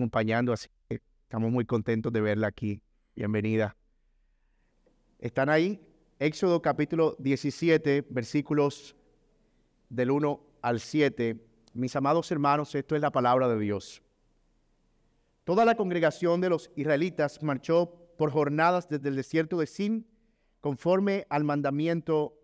acompañando, 0.00 0.54
así 0.54 0.66
que 0.88 1.02
estamos 1.24 1.52
muy 1.52 1.66
contentos 1.66 2.10
de 2.10 2.22
verla 2.22 2.46
aquí. 2.46 2.80
Bienvenida. 3.14 3.76
¿Están 5.18 5.50
ahí? 5.50 5.78
Éxodo 6.18 6.62
capítulo 6.62 7.16
17, 7.18 8.06
versículos 8.08 8.96
del 9.90 10.10
1 10.10 10.40
al 10.62 10.80
7. 10.80 11.36
Mis 11.74 11.94
amados 11.96 12.30
hermanos, 12.30 12.74
esto 12.74 12.96
es 12.96 13.02
la 13.02 13.12
palabra 13.12 13.46
de 13.46 13.58
Dios. 13.58 14.02
Toda 15.44 15.66
la 15.66 15.74
congregación 15.74 16.40
de 16.40 16.48
los 16.48 16.70
israelitas 16.76 17.42
marchó 17.42 17.92
por 18.16 18.30
jornadas 18.30 18.88
desde 18.88 19.10
el 19.10 19.16
desierto 19.16 19.58
de 19.58 19.66
Sin, 19.66 20.06
conforme 20.62 21.26
al 21.28 21.44
mandamiento 21.44 22.38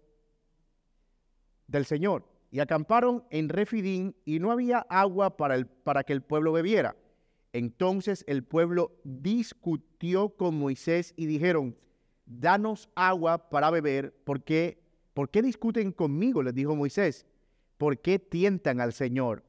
del 1.68 1.86
Señor, 1.86 2.28
y 2.50 2.60
acamparon 2.60 3.24
en 3.30 3.48
Refidín, 3.48 4.14
y 4.26 4.40
no 4.40 4.52
había 4.52 4.80
agua 4.90 5.38
para, 5.38 5.54
el, 5.54 5.66
para 5.66 6.04
que 6.04 6.12
el 6.12 6.20
pueblo 6.20 6.52
bebiera. 6.52 6.96
Entonces 7.56 8.22
el 8.28 8.44
pueblo 8.44 8.92
discutió 9.02 10.28
con 10.28 10.58
Moisés 10.58 11.14
y 11.16 11.24
dijeron, 11.24 11.74
danos 12.26 12.90
agua 12.94 13.48
para 13.48 13.70
beber, 13.70 14.14
porque 14.24 14.78
¿por 15.14 15.30
qué 15.30 15.40
discuten 15.40 15.90
conmigo? 15.90 16.42
Les 16.42 16.52
dijo 16.52 16.76
Moisés, 16.76 17.24
¿por 17.78 17.98
qué 17.98 18.18
tientan 18.18 18.78
al 18.78 18.92
Señor? 18.92 19.42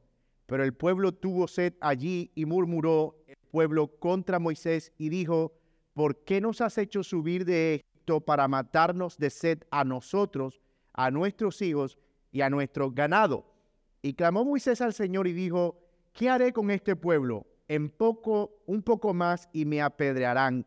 Pero 0.45 0.63
el 0.63 0.73
pueblo 0.73 1.11
tuvo 1.11 1.49
sed 1.49 1.73
allí 1.81 2.31
y 2.33 2.45
murmuró 2.45 3.25
el 3.27 3.35
pueblo 3.51 3.87
contra 3.99 4.39
Moisés 4.39 4.93
y 4.97 5.09
dijo, 5.09 5.51
¿por 5.93 6.23
qué 6.23 6.39
nos 6.39 6.61
has 6.61 6.77
hecho 6.77 7.03
subir 7.03 7.43
de 7.43 7.73
Egipto 7.73 8.21
para 8.21 8.47
matarnos 8.47 9.17
de 9.17 9.29
sed 9.29 9.63
a 9.69 9.83
nosotros, 9.83 10.61
a 10.93 11.11
nuestros 11.11 11.61
hijos 11.61 11.97
y 12.31 12.39
a 12.39 12.49
nuestro 12.49 12.89
ganado? 12.89 13.53
Y 14.01 14.13
clamó 14.13 14.45
Moisés 14.45 14.79
al 14.79 14.93
Señor 14.93 15.27
y 15.27 15.33
dijo, 15.33 15.77
¿qué 16.13 16.29
haré 16.29 16.53
con 16.53 16.71
este 16.71 16.95
pueblo? 16.95 17.45
En 17.67 17.89
poco, 17.89 18.61
un 18.65 18.81
poco 18.81 19.13
más 19.13 19.49
y 19.51 19.65
me 19.65 19.81
apedrearán. 19.81 20.65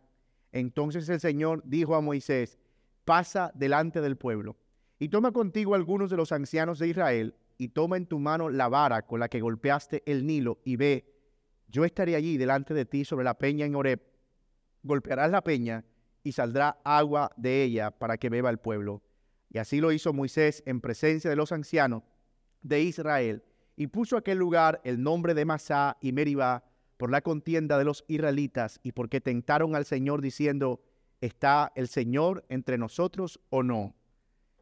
Entonces 0.52 1.08
el 1.08 1.20
Señor 1.20 1.62
dijo 1.64 1.94
a 1.94 2.00
Moisés, 2.00 2.58
pasa 3.04 3.52
delante 3.54 4.00
del 4.00 4.16
pueblo 4.16 4.56
y 4.98 5.08
toma 5.08 5.32
contigo 5.32 5.74
algunos 5.74 6.10
de 6.10 6.16
los 6.16 6.32
ancianos 6.32 6.78
de 6.78 6.88
Israel 6.88 7.34
y 7.56 7.68
toma 7.68 7.96
en 7.96 8.06
tu 8.06 8.18
mano 8.18 8.48
la 8.48 8.68
vara 8.68 9.02
con 9.02 9.20
la 9.20 9.28
que 9.28 9.40
golpeaste 9.40 10.02
el 10.06 10.26
Nilo 10.26 10.60
y 10.64 10.76
ve, 10.76 11.10
yo 11.68 11.84
estaré 11.84 12.16
allí 12.16 12.36
delante 12.36 12.74
de 12.74 12.84
ti 12.84 13.04
sobre 13.04 13.24
la 13.24 13.38
peña 13.38 13.64
en 13.64 13.74
Horeb. 13.74 14.00
Golpearás 14.82 15.30
la 15.30 15.42
peña 15.42 15.84
y 16.22 16.32
saldrá 16.32 16.80
agua 16.84 17.32
de 17.36 17.62
ella 17.62 17.90
para 17.90 18.18
que 18.18 18.28
beba 18.28 18.50
el 18.50 18.58
pueblo. 18.58 19.02
Y 19.50 19.58
así 19.58 19.80
lo 19.80 19.92
hizo 19.92 20.12
Moisés 20.12 20.62
en 20.66 20.80
presencia 20.80 21.30
de 21.30 21.36
los 21.36 21.52
ancianos 21.52 22.02
de 22.62 22.82
Israel 22.82 23.44
y 23.76 23.86
puso 23.86 24.16
aquel 24.16 24.38
lugar 24.38 24.80
el 24.84 25.02
nombre 25.02 25.34
de 25.34 25.44
Masá 25.44 25.96
y 26.00 26.12
Meribá 26.12 26.64
por 27.00 27.10
la 27.10 27.22
contienda 27.22 27.78
de 27.78 27.84
los 27.86 28.04
israelitas 28.08 28.78
y 28.82 28.92
porque 28.92 29.22
tentaron 29.22 29.74
al 29.74 29.86
Señor 29.86 30.20
diciendo, 30.20 30.82
¿está 31.22 31.72
el 31.74 31.88
Señor 31.88 32.44
entre 32.50 32.76
nosotros 32.76 33.40
o 33.48 33.62
no? 33.62 33.94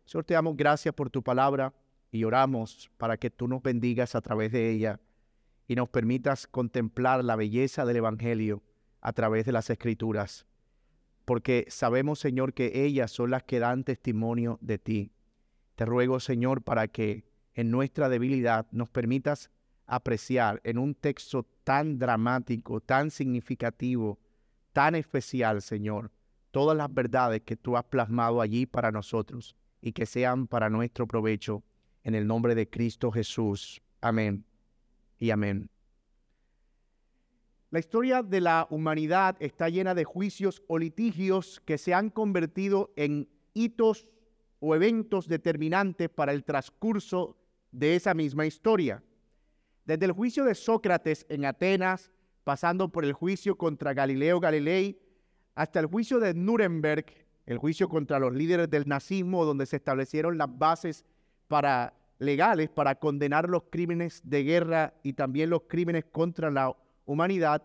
Señor, 0.05 0.25
te 0.25 0.35
damos 0.35 0.57
gracias 0.57 0.95
por 0.95 1.11
tu 1.11 1.21
palabra 1.21 1.75
y 2.13 2.23
oramos 2.23 2.93
para 2.97 3.17
que 3.17 3.29
tú 3.29 3.49
nos 3.49 3.61
bendigas 3.61 4.15
a 4.15 4.21
través 4.21 4.53
de 4.53 4.71
ella 4.71 5.01
y 5.67 5.75
nos 5.75 5.89
permitas 5.89 6.47
contemplar 6.47 7.25
la 7.25 7.35
belleza 7.35 7.85
del 7.85 7.97
Evangelio 7.97 8.63
a 9.01 9.13
través 9.13 9.45
de 9.45 9.51
las 9.51 9.69
Escrituras, 9.69 10.47
porque 11.25 11.67
sabemos, 11.69 12.21
Señor, 12.21 12.55
que 12.55 12.85
ellas 12.85 13.11
son 13.11 13.33
las 13.33 13.43
que 13.43 13.59
dan 13.59 13.83
testimonio 13.83 14.61
de 14.61 14.79
ti. 14.79 15.11
Te 15.75 15.85
ruego, 15.87 16.21
Señor, 16.21 16.63
para 16.63 16.87
que 16.87 17.25
en 17.55 17.73
nuestra 17.73 18.09
debilidad 18.09 18.69
nos 18.71 18.91
permitas 18.91 19.51
apreciar 19.89 20.61
en 20.63 20.79
un 20.79 20.95
texto 20.95 21.45
tan 21.65 21.99
dramático, 21.99 22.81
tan 22.81 23.11
significativo, 23.11 24.19
tan 24.73 24.95
especial, 24.95 25.63
Señor, 25.63 26.13
todas 26.51 26.77
las 26.77 26.93
verdades 26.93 27.43
que 27.43 27.57
tú 27.57 27.77
has 27.77 27.85
plasmado 27.85 28.41
allí 28.41 28.67
para 28.67 28.93
nosotros 28.93 29.57
y 29.81 29.93
que 29.93 30.07
sean 30.07 30.47
para 30.47 30.71
nuestro 30.71 31.07
provecho 31.07 31.65
en 32.05 32.15
el 32.15 32.27
nombre 32.27 32.55
de 32.55 32.69
Cristo 32.69 33.11
Jesús. 33.11 33.83
Amén 34.01 34.45
y 35.19 35.31
amén. 35.31 35.71
La 37.71 37.81
historia 37.81 38.23
de 38.23 38.41
la 38.41 38.67
humanidad 38.71 39.37
está 39.41 39.69
llena 39.69 39.95
de 39.95 40.05
juicios 40.05 40.63
o 40.69 40.79
litigios 40.79 41.61
que 41.65 41.77
se 41.77 41.93
han 41.93 42.11
convertido 42.11 42.93
en 42.97 43.29
hitos 43.53 44.07
o 44.61 44.75
eventos 44.75 45.29
determinantes 45.29 46.09
para 46.09 46.33
el 46.33 46.45
transcurso 46.45 47.37
de 47.71 47.95
esa 47.95 48.15
misma 48.15 48.47
historia. 48.47 49.03
Desde 49.89 50.05
el 50.05 50.13
juicio 50.13 50.45
de 50.45 50.55
Sócrates 50.55 51.25
en 51.31 51.47
Atenas, 51.47 52.11
pasando 52.45 52.91
por 52.91 53.07
el 53.07 53.15
juicio 53.15 53.57
contra 53.57 53.95
Galileo 53.95 54.39
Galilei, 54.39 55.01
hasta 55.55 55.81
el 55.81 55.87
juicio 55.87 56.21
de 56.21 56.35
Nuremberg, 56.35 57.07
el 57.47 57.57
juicio 57.57 57.89
contra 57.89 58.19
los 58.19 58.35
líderes 58.35 58.69
del 58.69 58.87
nazismo, 58.87 59.47
donde 59.47 59.65
se 59.65 59.77
establecieron 59.77 60.37
las 60.37 60.59
bases 60.59 61.07
para 61.47 61.95
legales 62.19 62.69
para 62.69 62.97
condenar 62.97 63.49
los 63.49 63.63
crímenes 63.71 64.21
de 64.25 64.43
guerra 64.43 64.93
y 65.03 65.15
también 65.15 65.49
los 65.49 65.63
crímenes 65.63 66.05
contra 66.13 66.51
la 66.51 66.77
humanidad, 67.07 67.63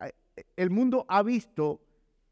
eh, 0.00 0.12
el 0.54 0.68
mundo 0.68 1.06
ha 1.08 1.22
visto 1.22 1.80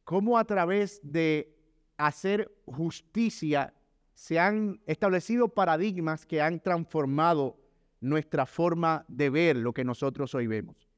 cómo 0.04 0.36
a 0.36 0.44
través 0.44 1.00
de 1.02 1.56
hacer 1.96 2.54
justicia 2.66 3.72
se 4.12 4.38
han 4.38 4.78
establecido 4.84 5.48
paradigmas 5.48 6.26
que 6.26 6.42
han 6.42 6.60
transformado 6.60 7.56
nuestra 8.00 8.46
forma 8.46 9.04
de 9.08 9.30
ver 9.30 9.56
lo 9.56 9.72
que 9.72 9.84
nosotros 9.84 10.34
hoy 10.34 10.46
vemos. 10.46 10.88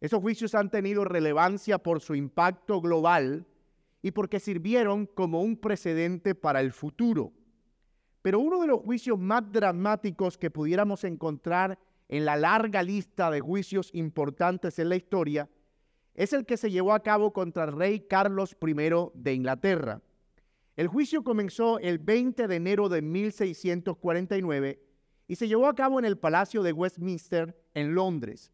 Esos 0.00 0.20
juicios 0.20 0.54
han 0.54 0.70
tenido 0.70 1.04
relevancia 1.04 1.78
por 1.78 2.00
su 2.00 2.14
impacto 2.14 2.80
global 2.80 3.46
y 4.02 4.12
porque 4.12 4.40
sirvieron 4.40 5.06
como 5.06 5.42
un 5.42 5.56
precedente 5.56 6.34
para 6.34 6.60
el 6.60 6.72
futuro. 6.72 7.32
Pero 8.22 8.38
uno 8.38 8.60
de 8.60 8.66
los 8.66 8.80
juicios 8.80 9.18
más 9.18 9.50
dramáticos 9.52 10.38
que 10.38 10.50
pudiéramos 10.50 11.04
encontrar 11.04 11.78
en 12.08 12.24
la 12.24 12.36
larga 12.36 12.82
lista 12.82 13.30
de 13.30 13.40
juicios 13.40 13.90
importantes 13.92 14.78
en 14.78 14.88
la 14.88 14.96
historia 14.96 15.48
es 16.14 16.32
el 16.32 16.44
que 16.44 16.56
se 16.56 16.70
llevó 16.70 16.92
a 16.92 17.02
cabo 17.02 17.32
contra 17.32 17.64
el 17.64 17.72
rey 17.72 18.00
Carlos 18.00 18.56
I 18.60 18.74
de 19.14 19.34
Inglaterra. 19.34 20.02
El 20.76 20.88
juicio 20.88 21.22
comenzó 21.22 21.78
el 21.78 21.98
20 21.98 22.48
de 22.48 22.56
enero 22.56 22.88
de 22.88 23.02
1649 23.02 24.82
y 25.30 25.36
se 25.36 25.46
llevó 25.46 25.68
a 25.68 25.76
cabo 25.76 26.00
en 26.00 26.04
el 26.04 26.18
Palacio 26.18 26.60
de 26.64 26.72
Westminster 26.72 27.56
en 27.74 27.94
Londres. 27.94 28.50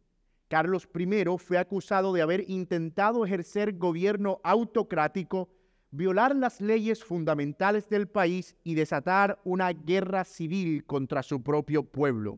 Carlos 0.47 0.87
I 0.95 1.25
fue 1.39 1.57
acusado 1.57 2.13
de 2.13 2.21
haber 2.21 2.47
intentado 2.47 3.25
ejercer 3.25 3.79
gobierno 3.79 4.39
autocrático 4.43 5.49
violar 5.89 6.35
las 6.35 6.61
leyes 6.61 7.03
fundamentales 7.03 7.89
del 7.89 8.07
país 8.07 8.55
y 8.63 8.75
desatar 8.75 9.41
una 9.43 9.73
guerra 9.73 10.23
civil 10.23 10.85
contra 10.85 11.23
su 11.23 11.41
propio 11.41 11.81
pueblo. 11.81 12.37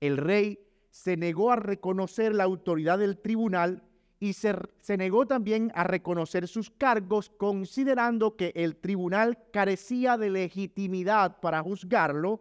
El 0.00 0.16
rey 0.16 0.58
se 0.90 1.16
negó 1.16 1.52
a 1.52 1.56
reconocer 1.56 2.34
la 2.34 2.42
autoridad 2.42 2.98
del 2.98 3.16
tribunal 3.16 3.84
y 4.18 4.32
se, 4.32 4.56
negó 4.98 5.26
también 5.26 5.70
a 5.76 5.84
reconocer 5.84 6.48
sus 6.48 6.68
cargos, 6.68 7.30
considerando 7.30 8.34
que 8.34 8.50
el 8.56 8.74
tribunal 8.74 9.38
carecía 9.52 10.16
de 10.16 10.30
legitimidad 10.30 11.38
para 11.38 11.62
juzgarlo, 11.62 12.40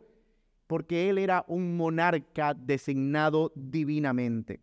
porque 0.72 1.10
él 1.10 1.18
era 1.18 1.44
un 1.50 1.76
monarca 1.76 2.54
designado 2.54 3.52
divinamente. 3.56 4.62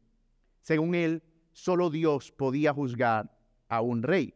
Según 0.63 0.95
él, 0.95 1.23
solo 1.53 1.91
Dios 1.91 2.33
podía 2.33 2.73
juzgar 2.73 3.31
a 3.69 3.83
un 3.83 4.03
rey 4.03 4.35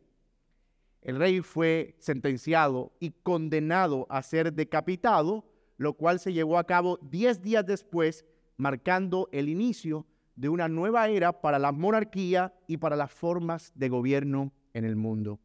el 1.03 1.17
rey 1.17 1.41
fue 1.41 1.97
sentenciado 1.99 2.93
y 3.01 3.11
condenado 3.11 4.07
a 4.09 4.23
ser 4.23 4.53
decapitado, 4.53 5.45
lo 5.77 5.95
cual 5.95 6.21
se 6.21 6.33
llevó 6.33 6.59
a 6.59 6.65
cabo 6.65 6.99
diez 7.03 7.43
días 7.43 7.67
después, 7.67 8.25
marcando 8.57 9.29
el 9.33 9.49
inicio 9.49 10.07
de 10.37 10.49
una 10.49 10.69
nueva 10.69 11.09
era 11.09 11.41
para 11.41 11.59
la 11.59 11.73
monarquía 11.73 12.55
y 12.69 12.77
para 12.77 12.95
las 12.95 13.11
formas 13.11 13.73
de 13.75 13.89
gobierno 13.89 14.53
en 14.75 14.85
el 14.85 14.95
mundo. 14.95 15.41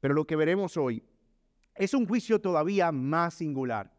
Pero 0.00 0.14
lo 0.14 0.26
que 0.26 0.34
veremos 0.34 0.76
hoy 0.76 1.04
es 1.76 1.94
un 1.94 2.06
juicio 2.06 2.40
todavía 2.40 2.90
más 2.90 3.34
singular. 3.34 3.95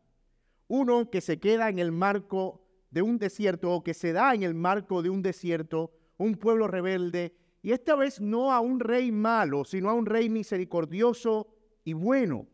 Uno 0.67 1.09
que 1.09 1.21
se 1.21 1.39
queda 1.39 1.69
en 1.69 1.79
el 1.79 1.91
marco 1.91 2.61
de 2.91 3.01
un 3.01 3.17
desierto 3.17 3.71
o 3.71 3.83
que 3.83 3.93
se 3.93 4.13
da 4.13 4.33
en 4.33 4.43
el 4.43 4.53
marco 4.53 5.01
de 5.01 5.09
un 5.09 5.21
desierto, 5.21 5.91
un 6.17 6.35
pueblo 6.35 6.67
rebelde 6.67 7.35
y 7.61 7.71
esta 7.71 7.95
vez 7.95 8.21
no 8.21 8.53
a 8.53 8.59
un 8.59 8.79
rey 8.79 9.11
malo, 9.11 9.65
sino 9.65 9.89
a 9.89 9.93
un 9.93 10.05
rey 10.05 10.29
misericordioso 10.29 11.47
y 11.83 11.93
bueno, 11.93 12.47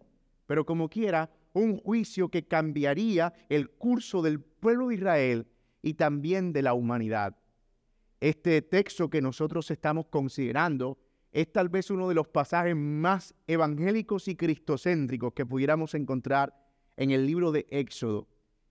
pero 0.45 0.65
como 0.65 0.89
quiera, 0.89 1.31
un 1.53 1.77
juicio 1.77 2.29
que 2.29 2.47
cambiaría 2.47 3.33
el 3.49 3.69
curso 3.69 4.21
del 4.21 4.41
pueblo 4.41 4.87
de 4.87 4.95
Israel 4.95 5.47
y 5.81 5.93
también 5.93 6.51
de 6.51 6.63
la 6.63 6.73
humanidad. 6.73 7.37
Este 8.19 8.61
texto 8.61 9.09
que 9.09 9.21
nosotros 9.21 9.69
estamos 9.69 10.07
considerando 10.07 10.97
es 11.31 11.51
tal 11.51 11.69
vez 11.69 11.89
uno 11.89 12.07
de 12.07 12.15
los 12.15 12.27
pasajes 12.27 12.75
más 12.75 13.35
evangélicos 13.47 14.27
y 14.27 14.35
cristocéntricos 14.35 15.33
que 15.33 15.45
pudiéramos 15.45 15.93
encontrar 15.93 16.55
en 16.97 17.11
el 17.11 17.25
libro 17.25 17.51
de 17.51 17.65
Éxodo. 17.69 18.27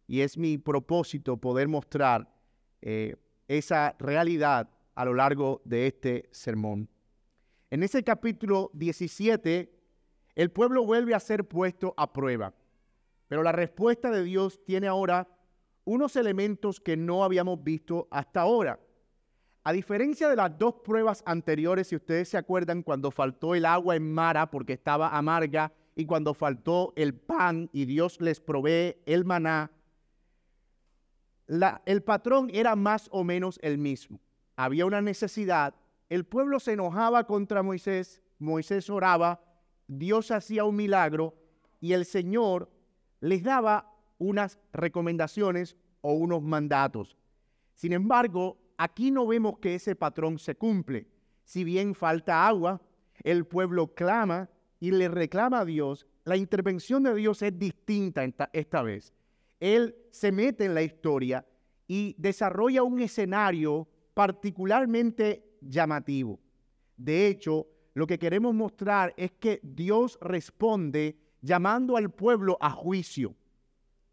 Y 0.07 0.21
es 0.21 0.37
mi 0.37 0.59
propósito 0.59 1.37
poder 1.37 1.69
mostrar 1.69 2.33
eh, 2.81 3.17
esa 3.49 3.95
realidad 3.99 4.69
a 4.95 5.05
lo 5.05 5.15
largo 5.15 5.63
de 5.65 5.87
este 5.87 6.29
sermón. 6.33 6.89
En 7.71 7.83
ese 7.83 8.03
capítulo 8.03 8.71
17, 8.75 9.73
el 10.35 10.51
pueblo 10.51 10.85
vuelve 10.85 11.15
a 11.15 11.21
ser 11.21 11.47
puesto 11.47 11.95
a 11.97 12.13
prueba, 12.13 12.55
pero 13.29 13.43
la 13.43 13.53
respuesta 13.53 14.11
de 14.11 14.23
Dios 14.25 14.63
tiene 14.65 14.89
ahora 14.89 15.29
unos 15.85 16.17
elementos 16.17 16.81
que 16.81 16.97
no 16.97 17.25
habíamos 17.25 17.63
visto 17.63 18.09
hasta 18.11 18.43
ahora. 18.43 18.79
A 19.65 19.73
diferencia 19.73 20.29
de 20.29 20.37
las 20.37 20.59
dos 20.59 20.75
pruebas 20.85 21.23
anteriores, 21.25 21.89
si 21.89 21.97
ustedes 21.97 22.29
se 22.29 22.37
acuerdan, 22.37 22.83
cuando 22.83 23.11
faltó 23.11 23.55
el 23.55 23.65
agua 23.65 23.95
en 23.97 24.13
Mara 24.13 24.51
porque 24.51 24.73
estaba 24.73 25.17
amarga 25.17 25.73
y 25.95 26.07
cuando 26.07 26.35
faltó 26.35 26.93
el 26.97 27.15
pan 27.15 27.69
y 27.73 27.85
Dios 27.85 28.21
les 28.21 28.41
provee 28.41 28.97
el 29.07 29.25
maná, 29.25 29.71
el 31.85 32.03
patrón 32.03 32.51
era 32.53 32.77
más 32.77 33.09
o 33.13 33.25
menos 33.25 33.59
el 33.63 33.79
mismo. 33.79 34.21
Había 34.57 34.87
una 34.87 35.03
necesidad, 35.03 35.75
el 36.09 36.25
pueblo 36.25 36.61
se 36.61 36.73
enojaba 36.73 37.27
contra 37.27 37.63
Moisés, 37.63 38.23
Moisés 38.39 38.89
oraba, 38.89 39.43
Dios 39.87 40.31
hacía 40.31 40.65
un 40.65 40.77
milagro 40.77 41.35
y 41.81 41.93
el 41.93 42.05
Señor 42.05 42.71
les 43.21 43.43
daba 43.43 43.93
unas 44.19 44.59
recomendaciones 44.73 45.77
o 46.01 46.15
unos 46.15 46.43
mandatos. 46.43 47.17
Sin 47.75 47.93
embargo, 47.93 48.59
aquí 48.79 49.11
no 49.11 49.27
vemos 49.27 49.59
que 49.59 49.75
ese 49.75 49.95
patrón 49.95 50.39
se 50.39 50.55
cumple. 50.55 51.07
Si 51.45 51.65
bien 51.65 51.95
falta 51.95 52.47
agua, 52.47 52.81
el 53.25 53.47
pueblo 53.47 53.95
clama 53.95 54.49
y 54.83 54.91
le 54.91 55.07
reclama 55.07 55.61
a 55.61 55.65
Dios, 55.65 56.09
la 56.25 56.37
intervención 56.37 57.05
de 57.05 57.15
Dios 57.15 57.41
es 57.43 57.57
distinta 57.57 58.29
esta, 58.53 58.83
vez. 58.83 59.13
Él 59.61 59.95
se 60.11 60.33
mete 60.33 60.65
en 60.65 60.75
la 60.75 60.83
historia 60.83 61.47
y 61.87 62.17
desarrolla 62.19 62.83
un 62.83 63.01
escenario 63.01 63.87
particularmente 64.13 65.45
llamativo. 65.61 66.41
De 66.97 67.29
hecho, 67.29 67.69
lo 67.95 68.09
que 68.09 68.19
queremos 68.19 68.57
mostrar 68.57 69.15
es 69.17 69.31
que 69.31 69.61
Dios 69.63 70.19
responde 70.21 71.17
llamando 71.41 71.97
al 71.97 72.11
pueblo 72.11 72.59
a 72.61 72.71
juicio. 72.71 73.37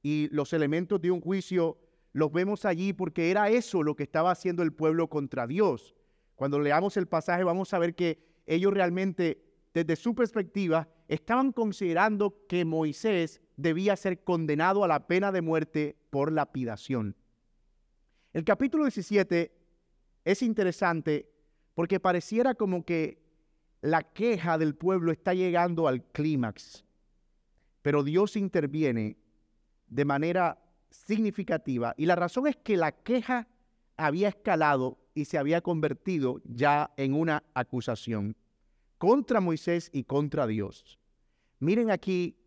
Y 0.03 0.29
los 0.31 0.53
elementos 0.53 1.01
de 1.01 1.09
un 1.09 1.19
juicio 1.19 1.79
los 2.13 2.31
vemos 2.31 2.63
allí 2.65 2.93
porque 2.93 3.31
era 3.31 3.49
eso 3.49 3.81
lo 3.81 3.95
que 3.95 4.03
estaba 4.03 4.29
haciendo 4.29 4.61
el 4.61 4.71
pueblo 4.71 5.09
contra 5.09 5.47
Dios. 5.47 5.95
Cuando 6.35 6.59
leamos 6.59 6.95
el 6.95 7.07
pasaje 7.07 7.43
vamos 7.43 7.73
a 7.73 7.79
ver 7.79 7.95
que 7.95 8.19
ellos 8.45 8.71
realmente 8.71 9.48
desde 9.83 10.01
su 10.01 10.13
perspectiva, 10.13 10.89
estaban 11.07 11.53
considerando 11.53 12.45
que 12.47 12.65
Moisés 12.65 13.41
debía 13.55 13.95
ser 13.95 14.23
condenado 14.23 14.83
a 14.83 14.87
la 14.87 15.07
pena 15.07 15.31
de 15.31 15.41
muerte 15.41 15.95
por 16.09 16.31
lapidación. 16.31 17.15
El 18.33 18.43
capítulo 18.43 18.83
17 18.83 19.51
es 20.25 20.41
interesante 20.41 21.31
porque 21.75 21.99
pareciera 21.99 22.55
como 22.55 22.83
que 22.83 23.21
la 23.81 24.03
queja 24.03 24.57
del 24.57 24.75
pueblo 24.75 25.13
está 25.13 25.33
llegando 25.33 25.87
al 25.87 26.03
clímax, 26.03 26.83
pero 27.81 28.03
Dios 28.03 28.35
interviene 28.35 29.17
de 29.87 30.05
manera 30.05 30.61
significativa 30.89 31.93
y 31.97 32.05
la 32.05 32.15
razón 32.15 32.47
es 32.47 32.57
que 32.57 32.75
la 32.75 32.91
queja 32.91 33.47
había 33.95 34.27
escalado 34.27 34.97
y 35.13 35.25
se 35.25 35.37
había 35.37 35.61
convertido 35.61 36.41
ya 36.43 36.91
en 36.97 37.13
una 37.13 37.43
acusación 37.53 38.35
contra 38.99 39.39
Moisés 39.39 39.89
y 39.91 40.03
contra 40.03 40.45
Dios. 40.45 40.99
Miren 41.57 41.89
aquí, 41.89 42.37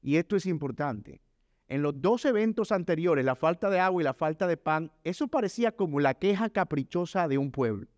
y 0.00 0.16
esto 0.16 0.36
es 0.36 0.46
importante, 0.46 1.20
en 1.68 1.82
los 1.82 2.00
dos 2.00 2.24
eventos 2.24 2.70
anteriores, 2.70 3.24
la 3.24 3.34
falta 3.34 3.68
de 3.68 3.80
agua 3.80 4.00
y 4.00 4.04
la 4.04 4.14
falta 4.14 4.46
de 4.46 4.56
pan, 4.56 4.92
eso 5.02 5.26
parecía 5.26 5.72
como 5.72 5.98
la 5.98 6.14
queja 6.14 6.48
caprichosa 6.48 7.26
de 7.26 7.38
un 7.38 7.50
pueblo. 7.50 7.88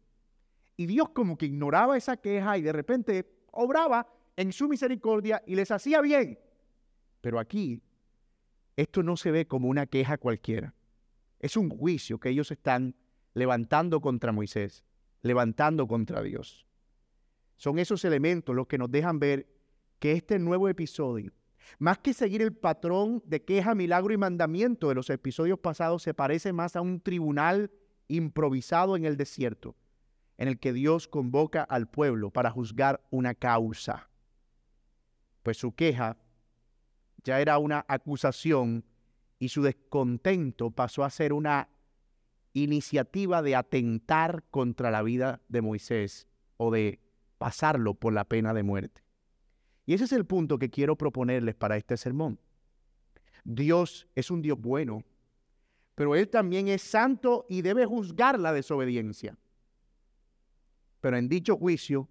Y 0.76 0.86
Dios 0.86 1.10
como 1.10 1.36
que 1.36 1.46
ignoraba 1.46 1.98
esa 1.98 2.16
queja 2.16 2.56
y 2.56 2.62
de 2.62 2.72
repente 2.72 3.30
obraba 3.52 4.08
en 4.36 4.52
su 4.52 4.68
misericordia 4.68 5.42
y 5.46 5.54
les 5.54 5.70
hacía 5.70 6.00
bien. 6.00 6.38
Pero 7.20 7.38
aquí, 7.38 7.82
esto 8.76 9.02
no 9.02 9.18
se 9.18 9.32
ve 9.32 9.46
como 9.46 9.68
una 9.68 9.86
queja 9.86 10.16
cualquiera. 10.16 10.74
Es 11.40 11.58
un 11.58 11.68
juicio 11.68 12.18
que 12.18 12.30
ellos 12.30 12.50
están 12.50 12.94
levantando 13.34 14.00
contra 14.00 14.32
Moisés, 14.32 14.84
levantando 15.20 15.86
contra 15.86 16.22
Dios. 16.22 16.67
Son 17.58 17.78
esos 17.78 18.04
elementos 18.04 18.54
los 18.54 18.68
que 18.68 18.78
nos 18.78 18.90
dejan 18.90 19.18
ver 19.18 19.46
que 19.98 20.12
este 20.12 20.38
nuevo 20.38 20.68
episodio, 20.68 21.32
más 21.78 21.98
que 21.98 22.14
seguir 22.14 22.40
el 22.40 22.54
patrón 22.54 23.20
de 23.26 23.44
queja, 23.44 23.74
milagro 23.74 24.14
y 24.14 24.16
mandamiento 24.16 24.88
de 24.88 24.94
los 24.94 25.10
episodios 25.10 25.58
pasados, 25.58 26.04
se 26.04 26.14
parece 26.14 26.52
más 26.52 26.76
a 26.76 26.80
un 26.80 27.00
tribunal 27.00 27.70
improvisado 28.06 28.96
en 28.96 29.04
el 29.04 29.16
desierto, 29.16 29.76
en 30.38 30.46
el 30.46 30.60
que 30.60 30.72
Dios 30.72 31.08
convoca 31.08 31.64
al 31.64 31.90
pueblo 31.90 32.30
para 32.30 32.50
juzgar 32.50 33.04
una 33.10 33.34
causa. 33.34 34.08
Pues 35.42 35.56
su 35.58 35.74
queja 35.74 36.16
ya 37.24 37.40
era 37.40 37.58
una 37.58 37.84
acusación 37.88 38.84
y 39.40 39.48
su 39.48 39.62
descontento 39.62 40.70
pasó 40.70 41.02
a 41.02 41.10
ser 41.10 41.32
una 41.32 41.68
iniciativa 42.52 43.42
de 43.42 43.56
atentar 43.56 44.44
contra 44.50 44.92
la 44.92 45.02
vida 45.02 45.42
de 45.48 45.60
Moisés 45.60 46.28
o 46.56 46.70
de 46.70 47.00
pasarlo 47.38 47.94
por 47.94 48.12
la 48.12 48.24
pena 48.24 48.52
de 48.52 48.62
muerte. 48.62 49.02
Y 49.86 49.94
ese 49.94 50.04
es 50.04 50.12
el 50.12 50.26
punto 50.26 50.58
que 50.58 50.68
quiero 50.68 50.96
proponerles 50.96 51.54
para 51.54 51.76
este 51.76 51.96
sermón. 51.96 52.38
Dios 53.44 54.06
es 54.14 54.30
un 54.30 54.42
Dios 54.42 54.60
bueno, 54.60 55.02
pero 55.94 56.14
Él 56.14 56.28
también 56.28 56.68
es 56.68 56.82
santo 56.82 57.46
y 57.48 57.62
debe 57.62 57.86
juzgar 57.86 58.38
la 58.38 58.52
desobediencia. 58.52 59.38
Pero 61.00 61.16
en 61.16 61.28
dicho 61.28 61.56
juicio, 61.56 62.08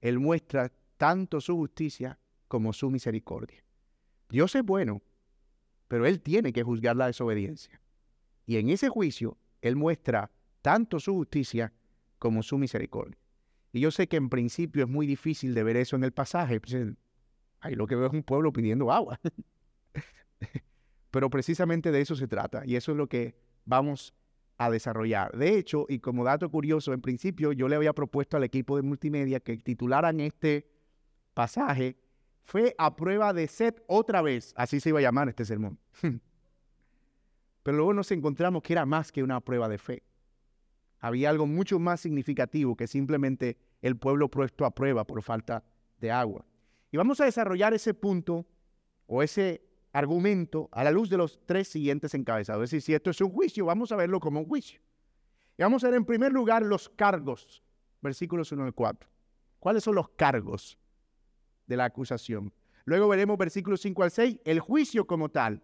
Él 0.00 0.18
muestra 0.18 0.72
tanto 0.96 1.40
su 1.40 1.56
justicia 1.56 2.18
como 2.48 2.72
su 2.72 2.90
misericordia. 2.90 3.62
Dios 4.28 4.54
es 4.56 4.64
bueno, 4.64 5.02
pero 5.86 6.06
Él 6.06 6.20
tiene 6.20 6.52
que 6.52 6.62
juzgar 6.62 6.96
la 6.96 7.06
desobediencia. 7.06 7.80
Y 8.44 8.56
en 8.56 8.70
ese 8.70 8.88
juicio, 8.88 9.38
Él 9.60 9.76
muestra 9.76 10.32
tanto 10.62 10.98
su 10.98 11.14
justicia 11.14 11.72
como 12.18 12.42
su 12.42 12.58
misericordia. 12.58 13.19
Y 13.72 13.80
yo 13.80 13.90
sé 13.90 14.08
que 14.08 14.16
en 14.16 14.28
principio 14.28 14.84
es 14.84 14.90
muy 14.90 15.06
difícil 15.06 15.54
de 15.54 15.62
ver 15.62 15.76
eso 15.76 15.96
en 15.96 16.04
el 16.04 16.12
pasaje. 16.12 16.60
Ahí 17.60 17.74
lo 17.74 17.86
que 17.86 17.94
veo 17.94 18.06
es 18.06 18.12
un 18.12 18.22
pueblo 18.22 18.52
pidiendo 18.52 18.90
agua. 18.90 19.20
Pero 21.10 21.30
precisamente 21.30 21.90
de 21.90 22.00
eso 22.00 22.16
se 22.16 22.28
trata 22.28 22.62
y 22.64 22.76
eso 22.76 22.92
es 22.92 22.98
lo 22.98 23.08
que 23.08 23.34
vamos 23.64 24.14
a 24.58 24.70
desarrollar. 24.70 25.36
De 25.36 25.56
hecho, 25.56 25.86
y 25.88 25.98
como 25.98 26.24
dato 26.24 26.50
curioso, 26.50 26.92
en 26.92 27.00
principio 27.00 27.52
yo 27.52 27.68
le 27.68 27.76
había 27.76 27.92
propuesto 27.92 28.36
al 28.36 28.44
equipo 28.44 28.76
de 28.76 28.82
multimedia 28.82 29.40
que 29.40 29.56
titularan 29.56 30.20
este 30.20 30.70
pasaje 31.34 31.96
fue 32.44 32.74
a 32.78 32.96
prueba 32.96 33.32
de 33.32 33.46
sed 33.48 33.76
otra 33.86 34.22
vez, 34.22 34.52
así 34.56 34.80
se 34.80 34.88
iba 34.88 34.98
a 34.98 35.02
llamar 35.02 35.28
este 35.28 35.44
sermón. 35.44 35.78
Pero 37.62 37.76
luego 37.76 37.94
nos 37.94 38.10
encontramos 38.10 38.62
que 38.62 38.72
era 38.72 38.86
más 38.86 39.12
que 39.12 39.22
una 39.22 39.40
prueba 39.40 39.68
de 39.68 39.78
fe. 39.78 40.02
Había 41.00 41.30
algo 41.30 41.46
mucho 41.46 41.78
más 41.78 42.00
significativo 42.00 42.76
que 42.76 42.86
simplemente 42.86 43.56
el 43.82 43.96
pueblo 43.96 44.30
puesto 44.30 44.64
a 44.64 44.74
prueba 44.74 45.04
por 45.04 45.22
falta 45.22 45.64
de 45.98 46.10
agua. 46.10 46.44
Y 46.92 46.96
vamos 46.96 47.20
a 47.20 47.24
desarrollar 47.24 47.72
ese 47.72 47.94
punto 47.94 48.46
o 49.06 49.22
ese 49.22 49.62
argumento 49.92 50.68
a 50.72 50.84
la 50.84 50.90
luz 50.90 51.08
de 51.10 51.16
los 51.16 51.40
tres 51.46 51.68
siguientes 51.68 52.14
encabezados. 52.14 52.64
Es 52.64 52.70
decir, 52.70 52.82
si 52.82 52.94
esto 52.94 53.10
es 53.10 53.20
un 53.20 53.30
juicio, 53.30 53.64
vamos 53.66 53.92
a 53.92 53.96
verlo 53.96 54.20
como 54.20 54.40
un 54.40 54.46
juicio. 54.46 54.80
Y 55.56 55.62
vamos 55.62 55.84
a 55.84 55.88
ver 55.88 55.96
en 55.96 56.04
primer 56.04 56.32
lugar 56.32 56.62
los 56.62 56.88
cargos, 56.88 57.62
versículos 58.00 58.52
1 58.52 58.64
al 58.64 58.74
4. 58.74 59.08
¿Cuáles 59.58 59.84
son 59.84 59.94
los 59.94 60.08
cargos 60.10 60.78
de 61.66 61.76
la 61.76 61.84
acusación? 61.86 62.52
Luego 62.84 63.08
veremos 63.08 63.36
versículos 63.36 63.80
5 63.80 64.02
al 64.02 64.10
6, 64.10 64.40
el 64.44 64.60
juicio 64.60 65.06
como 65.06 65.28
tal. 65.28 65.62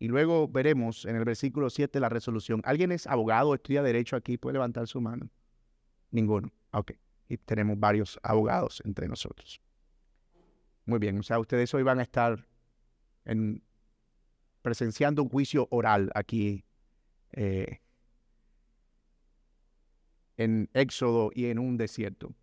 Y 0.00 0.08
luego 0.08 0.48
veremos 0.48 1.04
en 1.04 1.14
el 1.14 1.26
versículo 1.26 1.68
7 1.68 2.00
la 2.00 2.08
resolución. 2.08 2.62
¿Alguien 2.64 2.90
es 2.90 3.06
abogado, 3.06 3.54
estudia 3.54 3.82
derecho 3.82 4.16
aquí? 4.16 4.38
¿Puede 4.38 4.54
levantar 4.54 4.88
su 4.88 4.98
mano? 4.98 5.28
Ninguno. 6.10 6.50
Ok. 6.72 6.92
Y 7.28 7.36
tenemos 7.36 7.78
varios 7.78 8.18
abogados 8.22 8.82
entre 8.86 9.06
nosotros. 9.08 9.60
Muy 10.86 10.98
bien. 10.98 11.18
O 11.18 11.22
sea, 11.22 11.38
ustedes 11.38 11.72
hoy 11.74 11.82
van 11.82 11.98
a 11.98 12.02
estar 12.02 12.48
en, 13.26 13.62
presenciando 14.62 15.22
un 15.22 15.28
juicio 15.28 15.68
oral 15.70 16.10
aquí 16.14 16.64
eh, 17.32 17.80
en 20.38 20.70
Éxodo 20.72 21.30
y 21.34 21.44
en 21.46 21.58
un 21.58 21.76
desierto. 21.76 22.34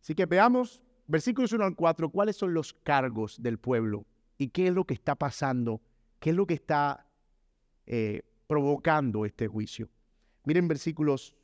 Así 0.00 0.14
que 0.14 0.24
veamos 0.24 0.80
versículos 1.06 1.52
1 1.52 1.64
al 1.66 1.76
4, 1.76 2.08
cuáles 2.08 2.36
son 2.36 2.54
los 2.54 2.72
cargos 2.72 3.42
del 3.42 3.58
pueblo 3.58 4.06
y 4.38 4.48
qué 4.48 4.68
es 4.68 4.72
lo 4.72 4.86
que 4.86 4.94
está 4.94 5.14
pasando 5.14 5.82
¿Qué 6.24 6.30
es 6.30 6.36
lo 6.36 6.46
que 6.46 6.54
está 6.54 7.06
eh, 7.84 8.22
provocando 8.46 9.26
este 9.26 9.46
juicio? 9.46 9.90
Miren 10.44 10.66
versículos 10.66 11.36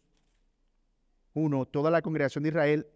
1. 1.34 1.66
Toda 1.66 1.90
la 1.90 2.00
congregación 2.00 2.44
de 2.44 2.48
Israel 2.48 2.86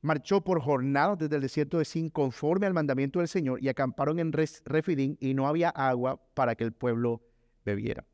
marchó 0.00 0.40
por 0.40 0.60
jornadas 0.60 1.18
desde 1.18 1.36
el 1.36 1.42
desierto 1.42 1.78
de 1.78 1.84
Sin 1.84 2.10
conforme 2.10 2.66
al 2.66 2.74
mandamiento 2.74 3.20
del 3.20 3.28
Señor 3.28 3.62
y 3.62 3.68
acamparon 3.68 4.18
en 4.18 4.32
Refidim 4.32 5.16
y 5.20 5.34
no 5.34 5.46
había 5.46 5.68
agua 5.68 6.20
para 6.34 6.56
que 6.56 6.64
el 6.64 6.72
pueblo 6.72 7.22
bebiera. 7.64 8.04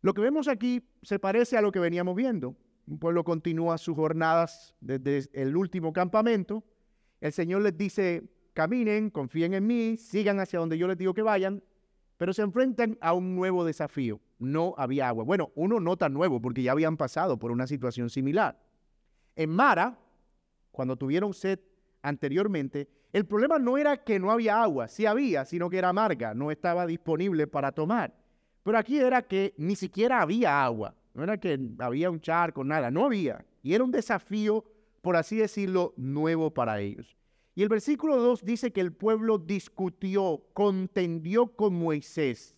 Lo 0.00 0.14
que 0.14 0.22
vemos 0.22 0.48
aquí 0.48 0.82
se 1.02 1.18
parece 1.18 1.58
a 1.58 1.60
lo 1.60 1.72
que 1.72 1.78
veníamos 1.78 2.16
viendo. 2.16 2.56
Un 2.86 2.98
pueblo 2.98 3.22
continúa 3.22 3.76
sus 3.76 3.96
jornadas 3.96 4.74
desde 4.80 5.28
el 5.34 5.58
último 5.58 5.92
campamento. 5.92 6.64
El 7.20 7.34
Señor 7.34 7.60
les 7.60 7.76
dice, 7.76 8.30
caminen, 8.58 9.10
confíen 9.10 9.54
en 9.54 9.64
mí, 9.68 9.96
sigan 9.96 10.40
hacia 10.40 10.58
donde 10.58 10.76
yo 10.76 10.88
les 10.88 10.98
digo 10.98 11.14
que 11.14 11.22
vayan, 11.22 11.62
pero 12.16 12.32
se 12.32 12.42
enfrentan 12.42 12.98
a 13.00 13.12
un 13.12 13.36
nuevo 13.36 13.64
desafío. 13.64 14.20
No 14.40 14.74
había 14.76 15.08
agua. 15.08 15.22
Bueno, 15.22 15.52
uno 15.54 15.78
no 15.78 15.96
tan 15.96 16.12
nuevo 16.12 16.40
porque 16.40 16.64
ya 16.64 16.72
habían 16.72 16.96
pasado 16.96 17.38
por 17.38 17.52
una 17.52 17.68
situación 17.68 18.10
similar. 18.10 18.60
En 19.36 19.50
Mara, 19.50 19.96
cuando 20.72 20.96
tuvieron 20.96 21.34
sed 21.34 21.60
anteriormente, 22.02 22.88
el 23.12 23.26
problema 23.26 23.60
no 23.60 23.78
era 23.78 23.96
que 24.02 24.18
no 24.18 24.32
había 24.32 24.60
agua, 24.60 24.88
sí 24.88 25.06
había, 25.06 25.44
sino 25.44 25.70
que 25.70 25.78
era 25.78 25.90
amarga, 25.90 26.34
no 26.34 26.50
estaba 26.50 26.84
disponible 26.84 27.46
para 27.46 27.70
tomar. 27.70 28.12
Pero 28.64 28.76
aquí 28.76 28.98
era 28.98 29.22
que 29.22 29.54
ni 29.56 29.76
siquiera 29.76 30.20
había 30.20 30.64
agua, 30.64 30.96
no 31.14 31.22
era 31.22 31.38
que 31.38 31.60
había 31.78 32.10
un 32.10 32.20
charco, 32.20 32.64
nada, 32.64 32.90
no 32.90 33.04
había. 33.04 33.46
Y 33.62 33.74
era 33.74 33.84
un 33.84 33.92
desafío, 33.92 34.64
por 35.00 35.14
así 35.14 35.36
decirlo, 35.36 35.94
nuevo 35.96 36.52
para 36.52 36.80
ellos. 36.80 37.18
Y 37.58 37.62
el 37.64 37.68
versículo 37.68 38.18
2 38.18 38.44
dice 38.44 38.70
que 38.70 38.80
el 38.80 38.92
pueblo 38.92 39.36
discutió, 39.36 40.44
contendió 40.52 41.56
con 41.56 41.74
Moisés. 41.74 42.54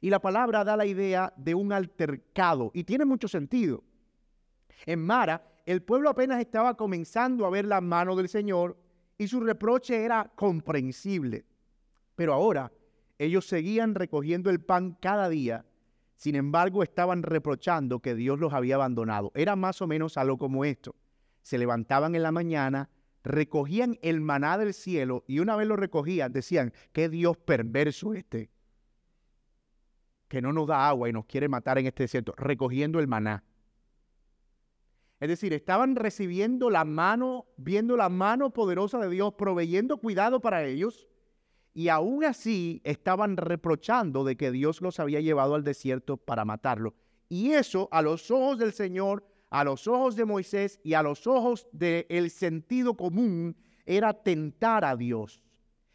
Y 0.00 0.08
la 0.08 0.18
palabra 0.18 0.64
da 0.64 0.78
la 0.78 0.86
idea 0.86 1.34
de 1.36 1.54
un 1.54 1.74
altercado 1.74 2.70
y 2.72 2.84
tiene 2.84 3.04
mucho 3.04 3.28
sentido. 3.28 3.84
En 4.86 5.04
Mara, 5.04 5.46
el 5.66 5.82
pueblo 5.82 6.08
apenas 6.08 6.40
estaba 6.40 6.74
comenzando 6.74 7.44
a 7.44 7.50
ver 7.50 7.66
la 7.66 7.82
mano 7.82 8.16
del 8.16 8.30
Señor 8.30 8.78
y 9.18 9.28
su 9.28 9.40
reproche 9.40 10.02
era 10.02 10.32
comprensible. 10.34 11.44
Pero 12.14 12.32
ahora 12.32 12.72
ellos 13.18 13.46
seguían 13.46 13.94
recogiendo 13.94 14.48
el 14.48 14.62
pan 14.62 14.96
cada 15.02 15.28
día, 15.28 15.66
sin 16.16 16.34
embargo 16.34 16.82
estaban 16.82 17.22
reprochando 17.22 18.00
que 18.00 18.14
Dios 18.14 18.38
los 18.38 18.54
había 18.54 18.76
abandonado. 18.76 19.32
Era 19.34 19.54
más 19.54 19.82
o 19.82 19.86
menos 19.86 20.16
algo 20.16 20.38
como 20.38 20.64
esto. 20.64 20.94
Se 21.42 21.58
levantaban 21.58 22.14
en 22.14 22.22
la 22.22 22.32
mañana, 22.32 22.88
recogían 23.28 23.98
el 24.02 24.20
maná 24.20 24.58
del 24.58 24.74
cielo 24.74 25.22
y 25.28 25.38
una 25.38 25.54
vez 25.54 25.68
lo 25.68 25.76
recogían 25.76 26.32
decían, 26.32 26.72
qué 26.92 27.08
Dios 27.08 27.36
perverso 27.36 28.14
este, 28.14 28.50
que 30.28 30.40
no 30.42 30.52
nos 30.52 30.66
da 30.66 30.88
agua 30.88 31.08
y 31.08 31.12
nos 31.12 31.26
quiere 31.26 31.48
matar 31.48 31.78
en 31.78 31.86
este 31.86 32.04
desierto, 32.04 32.34
recogiendo 32.36 32.98
el 32.98 33.06
maná. 33.06 33.44
Es 35.20 35.28
decir, 35.28 35.52
estaban 35.52 35.96
recibiendo 35.96 36.70
la 36.70 36.84
mano, 36.84 37.46
viendo 37.56 37.96
la 37.96 38.08
mano 38.08 38.50
poderosa 38.50 38.98
de 38.98 39.10
Dios, 39.10 39.34
proveyendo 39.34 39.98
cuidado 39.98 40.40
para 40.40 40.64
ellos, 40.64 41.06
y 41.74 41.88
aún 41.88 42.24
así 42.24 42.80
estaban 42.84 43.36
reprochando 43.36 44.24
de 44.24 44.36
que 44.36 44.50
Dios 44.50 44.80
los 44.80 45.00
había 45.00 45.20
llevado 45.20 45.54
al 45.54 45.64
desierto 45.64 46.16
para 46.16 46.44
matarlo. 46.44 46.94
Y 47.28 47.50
eso 47.50 47.88
a 47.92 48.00
los 48.00 48.30
ojos 48.30 48.58
del 48.58 48.72
Señor, 48.72 49.27
a 49.50 49.64
los 49.64 49.86
ojos 49.86 50.16
de 50.16 50.24
Moisés 50.24 50.80
y 50.82 50.94
a 50.94 51.02
los 51.02 51.26
ojos 51.26 51.68
del 51.72 52.30
sentido 52.30 52.94
común 52.94 53.56
era 53.86 54.12
tentar 54.12 54.84
a 54.84 54.96
Dios. 54.96 55.42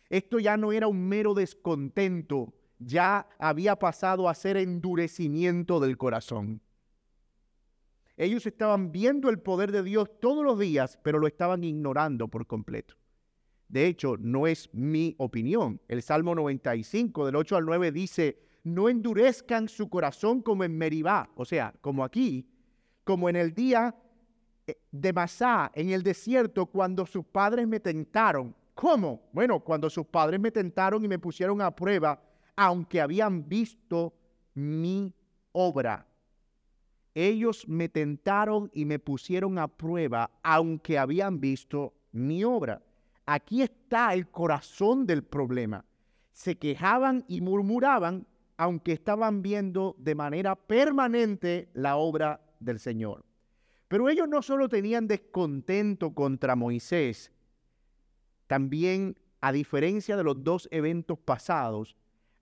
Esto 0.10 0.40
ya 0.40 0.58
no 0.58 0.72
era 0.72 0.88
un 0.88 1.08
mero 1.08 1.34
descontento, 1.34 2.54
ya 2.80 3.28
había 3.40 3.78
pasado 3.78 4.28
a 4.28 4.34
ser 4.34 4.58
endurecimiento 4.58 5.80
del 5.80 5.98
corazón. 5.98 6.62
Ellos 8.16 8.46
estaban 8.46 8.92
viendo 8.92 9.30
el 9.30 9.40
poder 9.40 9.72
de 9.72 9.82
Dios 9.82 10.10
todos 10.20 10.44
los 10.44 10.60
días, 10.60 11.00
pero 11.02 11.18
lo 11.20 11.28
estaban 11.28 11.64
ignorando 11.64 12.28
por 12.28 12.46
completo. 12.46 12.96
De 13.70 13.88
hecho, 13.88 14.18
no 14.20 14.46
es 14.46 14.70
mi 14.72 15.16
opinión. 15.18 15.82
El 15.88 16.04
Salmo 16.04 16.36
95, 16.36 17.26
del 17.26 17.36
8 17.36 17.58
al 17.58 17.66
9, 17.66 17.92
dice, 17.92 18.40
no 18.64 18.88
endurezcan 18.88 19.68
su 19.68 19.90
corazón 19.90 20.42
como 20.42 20.64
en 20.64 20.78
Meribá, 20.78 21.32
o 21.36 21.44
sea, 21.44 21.74
como 21.82 22.04
aquí, 22.04 22.48
como 23.04 23.30
en 23.30 23.36
el 23.36 23.54
día 23.54 23.96
eh, 24.66 24.78
de 24.92 25.14
Masá, 25.14 25.72
en 25.74 25.90
el 25.90 26.04
desierto, 26.04 26.66
cuando 26.66 27.06
sus 27.06 27.26
padres 27.26 27.68
me 27.68 27.80
tentaron. 27.80 28.56
¿Cómo? 28.74 29.30
Bueno, 29.32 29.60
cuando 29.60 29.90
sus 29.90 30.06
padres 30.06 30.40
me 30.40 30.52
tentaron 30.52 31.04
y 31.04 31.08
me 31.08 31.20
pusieron 31.20 31.62
a 31.62 31.72
prueba, 31.72 32.22
aunque 32.56 33.02
habían 33.02 33.48
visto 33.48 34.14
mi 34.54 35.14
obra. 35.52 36.08
Ellos 37.14 37.68
me 37.68 37.90
tentaron 37.90 38.72
y 38.74 38.86
me 38.86 38.98
pusieron 38.98 39.60
a 39.60 39.68
prueba, 39.68 40.32
aunque 40.42 40.98
habían 40.98 41.40
visto 41.40 41.94
mi 42.12 42.44
obra. 42.44 42.82
Aquí 43.26 43.62
está 43.62 44.14
el 44.14 44.30
corazón 44.30 45.06
del 45.06 45.24
problema. 45.24 45.86
Se 46.32 46.58
quejaban 46.58 47.24
y 47.28 47.42
murmuraban, 47.42 48.26
aunque 48.58 48.94
estaban 48.94 49.42
viendo 49.44 49.96
de 50.00 50.16
manera 50.16 50.56
permanente 50.56 51.70
la 51.74 51.98
obra 51.98 52.42
del 52.64 52.80
Señor. 52.80 53.26
Pero 53.88 54.10
ellos 54.10 54.28
no 54.28 54.42
solo 54.42 54.70
tenían 54.70 55.08
descontento 55.08 56.14
contra 56.14 56.56
Moisés, 56.56 57.32
también, 58.48 59.20
a 59.42 59.52
diferencia 59.52 60.18
de 60.18 60.24
los 60.24 60.44
dos 60.44 60.68
eventos 60.72 61.18
pasados, 61.20 61.96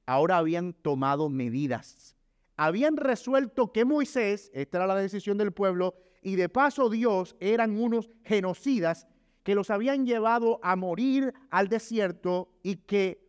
ahora 0.06 0.38
habían 0.38 0.74
tomado 0.74 1.30
medidas 1.30 2.16
habían 2.64 2.96
resuelto 2.96 3.72
que 3.72 3.86
Moisés, 3.86 4.52
esta 4.54 4.78
era 4.78 4.86
la 4.86 4.96
decisión 4.96 5.36
del 5.40 5.52
pueblo, 5.52 5.96
y 6.22 6.36
de 6.36 6.48
paso 6.48 6.92
Dios 6.92 7.36
eran 7.40 7.76
unos 7.76 8.12
genocidas 8.24 9.08
que 9.42 9.56
los 9.56 9.72
habían 9.72 10.06
llevado 10.06 10.60
a 10.62 10.76
morir 10.76 11.34
al 11.50 11.70
desierto 11.70 12.50
y 12.62 12.76
que 12.76 13.20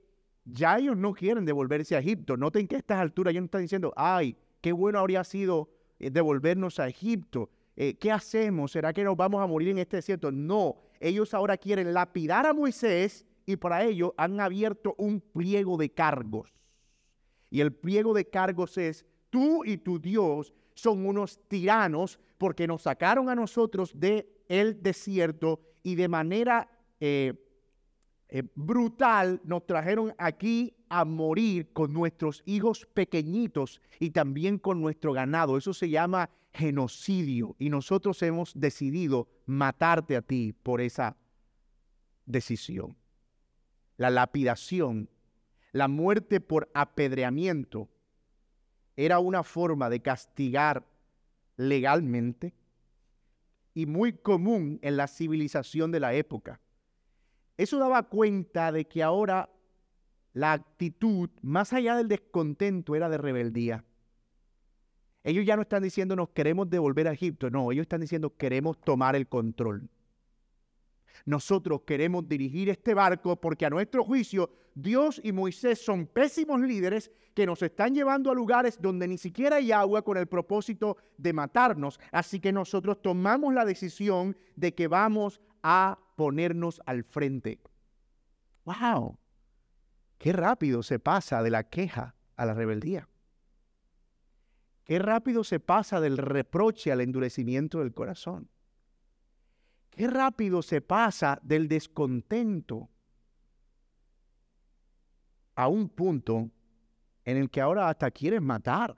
ya 0.44 0.76
ellos 0.76 0.98
no 0.98 1.14
quieren 1.14 1.46
devolverse 1.46 1.96
a 1.96 2.00
Egipto. 2.00 2.36
Noten 2.36 2.68
que 2.68 2.74
a 2.74 2.78
estas 2.78 3.00
alturas 3.00 3.32
ellos 3.32 3.40
no 3.40 3.46
están 3.46 3.62
diciendo, 3.62 3.94
ay, 3.96 4.36
qué 4.60 4.72
bueno 4.72 4.98
habría 4.98 5.24
sido 5.24 5.70
eh, 6.02 6.10
devolvernos 6.10 6.80
a 6.80 6.88
Egipto. 6.88 7.48
Eh, 7.76 7.94
¿Qué 7.94 8.10
hacemos? 8.10 8.72
¿Será 8.72 8.92
que 8.92 9.04
nos 9.04 9.16
vamos 9.16 9.40
a 9.40 9.46
morir 9.46 9.68
en 9.68 9.78
este 9.78 9.96
desierto? 9.96 10.30
No, 10.32 10.76
ellos 11.00 11.32
ahora 11.32 11.56
quieren 11.56 11.94
lapidar 11.94 12.44
a 12.44 12.52
Moisés 12.52 13.24
y 13.46 13.56
para 13.56 13.84
ello 13.84 14.12
han 14.16 14.38
abierto 14.40 14.94
un 14.98 15.20
pliego 15.20 15.76
de 15.76 15.90
cargos. 15.90 16.52
Y 17.50 17.60
el 17.60 17.72
pliego 17.72 18.14
de 18.14 18.28
cargos 18.28 18.76
es, 18.78 19.06
tú 19.30 19.64
y 19.64 19.78
tu 19.78 20.00
Dios 20.00 20.52
son 20.74 21.06
unos 21.06 21.38
tiranos 21.48 22.18
porque 22.36 22.66
nos 22.66 22.82
sacaron 22.82 23.28
a 23.28 23.34
nosotros 23.34 23.92
de 23.94 24.28
el 24.48 24.82
desierto 24.82 25.60
y 25.82 25.94
de 25.94 26.08
manera 26.08 26.68
eh, 26.98 27.34
eh, 28.34 28.44
brutal 28.54 29.42
nos 29.44 29.66
trajeron 29.66 30.14
aquí 30.16 30.74
a 30.88 31.04
morir 31.04 31.70
con 31.74 31.92
nuestros 31.92 32.42
hijos 32.46 32.86
pequeñitos 32.94 33.82
y 34.00 34.08
también 34.08 34.58
con 34.58 34.80
nuestro 34.80 35.12
ganado. 35.12 35.58
Eso 35.58 35.74
se 35.74 35.90
llama 35.90 36.30
genocidio 36.54 37.54
y 37.58 37.68
nosotros 37.68 38.22
hemos 38.22 38.58
decidido 38.58 39.28
matarte 39.44 40.16
a 40.16 40.22
ti 40.22 40.54
por 40.62 40.80
esa 40.80 41.18
decisión. 42.24 42.96
La 43.98 44.08
lapidación, 44.08 45.10
la 45.72 45.88
muerte 45.88 46.40
por 46.40 46.70
apedreamiento 46.72 47.90
era 48.96 49.18
una 49.18 49.42
forma 49.42 49.90
de 49.90 50.00
castigar 50.00 50.86
legalmente 51.58 52.54
y 53.74 53.84
muy 53.84 54.14
común 54.14 54.78
en 54.80 54.96
la 54.96 55.06
civilización 55.06 55.90
de 55.90 56.00
la 56.00 56.14
época. 56.14 56.62
Eso 57.62 57.78
daba 57.78 58.02
cuenta 58.02 58.72
de 58.72 58.86
que 58.86 59.04
ahora 59.04 59.48
la 60.32 60.52
actitud, 60.52 61.30
más 61.42 61.72
allá 61.72 61.96
del 61.96 62.08
descontento, 62.08 62.96
era 62.96 63.08
de 63.08 63.18
rebeldía. 63.18 63.84
Ellos 65.22 65.46
ya 65.46 65.54
no 65.54 65.62
están 65.62 65.84
diciendo 65.84 66.16
nos 66.16 66.30
queremos 66.30 66.68
devolver 66.68 67.06
a 67.06 67.12
Egipto, 67.12 67.50
no, 67.50 67.70
ellos 67.70 67.82
están 67.82 68.00
diciendo 68.00 68.36
queremos 68.36 68.80
tomar 68.80 69.14
el 69.14 69.28
control. 69.28 69.88
Nosotros 71.24 71.82
queremos 71.82 72.28
dirigir 72.28 72.68
este 72.68 72.94
barco 72.94 73.36
porque 73.36 73.64
a 73.64 73.70
nuestro 73.70 74.02
juicio 74.02 74.50
Dios 74.74 75.20
y 75.22 75.30
Moisés 75.30 75.84
son 75.84 76.08
pésimos 76.08 76.60
líderes 76.60 77.12
que 77.32 77.46
nos 77.46 77.62
están 77.62 77.94
llevando 77.94 78.32
a 78.32 78.34
lugares 78.34 78.76
donde 78.82 79.06
ni 79.06 79.18
siquiera 79.18 79.56
hay 79.56 79.70
agua 79.70 80.02
con 80.02 80.16
el 80.16 80.26
propósito 80.26 80.96
de 81.16 81.32
matarnos. 81.32 82.00
Así 82.10 82.40
que 82.40 82.50
nosotros 82.50 83.00
tomamos 83.00 83.54
la 83.54 83.64
decisión 83.64 84.36
de 84.56 84.74
que 84.74 84.88
vamos 84.88 85.40
a 85.62 85.96
ponernos 86.22 86.80
al 86.86 87.02
frente. 87.02 87.58
¡Wow! 88.64 89.18
Qué 90.18 90.32
rápido 90.32 90.84
se 90.84 91.00
pasa 91.00 91.42
de 91.42 91.50
la 91.50 91.64
queja 91.64 92.14
a 92.36 92.46
la 92.46 92.54
rebeldía. 92.54 93.08
Qué 94.84 95.00
rápido 95.00 95.42
se 95.42 95.58
pasa 95.58 96.00
del 96.00 96.16
reproche 96.16 96.92
al 96.92 97.00
endurecimiento 97.00 97.80
del 97.80 97.92
corazón. 97.92 98.48
Qué 99.90 100.06
rápido 100.06 100.62
se 100.62 100.80
pasa 100.80 101.40
del 101.42 101.66
descontento 101.66 102.88
a 105.56 105.66
un 105.66 105.88
punto 105.88 106.52
en 107.24 107.36
el 107.36 107.50
que 107.50 107.60
ahora 107.60 107.88
hasta 107.88 108.12
quieres 108.12 108.42
matar 108.42 108.94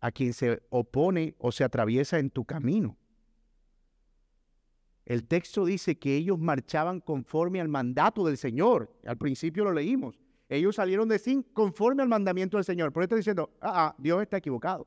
a 0.00 0.10
quien 0.10 0.32
se 0.32 0.62
opone 0.70 1.34
o 1.36 1.52
se 1.52 1.62
atraviesa 1.62 2.18
en 2.18 2.30
tu 2.30 2.46
camino. 2.46 2.96
El 5.06 5.26
texto 5.26 5.64
dice 5.64 5.98
que 5.98 6.16
ellos 6.16 6.38
marchaban 6.38 7.00
conforme 7.00 7.60
al 7.60 7.68
mandato 7.68 8.24
del 8.24 8.38
Señor. 8.38 8.90
Al 9.06 9.18
principio 9.18 9.64
lo 9.64 9.72
leímos. 9.72 10.18
Ellos 10.48 10.76
salieron 10.76 11.08
de 11.08 11.18
sin 11.18 11.42
conforme 11.42 12.02
al 12.02 12.08
mandamiento 12.08 12.56
del 12.56 12.64
Señor. 12.64 12.92
Por 12.92 13.02
eso 13.02 13.06
está 13.06 13.16
diciendo, 13.16 13.50
ah, 13.60 13.88
ah, 13.88 13.94
Dios 13.98 14.22
está 14.22 14.38
equivocado. 14.38 14.86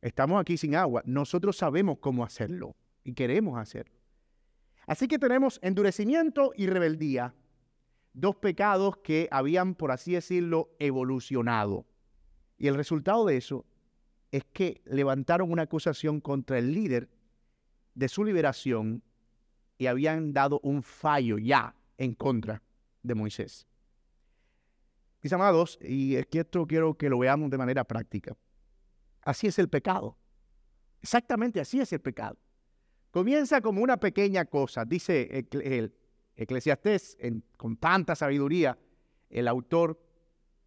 Estamos 0.00 0.40
aquí 0.40 0.56
sin 0.56 0.74
agua. 0.74 1.02
Nosotros 1.06 1.56
sabemos 1.56 1.98
cómo 1.98 2.24
hacerlo 2.24 2.76
y 3.04 3.14
queremos 3.14 3.58
hacerlo. 3.58 3.94
Así 4.86 5.08
que 5.08 5.18
tenemos 5.18 5.58
endurecimiento 5.62 6.52
y 6.56 6.66
rebeldía, 6.66 7.34
dos 8.12 8.36
pecados 8.36 8.98
que 8.98 9.28
habían, 9.30 9.74
por 9.74 9.92
así 9.92 10.12
decirlo, 10.12 10.70
evolucionado. 10.78 11.86
Y 12.58 12.68
el 12.68 12.74
resultado 12.74 13.24
de 13.24 13.38
eso 13.38 13.64
es 14.30 14.44
que 14.52 14.82
levantaron 14.84 15.50
una 15.50 15.62
acusación 15.62 16.20
contra 16.20 16.58
el 16.58 16.72
líder 16.72 17.08
de 17.94 18.08
su 18.08 18.24
liberación 18.24 19.02
y 19.78 19.86
habían 19.86 20.32
dado 20.32 20.60
un 20.62 20.82
fallo 20.82 21.38
ya 21.38 21.74
en 21.98 22.14
contra 22.14 22.62
de 23.02 23.14
Moisés. 23.14 23.66
Mis 25.22 25.32
amados, 25.32 25.78
y 25.80 26.16
es 26.16 26.26
que 26.26 26.40
esto 26.40 26.66
quiero 26.66 26.94
que 26.96 27.08
lo 27.08 27.18
veamos 27.18 27.50
de 27.50 27.58
manera 27.58 27.84
práctica. 27.84 28.36
Así 29.22 29.46
es 29.46 29.58
el 29.58 29.68
pecado. 29.68 30.18
Exactamente 31.00 31.60
así 31.60 31.80
es 31.80 31.92
el 31.92 32.00
pecado. 32.00 32.38
Comienza 33.10 33.60
como 33.60 33.82
una 33.82 33.98
pequeña 33.98 34.44
cosa, 34.44 34.84
dice 34.84 35.46
el 35.50 35.94
Eclesiastés 36.36 37.16
con 37.56 37.76
tanta 37.76 38.14
sabiduría, 38.16 38.76
el 39.30 39.48
autor 39.48 40.00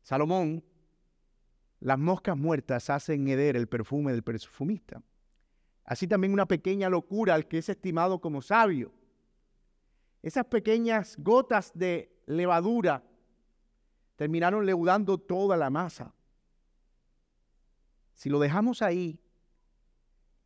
Salomón, 0.01 0.63
las 1.79 2.00
moscas 2.00 2.38
muertas 2.38 2.89
hacen 2.89 3.27
heder 3.27 3.55
el 3.55 3.67
perfume 3.67 4.12
del 4.12 4.24
perfumista. 4.24 5.01
Así 5.88 6.06
también 6.06 6.34
una 6.34 6.46
pequeña 6.46 6.89
locura 6.89 7.34
al 7.34 7.48
que 7.48 7.60
es 7.60 7.70
estimado 7.70 8.20
como 8.20 8.41
sabio. 8.41 8.91
Esas 10.22 10.46
pequeñas 10.46 11.15
gotas 11.17 11.72
de 11.74 12.12
levadura 12.25 13.01
terminaron 14.17 14.65
leudando 14.65 15.17
toda 15.17 15.56
la 15.56 15.70
masa. 15.70 16.13
Si 18.13 18.29
lo 18.29 18.38
dejamos 18.38 18.82
ahí, 18.82 19.22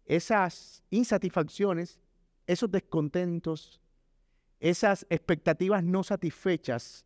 esas 0.05 0.83
insatisfacciones, 0.91 1.99
esos 2.45 2.69
descontentos, 2.69 3.81
esas 4.59 5.07
expectativas 5.09 5.83
no 5.83 6.03
satisfechas 6.03 7.03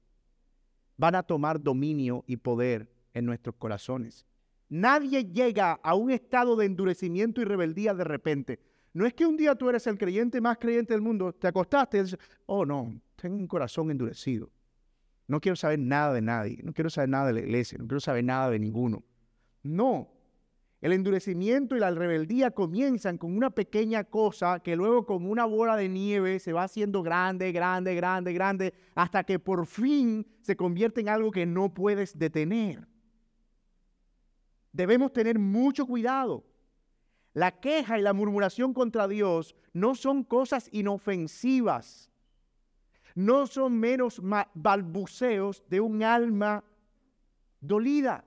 van 0.98 1.16
a 1.16 1.24
tomar 1.24 1.62
dominio 1.62 2.26
y 2.28 2.36
poder 2.36 2.92
en 3.14 3.26
nuestros 3.26 3.56
corazones. 3.56 4.26
Nadie 4.70 5.26
llega 5.26 5.74
a 5.74 5.96
un 5.96 6.12
estado 6.12 6.56
de 6.56 6.66
endurecimiento 6.66 7.42
y 7.42 7.46
rebeldía 7.46 7.94
de 7.94 8.04
repente. 8.04 8.60
No 8.94 9.06
es 9.06 9.14
que 9.14 9.26
un 9.26 9.38
día 9.38 9.56
tú 9.56 9.70
eres 9.70 9.86
el 9.88 9.98
creyente 9.98 10.42
más 10.42 10.58
creyente 10.58 10.94
del 10.94 11.02
mundo, 11.02 11.34
te 11.34 11.48
acostaste 11.48 11.98
y 11.98 12.02
dices, 12.04 12.20
oh 12.46 12.66
no, 12.66 13.00
tengo 13.16 13.36
un 13.36 13.48
corazón 13.48 13.92
endurecido. 13.92 14.50
No 15.28 15.40
quiero 15.42 15.56
saber 15.56 15.80
nada 15.80 16.14
de 16.14 16.22
nadie, 16.22 16.60
no 16.64 16.74
quiero 16.74 16.90
saber 16.90 17.10
nada 17.10 17.28
de 17.28 17.34
la 17.34 17.40
iglesia, 17.42 17.78
no 17.78 17.88
quiero 17.88 18.00
saber 18.00 18.24
nada 18.24 18.50
de 18.50 18.60
ninguno. 18.60 19.04
No, 19.64 20.16
el 20.86 20.94
endurecimiento 20.94 21.76
y 21.76 21.80
la 21.80 21.90
rebeldía 21.90 22.52
comienzan 22.52 23.18
con 23.18 23.36
una 23.36 23.50
pequeña 23.50 24.04
cosa 24.04 24.60
que 24.60 24.76
luego 24.76 25.06
como 25.06 25.32
una 25.32 25.46
bola 25.46 25.76
de 25.76 25.90
nieve 25.90 26.40
se 26.40 26.54
va 26.54 26.64
haciendo 26.64 27.02
grande, 27.02 27.52
grande, 27.52 27.96
grande, 27.96 28.34
grande, 28.34 28.74
hasta 28.94 29.24
que 29.24 29.40
por 29.40 29.66
fin 29.66 30.28
se 30.42 30.56
convierte 30.56 31.02
en 31.02 31.10
algo 31.10 31.32
que 31.32 31.48
no 31.48 31.74
puedes 31.74 32.20
detener. 32.20 32.88
Debemos 34.76 35.14
tener 35.14 35.40
mucho 35.40 35.86
cuidado 35.86 36.44
la 37.34 37.60
queja 37.62 37.98
y 37.98 38.02
la 38.02 38.12
murmuración 38.12 38.74
contra 38.74 39.08
Dios 39.08 39.56
no 39.72 39.96
son 39.96 40.26
cosas 40.26 40.68
inofensivas, 40.74 42.12
no 43.14 43.48
son 43.48 43.80
menos 43.80 44.22
balbuceos 44.54 45.64
de 45.70 45.80
un 45.80 46.04
alma 46.04 46.62
dolida. 47.62 48.26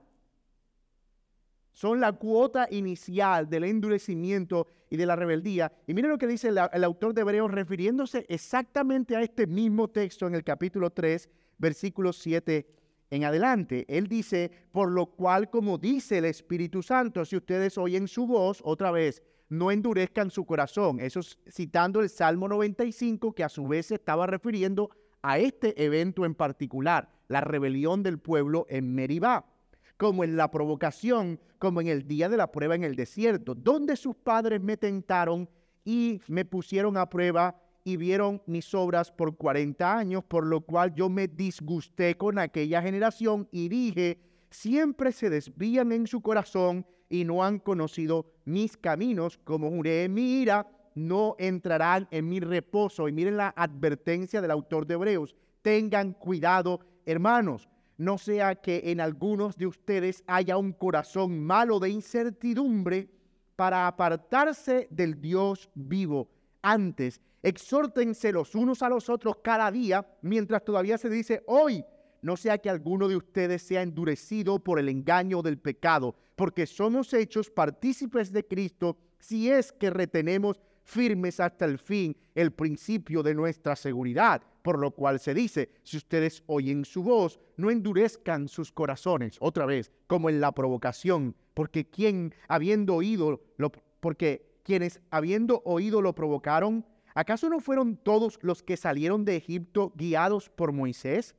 Son 1.71 1.99
la 1.99 2.13
cuota 2.13 2.67
inicial 2.71 3.47
del 3.47 3.65
endurecimiento 3.65 4.65
y 4.89 4.97
de 4.97 5.05
la 5.05 5.15
rebeldía. 5.15 5.71
Y 5.85 5.93
miren 5.93 6.09
lo 6.09 6.17
que 6.17 6.27
dice 6.27 6.49
el, 6.49 6.83
autor 6.83 7.13
de 7.13 7.21
Hebreos 7.21 7.51
refiriéndose 7.51 8.25
exactamente 8.27 9.15
a 9.15 9.21
este 9.21 9.45
mismo 9.45 9.87
texto 9.87 10.25
en 10.25 10.33
el 10.33 10.43
capítulo 10.43 10.89
3, 10.89 11.29
versículos 11.59 12.17
7 12.17 12.78
en 13.09 13.23
adelante. 13.23 13.85
Él 13.87 14.07
dice, 14.07 14.51
por 14.71 14.91
lo 14.91 15.07
cual, 15.07 15.49
como 15.49 15.77
dice 15.77 16.19
el 16.19 16.25
Espíritu 16.25 16.81
Santo, 16.81 17.25
si 17.25 17.35
ustedes 17.35 17.77
oyen 17.77 18.07
su 18.07 18.27
voz, 18.27 18.61
otra 18.63 18.91
vez, 18.91 19.23
no 19.49 19.71
endurezcan 19.71 20.29
su 20.29 20.45
corazón. 20.45 20.99
Eso 20.99 21.19
es 21.19 21.37
citando 21.49 22.01
el 22.01 22.09
Salmo 22.09 22.47
95, 22.47 23.33
que 23.33 23.43
a 23.43 23.49
su 23.49 23.67
vez 23.67 23.87
se 23.87 23.95
estaba 23.95 24.27
refiriendo 24.27 24.91
a 25.21 25.39
este 25.39 25.83
evento 25.83 26.25
en 26.25 26.35
particular, 26.35 27.09
la 27.27 27.41
rebelión 27.41 28.03
del 28.03 28.19
pueblo 28.19 28.65
en 28.69 28.93
Meribá, 28.93 29.45
como 29.97 30.23
en 30.23 30.37
la 30.37 30.49
provocación, 30.49 31.39
como 31.57 31.81
en 31.81 31.87
el 31.87 32.07
día 32.07 32.29
de 32.29 32.37
la 32.37 32.51
prueba 32.51 32.75
en 32.75 32.83
el 32.83 32.95
desierto, 32.95 33.53
donde 33.53 33.97
sus 33.97 34.15
padres 34.15 34.61
me 34.61 34.77
tentaron 34.77 35.49
y 35.83 36.21
me 36.27 36.45
pusieron 36.45 36.95
a 36.95 37.09
prueba 37.09 37.59
vieron 37.97 38.41
mis 38.45 38.73
obras 38.73 39.11
por 39.11 39.35
40 39.35 39.97
años, 39.97 40.23
por 40.23 40.45
lo 40.45 40.61
cual 40.61 40.93
yo 40.95 41.09
me 41.09 41.27
disgusté 41.27 42.15
con 42.15 42.39
aquella 42.39 42.81
generación 42.81 43.47
y 43.51 43.69
dije, 43.69 44.19
siempre 44.49 45.11
se 45.11 45.29
desvían 45.29 45.91
en 45.91 46.07
su 46.07 46.21
corazón 46.21 46.85
y 47.09 47.25
no 47.25 47.43
han 47.43 47.59
conocido 47.59 48.31
mis 48.45 48.77
caminos, 48.77 49.39
como 49.43 49.69
juré 49.69 50.03
en 50.05 50.13
mi 50.13 50.41
ira, 50.41 50.67
no 50.95 51.35
entrarán 51.39 52.07
en 52.11 52.27
mi 52.27 52.39
reposo. 52.39 53.07
Y 53.07 53.11
miren 53.11 53.37
la 53.37 53.53
advertencia 53.55 54.41
del 54.41 54.51
autor 54.51 54.85
de 54.85 54.95
Hebreos, 54.95 55.35
tengan 55.61 56.13
cuidado, 56.13 56.79
hermanos, 57.05 57.69
no 57.97 58.17
sea 58.17 58.55
que 58.55 58.83
en 58.85 59.01
algunos 59.01 59.57
de 59.57 59.67
ustedes 59.67 60.23
haya 60.25 60.57
un 60.57 60.71
corazón 60.71 61.43
malo 61.43 61.79
de 61.79 61.89
incertidumbre 61.89 63.09
para 63.55 63.87
apartarse 63.87 64.87
del 64.89 65.19
Dios 65.19 65.69
vivo. 65.75 66.29
Antes, 66.61 67.21
exhórtense 67.41 68.31
los 68.31 68.55
unos 68.55 68.81
a 68.81 68.89
los 68.89 69.09
otros 69.09 69.37
cada 69.43 69.71
día, 69.71 70.05
mientras 70.21 70.63
todavía 70.63 70.97
se 70.97 71.09
dice 71.09 71.43
hoy, 71.47 71.83
no 72.21 72.35
sea 72.35 72.57
que 72.57 72.69
alguno 72.69 73.07
de 73.07 73.15
ustedes 73.15 73.61
sea 73.61 73.81
endurecido 73.81 74.59
por 74.59 74.79
el 74.79 74.89
engaño 74.89 75.41
del 75.41 75.57
pecado, 75.57 76.15
porque 76.35 76.65
somos 76.65 77.13
hechos 77.13 77.49
partícipes 77.49 78.31
de 78.31 78.45
Cristo 78.45 78.97
si 79.19 79.49
es 79.49 79.71
que 79.71 79.89
retenemos 79.89 80.61
firmes 80.83 81.39
hasta 81.39 81.65
el 81.65 81.77
fin 81.77 82.15
el 82.35 82.51
principio 82.51 83.21
de 83.21 83.35
nuestra 83.35 83.75
seguridad, 83.75 84.41
por 84.61 84.79
lo 84.79 84.91
cual 84.91 85.19
se 85.19 85.33
dice, 85.33 85.69
si 85.83 85.97
ustedes 85.97 86.43
oyen 86.47 86.83
su 86.83 87.03
voz, 87.03 87.39
no 87.57 87.69
endurezcan 87.69 88.47
sus 88.47 88.71
corazones, 88.71 89.37
otra 89.39 89.65
vez, 89.65 89.91
como 90.07 90.29
en 90.29 90.41
la 90.41 90.51
provocación, 90.51 91.35
porque 91.53 91.89
quien 91.89 92.33
habiendo 92.47 92.95
oído, 92.95 93.41
lo, 93.57 93.71
porque 93.99 94.48
quienes 94.69 95.01
habiendo 95.09 95.63
oído 95.65 95.99
lo 95.99 96.13
provocaron, 96.13 96.85
¿Acaso 97.15 97.49
no 97.49 97.59
fueron 97.59 97.97
todos 97.97 98.37
los 98.43 98.61
que 98.61 98.77
salieron 98.77 99.25
de 99.25 99.35
Egipto 99.35 99.91
guiados 99.95 100.47
por 100.47 100.71
Moisés? 100.71 101.35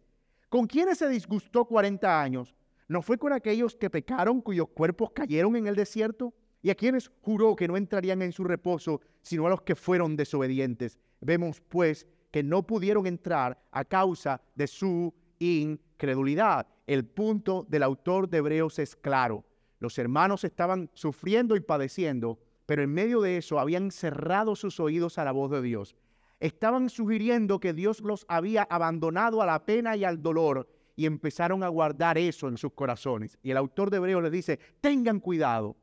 ¿Con 0.49 0.67
quiénes 0.67 0.99
se 0.99 1.09
disgustó 1.09 1.65
40 1.65 2.21
años? 2.21 2.57
¿No 2.89 3.03
fue 3.03 3.19
con 3.19 3.33
aquellos 3.33 3.77
que 3.77 3.89
pecaron 3.89 4.41
cuyos 4.41 4.69
cuerpos 4.71 5.13
cayeron 5.13 5.55
en 5.55 5.69
el 5.69 5.77
desierto? 5.77 6.35
¿Y 6.61 6.71
a 6.71 6.75
quienes 6.75 7.09
juró 7.23 7.55
que 7.55 7.69
no 7.69 7.77
entrarían 7.77 8.21
en 8.21 8.33
su 8.33 8.43
reposo, 8.43 9.01
sino 9.23 9.47
a 9.47 9.51
los 9.51 9.63
que 9.63 9.77
fueron 9.77 10.17
desobedientes? 10.17 10.99
Vemos 11.21 11.61
pues 11.61 12.05
que 12.33 12.43
no 12.43 12.67
pudieron 12.67 13.07
entrar 13.07 13.63
a 13.71 13.85
causa 13.85 14.43
de 14.57 14.67
su 14.67 15.15
incredulidad. 15.39 16.67
El 16.89 17.07
punto 17.07 17.65
del 17.69 17.85
autor 17.85 18.29
de 18.29 18.39
Hebreos 18.39 18.81
es 18.81 18.97
claro. 18.97 19.45
Los 19.79 19.99
hermanos 19.99 20.43
estaban 20.43 20.91
sufriendo 20.95 21.55
y 21.55 21.61
padeciendo 21.61 22.41
pero 22.71 22.85
en 22.85 22.95
medio 22.95 23.21
de 23.21 23.37
eso 23.37 23.59
habían 23.59 23.91
cerrado 23.91 24.55
sus 24.55 24.79
oídos 24.79 25.19
a 25.19 25.25
la 25.25 25.33
voz 25.33 25.51
de 25.51 25.61
Dios. 25.61 25.97
Estaban 26.39 26.89
sugiriendo 26.89 27.59
que 27.59 27.73
Dios 27.73 28.01
los 28.01 28.25
había 28.29 28.63
abandonado 28.63 29.43
a 29.43 29.47
la 29.47 29.67
pena 29.67 29.97
y 29.97 30.05
al 30.05 30.23
dolor 30.23 30.69
y 30.95 31.07
empezaron 31.07 31.65
a 31.65 31.69
guardar 31.69 32.17
eso 32.17 32.47
en 32.47 32.57
sus 32.57 32.73
corazones. 32.73 33.41
Y 33.43 33.51
el 33.51 33.57
autor 33.57 33.91
de 33.91 33.97
Hebreo 33.97 34.21
les 34.21 34.31
dice, 34.31 34.61
tengan 34.81 35.19
cuidado, 35.19 35.77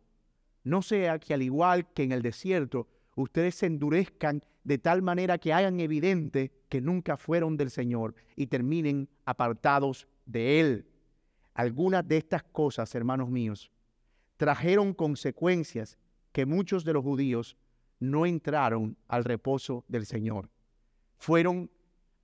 no 0.63 0.81
sea 0.81 1.19
que 1.19 1.33
al 1.33 1.41
igual 1.41 1.91
que 1.91 2.03
en 2.03 2.13
el 2.13 2.21
desierto, 2.21 2.87
ustedes 3.17 3.55
se 3.55 3.65
endurezcan 3.65 4.41
de 4.63 4.77
tal 4.77 5.01
manera 5.01 5.37
que 5.39 5.51
hagan 5.51 5.81
evidente 5.81 6.53
que 6.69 6.79
nunca 6.79 7.17
fueron 7.17 7.57
del 7.57 7.69
Señor 7.69 8.15
y 8.37 8.47
terminen 8.47 9.09
apartados 9.25 10.07
de 10.25 10.61
Él. 10.61 10.87
Algunas 11.53 12.07
de 12.07 12.15
estas 12.15 12.43
cosas, 12.43 12.95
hermanos 12.95 13.29
míos, 13.29 13.73
trajeron 14.37 14.93
consecuencias 14.93 15.97
que 16.37 16.45
muchos 16.45 16.85
de 16.85 16.93
los 16.93 17.03
judíos 17.03 17.57
no 17.99 18.27
entraron 18.27 18.95
al 19.07 19.23
reposo 19.23 19.83
del 19.87 20.05
Señor. 20.05 20.51
Fueron 21.17 21.71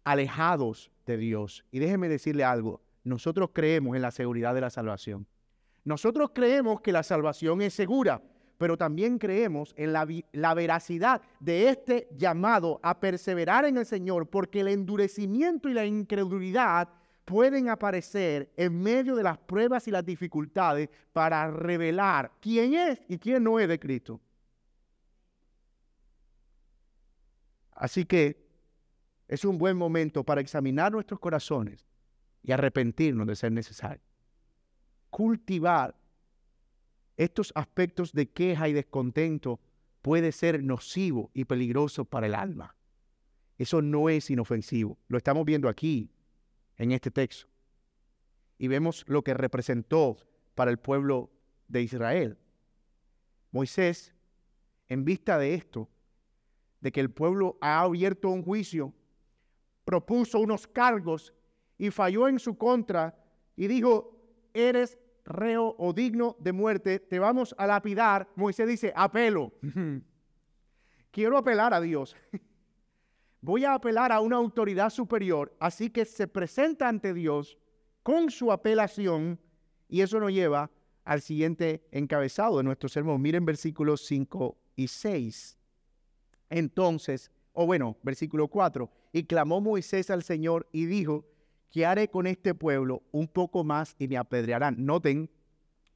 alejados 0.04 0.92
de 1.08 1.18
Dios. 1.18 1.66
Y 1.72 1.80
déjeme 1.80 2.10
decirle 2.10 2.44
algo, 2.44 2.80
nosotros 3.04 3.50
creemos 3.54 3.96
en 3.96 4.04
la 4.04 4.12
seguridad 4.12 4.54
de 4.54 4.62
la 4.62 4.70
salvación. 4.70 5.26
Nosotros 5.84 6.30
creemos 6.32 6.80
que 6.82 6.92
la 6.92 7.02
salvación 7.02 7.64
es 7.64 7.74
segura, 7.74 8.22
pero 8.60 8.78
también 8.78 9.18
creemos 9.18 9.74
en 9.78 9.94
la, 9.94 10.08
la, 10.32 10.54
veracidad 10.54 11.24
de 11.40 11.70
este 11.70 12.08
llamado 12.16 12.80
a 12.84 13.00
perseverar 13.00 13.66
en 13.66 13.78
el 13.78 13.86
Señor, 13.88 14.30
porque 14.30 14.60
el 14.60 14.68
endurecimiento 14.68 15.70
y 15.70 15.74
la 15.74 15.88
incredulidad 15.88 16.88
pueden 17.26 17.70
aparecer 17.70 18.52
en 18.58 18.82
medio 18.82 19.16
de 19.16 19.24
las 19.24 19.38
pruebas 19.38 19.88
y 19.88 19.92
las 19.92 20.06
dificultades 20.06 20.90
para 21.12 21.50
revelar 21.50 22.32
quién 22.42 22.74
es 22.74 23.00
y 23.08 23.18
quién 23.18 23.44
no 23.44 23.60
es 23.60 23.68
de 23.68 23.80
Cristo. 23.80 24.20
Así 27.72 28.06
que 28.06 28.44
es 29.28 29.46
un 29.46 29.58
buen 29.58 29.78
momento 29.78 30.24
para 30.24 30.42
examinar 30.42 30.92
nuestros 30.92 31.20
corazones 31.20 31.86
y 32.44 32.52
arrepentirnos 32.52 33.26
de 33.26 33.36
ser 33.36 33.52
necesario. 33.52 34.04
Cultivar 35.10 35.96
estos 37.16 37.52
aspectos 37.56 38.12
de 38.12 38.30
queja 38.30 38.68
y 38.68 38.74
descontento 38.74 39.60
puede 40.02 40.32
ser 40.32 40.62
nocivo 40.62 41.32
y 41.34 41.46
peligroso 41.46 42.06
para 42.06 42.28
el 42.28 42.36
alma. 42.36 42.76
Eso 43.58 43.82
no 43.82 44.10
es 44.10 44.30
inofensivo. 44.30 44.98
Lo 45.08 45.18
estamos 45.18 45.46
viendo 45.46 45.70
aquí, 45.70 46.12
en 46.78 46.92
este 46.92 47.12
texto. 47.12 47.48
Y 48.58 48.68
vemos 48.68 49.04
lo 49.08 49.24
que 49.24 49.34
representó 49.34 50.18
para 50.56 50.72
el 50.72 50.78
pueblo 50.78 51.32
de 51.68 51.82
Israel. 51.82 52.38
Moisés, 53.52 54.14
en 54.88 55.06
vista 55.06 55.38
de 55.38 55.54
esto, 55.54 55.90
de 56.82 56.92
que 56.92 57.00
el 57.00 57.12
pueblo 57.12 57.58
ha 57.62 57.82
abierto 57.82 58.30
un 58.30 58.44
juicio, 58.44 58.94
propuso 59.86 60.40
unos 60.40 60.68
cargos 60.68 61.34
y 61.78 61.92
falló 61.92 62.28
en 62.28 62.40
su 62.40 62.58
contra 62.58 63.18
y 63.56 63.68
dijo, 63.68 64.18
eres 64.54 64.98
reo 65.26 65.76
o 65.78 65.94
digno 65.94 66.36
de 66.40 66.52
muerte, 66.52 67.00
te 67.00 67.20
vamos 67.20 67.56
a 67.58 67.68
lapidar. 67.68 68.28
Moisés 68.36 68.68
dice, 68.68 68.92
apelo. 68.96 69.54
Quiero 71.12 71.38
apelar 71.38 71.74
a 71.74 71.82
Dios. 71.82 72.16
Voy 73.44 73.66
a 73.66 73.74
apelar 73.74 74.14
a 74.14 74.22
una 74.22 74.38
autoridad 74.38 74.90
superior, 74.90 75.54
así 75.60 75.90
que 75.90 76.06
se 76.06 76.30
presenta 76.30 76.88
ante 76.88 77.14
Dios 77.14 77.58
con 78.02 78.32
su 78.32 78.54
apelación 78.54 79.38
y 79.90 80.00
eso 80.00 80.18
nos 80.22 80.32
lleva 80.32 80.72
al 81.04 81.20
siguiente 81.20 81.86
encabezado 81.92 82.60
de 82.60 82.64
nuestro 82.64 82.88
sermón. 82.88 83.22
Miren 83.22 83.44
versículos 83.44 84.06
5 84.06 84.58
y 84.78 84.88
6. 84.88 85.58
Entonces, 86.50 87.32
o 87.52 87.66
bueno, 87.66 87.98
versículo 88.02 88.48
4, 88.48 88.90
y 89.12 89.26
clamó 89.26 89.60
Moisés 89.60 90.10
al 90.10 90.24
Señor 90.24 90.70
y 90.72 90.86
dijo, 90.86 91.26
¿qué 91.70 91.86
haré 91.86 92.08
con 92.08 92.28
este 92.28 92.56
pueblo? 92.56 93.04
Un 93.12 93.28
poco 93.28 93.66
más 93.66 93.94
y 94.00 94.08
me 94.08 94.16
apedrearán. 94.16 94.86
Noten 94.86 95.30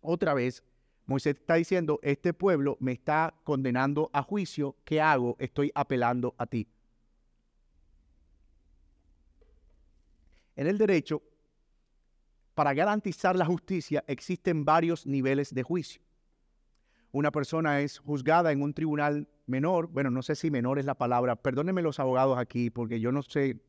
otra 0.01 0.33
vez, 0.33 0.65
Moisés 1.05 1.37
está 1.37 1.55
diciendo, 1.55 2.01
este 2.03 2.33
pueblo 2.33 2.75
me 2.81 2.91
está 2.91 3.33
condenando 3.45 4.09
a 4.11 4.21
juicio, 4.21 4.75
¿qué 4.83 4.99
hago? 4.99 5.37
Estoy 5.39 5.71
apelando 5.73 6.35
a 6.37 6.45
ti. 6.45 6.67
En 10.57 10.65
el 10.65 10.79
derecho, 10.79 11.21
para 12.55 12.73
garantizar 12.73 13.35
la 13.35 13.45
justicia 13.45 14.03
existen 14.07 14.65
varios 14.65 15.05
niveles 15.05 15.53
de 15.53 15.61
juicio. 15.61 16.01
Una 17.11 17.31
persona 17.31 17.79
es 17.81 17.99
juzgada 17.99 18.51
en 18.51 18.63
un 18.63 18.73
tribunal 18.73 19.29
menor, 19.45 19.87
bueno, 19.87 20.09
no 20.09 20.23
sé 20.23 20.33
si 20.35 20.49
menor 20.49 20.79
es 20.79 20.85
la 20.85 20.95
palabra, 20.95 21.35
perdónenme 21.35 21.83
los 21.83 21.99
abogados 21.99 22.39
aquí, 22.39 22.71
porque 22.71 22.99
yo 22.99 23.11
no 23.11 23.21
sé, 23.21 23.61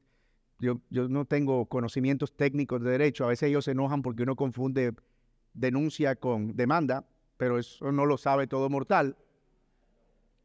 yo, 0.60 0.80
yo 0.88 1.08
no 1.10 1.26
tengo 1.26 1.66
conocimientos 1.66 2.34
técnicos 2.34 2.82
de 2.82 2.90
derecho, 2.90 3.26
a 3.26 3.28
veces 3.28 3.50
ellos 3.50 3.66
se 3.66 3.72
enojan 3.72 4.00
porque 4.00 4.22
uno 4.22 4.34
confunde 4.34 4.94
denuncia 5.52 6.16
con 6.16 6.56
demanda, 6.56 7.06
pero 7.36 7.58
eso 7.58 7.92
no 7.92 8.06
lo 8.06 8.16
sabe 8.16 8.46
todo 8.46 8.70
mortal. 8.70 9.14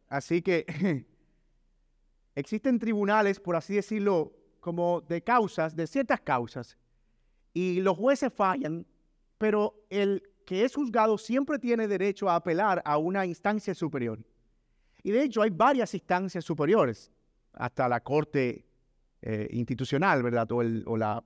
Así 0.09 0.41
que 0.41 0.65
existen 2.35 2.79
tribunales, 2.79 3.39
por 3.39 3.55
así 3.55 3.75
decirlo, 3.75 4.42
como 4.63 5.01
de 5.01 5.21
causas, 5.21 5.75
de 5.75 5.85
ciertas 5.85 6.21
causas, 6.21 6.77
y 7.53 7.81
los 7.81 7.97
jueces 7.97 8.31
fallan, 8.33 8.85
pero 9.37 9.75
el 9.89 10.23
que 10.45 10.63
es 10.63 10.73
juzgado 10.73 11.17
siempre 11.17 11.59
tiene 11.59 11.85
derecho 11.85 12.29
a 12.29 12.35
apelar 12.35 12.81
a 12.85 12.97
una 12.97 13.25
instancia 13.25 13.75
superior. 13.75 14.19
Y 15.03 15.11
de 15.11 15.21
hecho 15.21 15.41
hay 15.41 15.49
varias 15.49 15.93
instancias 15.93 16.45
superiores, 16.45 17.11
hasta 17.51 17.89
la 17.89 17.99
Corte 17.99 18.65
eh, 19.21 19.49
Institucional, 19.51 20.23
¿verdad? 20.23 20.49
O, 20.53 20.61
el, 20.61 20.85
la, 20.97 21.21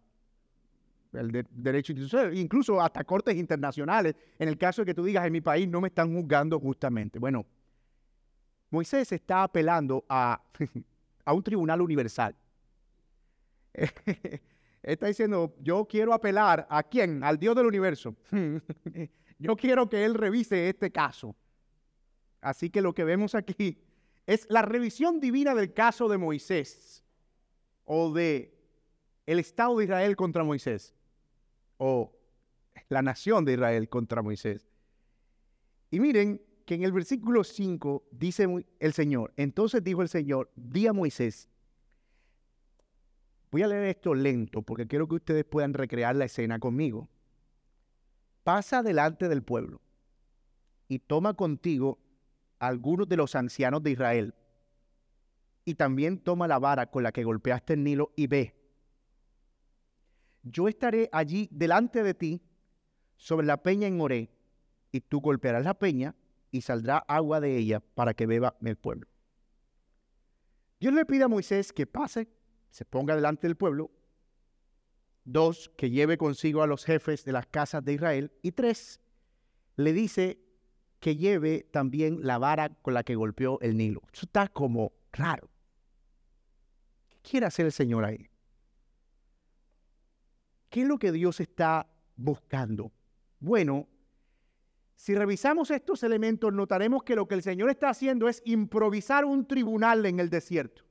el 1.13 1.45
derecho 1.51 1.91
institucional, 1.91 2.35
incluso 2.35 2.81
hasta 2.81 3.03
cortes 3.03 3.35
internacionales, 3.35 4.15
en 4.39 4.49
el 4.49 4.57
caso 4.57 4.81
de 4.81 4.87
que 4.87 4.95
tú 4.95 5.03
digas, 5.03 5.27
en 5.27 5.33
mi 5.33 5.41
país 5.41 5.69
no 5.69 5.79
me 5.79 5.89
están 5.89 6.11
juzgando 6.11 6.59
justamente. 6.59 7.19
Bueno, 7.19 7.45
Moisés 8.71 9.11
está 9.11 9.43
apelando 9.43 10.03
a, 10.09 10.41
a 11.25 11.33
un 11.33 11.43
tribunal 11.43 11.81
universal. 11.83 12.35
está 14.83 15.07
diciendo, 15.07 15.55
yo 15.61 15.85
quiero 15.85 16.13
apelar 16.13 16.67
a 16.69 16.83
quién, 16.83 17.23
al 17.23 17.37
Dios 17.37 17.55
del 17.55 17.67
universo. 17.67 18.15
yo 19.39 19.55
quiero 19.55 19.89
que 19.89 20.03
Él 20.05 20.13
revise 20.13 20.69
este 20.69 20.91
caso. 20.91 21.35
Así 22.41 22.69
que 22.69 22.81
lo 22.81 22.93
que 22.93 23.03
vemos 23.03 23.35
aquí 23.35 23.81
es 24.25 24.45
la 24.49 24.61
revisión 24.61 25.19
divina 25.19 25.55
del 25.55 25.73
caso 25.73 26.07
de 26.07 26.17
Moisés 26.17 27.03
o 27.85 28.11
de 28.13 28.53
el 29.25 29.39
Estado 29.39 29.77
de 29.77 29.85
Israel 29.85 30.15
contra 30.15 30.43
Moisés 30.43 30.93
o 31.77 32.13
la 32.89 33.01
nación 33.01 33.45
de 33.45 33.53
Israel 33.53 33.89
contra 33.89 34.21
Moisés. 34.21 34.69
Y 35.91 35.99
miren 35.99 36.41
que 36.65 36.75
en 36.75 36.83
el 36.83 36.91
versículo 36.91 37.43
5 37.43 38.07
dice 38.11 38.47
el 38.79 38.93
Señor, 38.93 39.33
entonces 39.37 39.83
dijo 39.83 40.01
el 40.01 40.09
Señor, 40.09 40.51
di 40.55 40.87
a 40.87 40.93
Moisés, 40.93 41.49
Voy 43.51 43.63
a 43.63 43.67
leer 43.67 43.85
esto 43.85 44.13
lento 44.13 44.61
porque 44.61 44.87
quiero 44.87 45.07
que 45.07 45.15
ustedes 45.15 45.45
puedan 45.45 45.73
recrear 45.73 46.15
la 46.15 46.25
escena 46.25 46.59
conmigo. 46.59 47.09
Pasa 48.43 48.83
delante 48.83 49.29
del 49.29 49.43
pueblo 49.43 49.81
y 50.87 50.99
toma 50.99 51.33
contigo 51.33 51.99
algunos 52.59 53.07
de 53.07 53.17
los 53.17 53.35
ancianos 53.35 53.83
de 53.83 53.91
Israel. 53.91 54.35
Y 55.65 55.75
también 55.75 56.19
toma 56.19 56.47
la 56.47 56.59
vara 56.59 56.89
con 56.89 57.03
la 57.03 57.11
que 57.11 57.23
golpeaste 57.23 57.73
el 57.73 57.83
Nilo 57.83 58.13
y 58.15 58.27
ve. 58.27 58.55
Yo 60.43 60.67
estaré 60.67 61.09
allí 61.11 61.49
delante 61.51 62.03
de 62.03 62.13
ti 62.13 62.41
sobre 63.17 63.45
la 63.45 63.57
peña 63.57 63.87
en 63.87 63.99
Oré, 63.99 64.29
y 64.91 65.01
tú 65.01 65.19
golpearás 65.19 65.65
la 65.65 65.73
peña 65.73 66.15
y 66.51 66.61
saldrá 66.61 66.99
agua 66.99 67.41
de 67.41 67.57
ella 67.57 67.81
para 67.81 68.13
que 68.13 68.25
beba 68.25 68.55
el 68.61 68.77
pueblo. 68.77 69.07
Dios 70.79 70.93
le 70.93 71.05
pide 71.05 71.23
a 71.23 71.27
Moisés 71.27 71.73
que 71.73 71.85
pase 71.85 72.29
se 72.77 72.85
ponga 72.85 73.15
delante 73.15 73.47
del 73.47 73.57
pueblo. 73.57 73.89
Dos, 75.23 75.71
que 75.75 75.89
lleve 75.89 76.15
consigo 76.15 76.61
a 76.61 76.67
los 76.67 76.85
jefes 76.85 77.25
de 77.25 77.31
las 77.31 77.47
casas 77.47 77.83
de 77.83 77.93
Israel. 77.93 78.31
Y 78.43 78.51
tres, 78.51 79.01
le 79.77 79.93
dice 79.93 80.39
que 80.99 81.15
lleve 81.15 81.67
también 81.71 82.19
la 82.21 82.37
vara 82.37 82.69
con 82.83 82.93
la 82.93 83.01
que 83.01 83.15
golpeó 83.15 83.59
el 83.61 83.75
Nilo. 83.77 84.03
Eso 84.13 84.27
está 84.27 84.47
como 84.47 84.93
raro. 85.11 85.49
¿Qué 87.09 87.17
quiere 87.31 87.47
hacer 87.47 87.65
el 87.65 87.71
Señor 87.71 88.05
ahí? 88.05 88.29
¿Qué 90.69 90.81
es 90.81 90.87
lo 90.87 90.99
que 90.99 91.11
Dios 91.11 91.39
está 91.39 91.87
buscando? 92.15 92.91
Bueno, 93.39 93.87
si 94.95 95.15
revisamos 95.15 95.71
estos 95.71 96.03
elementos, 96.03 96.53
notaremos 96.53 97.01
que 97.01 97.15
lo 97.15 97.27
que 97.27 97.33
el 97.33 97.41
Señor 97.41 97.71
está 97.71 97.89
haciendo 97.89 98.29
es 98.29 98.43
improvisar 98.45 99.25
un 99.25 99.47
tribunal 99.47 100.05
en 100.05 100.19
el 100.19 100.29
desierto 100.29 100.86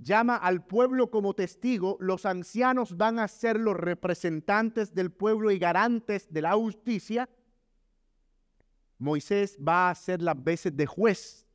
llama 0.00 0.36
al 0.36 0.64
pueblo 0.64 1.10
como 1.10 1.34
testigo, 1.34 1.96
los 2.00 2.26
ancianos 2.26 2.96
van 2.96 3.18
a 3.18 3.28
ser 3.28 3.58
los 3.58 3.76
representantes 3.76 4.94
del 4.94 5.12
pueblo 5.12 5.50
y 5.50 5.58
garantes 5.58 6.32
de 6.32 6.42
la 6.42 6.54
justicia. 6.54 7.28
Moisés 8.98 9.58
va 9.66 9.90
a 9.90 9.94
ser 9.94 10.22
las 10.22 10.42
veces 10.42 10.76
de 10.76 10.86
juez. 10.86 11.46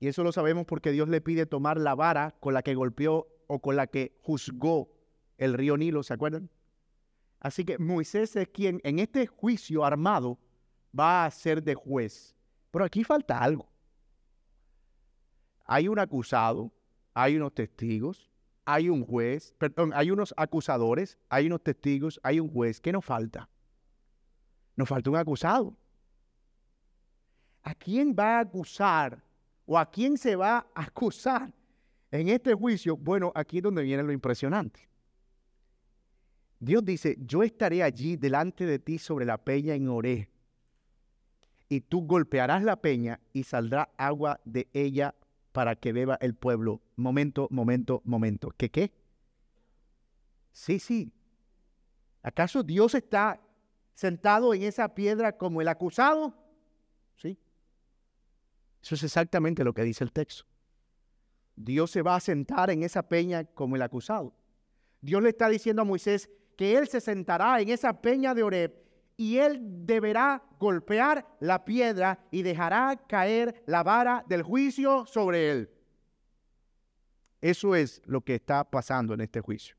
Y 0.00 0.08
eso 0.08 0.22
lo 0.24 0.32
sabemos 0.32 0.66
porque 0.66 0.92
Dios 0.92 1.08
le 1.08 1.20
pide 1.20 1.46
tomar 1.46 1.78
la 1.78 1.94
vara 1.94 2.34
con 2.40 2.54
la 2.54 2.62
que 2.62 2.74
golpeó 2.74 3.28
o 3.46 3.60
con 3.60 3.76
la 3.76 3.86
que 3.86 4.18
juzgó 4.22 4.90
el 5.38 5.54
río 5.54 5.76
Nilo, 5.76 6.02
¿se 6.02 6.14
acuerdan? 6.14 6.50
Así 7.40 7.64
que 7.64 7.78
Moisés 7.78 8.36
es 8.36 8.48
quien 8.48 8.80
en 8.84 8.98
este 8.98 9.26
juicio 9.26 9.84
armado 9.84 10.38
va 10.98 11.24
a 11.24 11.30
ser 11.30 11.62
de 11.62 11.74
juez. 11.74 12.36
Pero 12.70 12.84
aquí 12.84 13.04
falta 13.04 13.38
algo 13.38 13.71
hay 15.64 15.88
un 15.88 15.98
acusado, 15.98 16.72
hay 17.14 17.36
unos 17.36 17.54
testigos, 17.54 18.30
hay 18.64 18.88
un 18.88 19.04
juez, 19.04 19.54
perdón, 19.58 19.92
hay 19.94 20.10
unos 20.10 20.32
acusadores, 20.36 21.18
hay 21.28 21.46
unos 21.46 21.62
testigos, 21.62 22.20
hay 22.22 22.40
un 22.40 22.48
juez. 22.48 22.80
¿Qué 22.80 22.92
nos 22.92 23.04
falta? 23.04 23.48
Nos 24.76 24.88
falta 24.88 25.10
un 25.10 25.16
acusado. 25.16 25.76
¿A 27.62 27.74
quién 27.74 28.14
va 28.18 28.38
a 28.38 28.40
acusar 28.40 29.22
o 29.66 29.78
a 29.78 29.90
quién 29.90 30.16
se 30.16 30.36
va 30.36 30.66
a 30.74 30.82
acusar 30.82 31.52
en 32.10 32.28
este 32.28 32.54
juicio? 32.54 32.96
Bueno, 32.96 33.32
aquí 33.34 33.58
es 33.58 33.62
donde 33.62 33.82
viene 33.82 34.02
lo 34.02 34.12
impresionante. 34.12 34.88
Dios 36.58 36.84
dice, 36.84 37.16
yo 37.20 37.42
estaré 37.42 37.82
allí 37.82 38.16
delante 38.16 38.66
de 38.66 38.78
ti 38.78 38.98
sobre 38.98 39.24
la 39.24 39.36
peña 39.36 39.74
en 39.74 39.88
Oré, 39.88 40.28
y 41.68 41.80
tú 41.80 42.06
golpearás 42.06 42.62
la 42.62 42.76
peña 42.76 43.18
y 43.32 43.44
saldrá 43.44 43.90
agua 43.96 44.40
de 44.44 44.68
ella 44.72 45.14
para 45.52 45.76
que 45.76 45.92
beba 45.92 46.18
el 46.20 46.34
pueblo. 46.34 46.80
Momento, 46.96 47.46
momento, 47.50 48.02
momento. 48.04 48.50
¿Qué 48.56 48.70
qué? 48.70 48.92
Sí, 50.50 50.78
sí. 50.78 51.12
¿Acaso 52.22 52.62
Dios 52.62 52.94
está 52.94 53.40
sentado 53.94 54.54
en 54.54 54.62
esa 54.62 54.94
piedra 54.94 55.36
como 55.36 55.60
el 55.60 55.68
acusado? 55.68 56.34
Sí. 57.16 57.38
Eso 58.82 58.94
es 58.94 59.02
exactamente 59.02 59.64
lo 59.64 59.74
que 59.74 59.82
dice 59.82 60.04
el 60.04 60.12
texto. 60.12 60.44
Dios 61.54 61.90
se 61.90 62.02
va 62.02 62.16
a 62.16 62.20
sentar 62.20 62.70
en 62.70 62.82
esa 62.82 63.02
peña 63.02 63.44
como 63.44 63.76
el 63.76 63.82
acusado. 63.82 64.34
Dios 65.00 65.22
le 65.22 65.30
está 65.30 65.48
diciendo 65.48 65.82
a 65.82 65.84
Moisés 65.84 66.30
que 66.56 66.78
él 66.78 66.88
se 66.88 67.00
sentará 67.00 67.60
en 67.60 67.68
esa 67.68 68.00
peña 68.00 68.34
de 68.34 68.42
Oreb 68.42 68.72
y 69.16 69.38
él 69.38 69.60
deberá 69.86 70.42
golpear 70.58 71.26
la 71.40 71.64
piedra 71.64 72.26
y 72.30 72.42
dejará 72.42 72.96
caer 73.08 73.62
la 73.66 73.82
vara 73.82 74.24
del 74.28 74.42
juicio 74.42 75.06
sobre 75.06 75.50
él. 75.50 75.70
Eso 77.40 77.74
es 77.74 78.00
lo 78.04 78.20
que 78.20 78.36
está 78.36 78.64
pasando 78.64 79.14
en 79.14 79.20
este 79.20 79.40
juicio. 79.40 79.76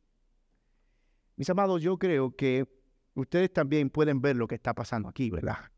Mis 1.36 1.50
amados, 1.50 1.82
yo 1.82 1.98
creo 1.98 2.36
que 2.36 2.68
ustedes 3.16 3.52
también 3.52 3.90
pueden 3.90 4.22
ver 4.22 4.36
lo 4.36 4.48
que 4.48 4.56
está 4.56 4.74
pasando 4.74 5.10
aquí, 5.10 5.30
¿verdad? 5.30 5.72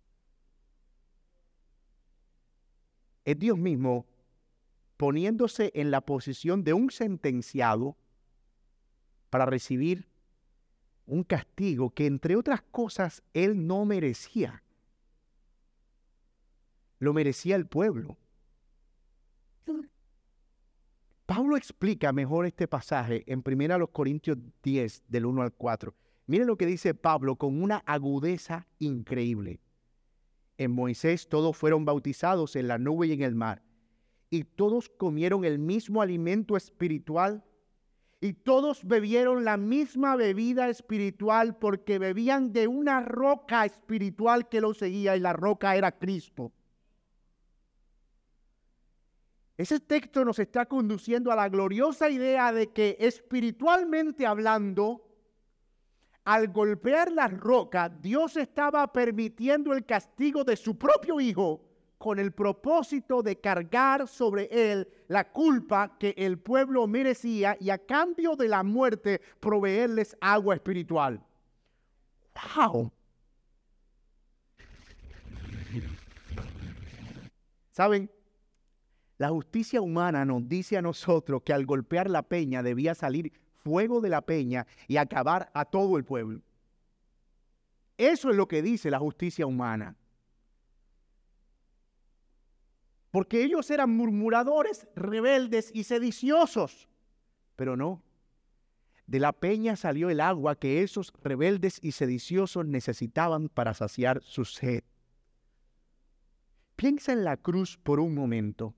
Es 3.24 3.38
Dios 3.40 3.58
mismo 3.58 4.06
poniéndose 4.98 5.72
en 5.76 5.92
la 5.92 6.02
posición 6.02 6.64
de 6.64 6.74
un 6.74 6.90
sentenciado 6.90 7.98
para 9.30 9.46
recibir 9.46 10.08
un 11.06 11.24
castigo 11.24 11.92
que, 11.92 12.06
entre 12.06 12.36
otras 12.36 12.62
cosas, 12.62 13.24
él 13.34 13.68
no 13.68 13.86
merecía. 13.86 14.64
Lo 17.00 17.14
merecía 17.14 17.56
el 17.56 17.68
pueblo. 17.68 18.18
Pablo 21.26 21.58
explica 21.58 22.14
mejor 22.14 22.46
este 22.46 22.68
pasaje 22.68 23.24
en 23.26 23.44
1 23.44 23.88
Corintios 23.88 24.38
10, 24.64 25.04
del 25.08 25.26
1 25.26 25.42
al 25.42 25.54
4. 25.54 25.96
Miren 26.28 26.48
lo 26.48 26.58
que 26.58 26.66
dice 26.66 26.94
Pablo 26.94 27.36
con 27.36 27.62
una 27.62 27.78
agudeza 27.86 28.68
increíble. 28.80 29.60
En 30.58 30.72
Moisés 30.72 31.28
todos 31.28 31.58
fueron 31.58 31.84
bautizados 31.84 32.56
en 32.56 32.68
la 32.68 32.78
nube 32.78 33.08
y 33.08 33.14
en 33.14 33.24
el 33.24 33.36
mar, 33.36 33.64
y 34.30 34.44
todos 34.44 34.90
comieron 34.90 35.46
el 35.46 35.60
mismo 35.60 36.02
alimento 36.02 36.56
espiritual, 36.56 37.44
y 38.22 38.34
todos 38.34 38.86
bebieron 38.86 39.44
la 39.44 39.58
misma 39.58 40.16
bebida 40.16 40.70
espiritual 40.70 41.58
porque 41.58 42.00
bebían 42.00 42.54
de 42.54 42.68
una 42.68 43.02
roca 43.02 43.66
espiritual 43.66 44.48
que 44.50 44.62
los 44.62 44.78
seguía, 44.78 45.16
y 45.16 45.20
la 45.20 45.34
roca 45.34 45.76
era 45.76 45.92
Cristo. 45.92 46.52
Ese 49.58 49.80
texto 49.80 50.26
nos 50.26 50.40
está 50.40 50.66
conduciendo 50.66 51.32
a 51.32 51.36
la 51.36 51.48
gloriosa 51.48 52.10
idea 52.10 52.52
de 52.52 52.72
que 52.74 52.98
espiritualmente 53.00 54.26
hablando, 54.26 55.02
al 56.26 56.48
golpear 56.50 57.12
la 57.12 57.28
roca, 57.28 57.88
Dios 57.88 58.36
estaba 58.36 58.92
permitiendo 58.92 59.74
el 59.74 59.86
castigo 59.86 60.44
de 60.44 60.58
su 60.58 60.78
propio 60.78 61.22
Hijo 61.22 61.62
con 61.98 62.20
el 62.20 62.32
propósito 62.32 63.24
de 63.24 63.40
cargar 63.40 64.08
sobre 64.08 64.48
él 64.52 64.88
la 65.08 65.32
culpa 65.32 65.98
que 65.98 66.14
el 66.18 66.38
pueblo 66.38 66.88
merecía 66.88 67.58
y 67.60 67.70
a 67.70 67.78
cambio 67.78 68.36
de 68.36 68.48
la 68.48 68.64
muerte 68.64 69.22
proveerles 69.40 70.16
agua 70.20 70.56
espiritual. 70.56 71.24
¡Wow! 72.56 72.92
¿Saben? 77.72 78.10
La 79.18 79.30
justicia 79.30 79.82
humana 79.82 80.26
nos 80.26 80.48
dice 80.48 80.78
a 80.78 80.82
nosotros 80.82 81.42
que 81.44 81.54
al 81.54 81.66
golpear 81.66 82.10
la 82.10 82.22
peña 82.22 82.62
debía 82.64 82.96
salir 82.96 83.32
fuego 83.64 84.02
de 84.02 84.10
la 84.10 84.22
peña 84.22 84.68
y 84.88 84.98
acabar 84.98 85.50
a 85.54 85.66
todo 85.66 85.98
el 85.98 86.04
pueblo. 86.04 86.42
Eso 87.98 88.30
es 88.30 88.36
lo 88.36 88.48
que 88.48 88.62
dice 88.62 88.92
la 88.92 89.00
justicia 89.00 89.46
humana. 89.46 89.96
Porque 93.16 93.46
ellos 93.46 93.72
eran 93.72 93.96
murmuradores, 93.96 94.90
rebeldes 94.94 95.72
y 95.74 95.86
sediciosos. 95.86 96.90
Pero 97.56 97.78
no. 97.78 98.04
De 99.08 99.22
la 99.22 99.32
peña 99.32 99.78
salió 99.78 100.10
el 100.10 100.20
agua 100.20 100.60
que 100.60 100.84
esos 100.84 101.14
rebeldes 101.24 101.80
y 101.82 101.94
sediciosos 101.94 102.66
necesitaban 102.66 103.48
para 103.48 103.74
saciar 103.74 104.22
su 104.22 104.44
sed. 104.44 104.84
Piensa 106.76 107.14
en 107.14 107.24
la 107.24 107.38
cruz 107.38 107.78
por 107.78 108.02
un 108.02 108.14
momento 108.14 108.76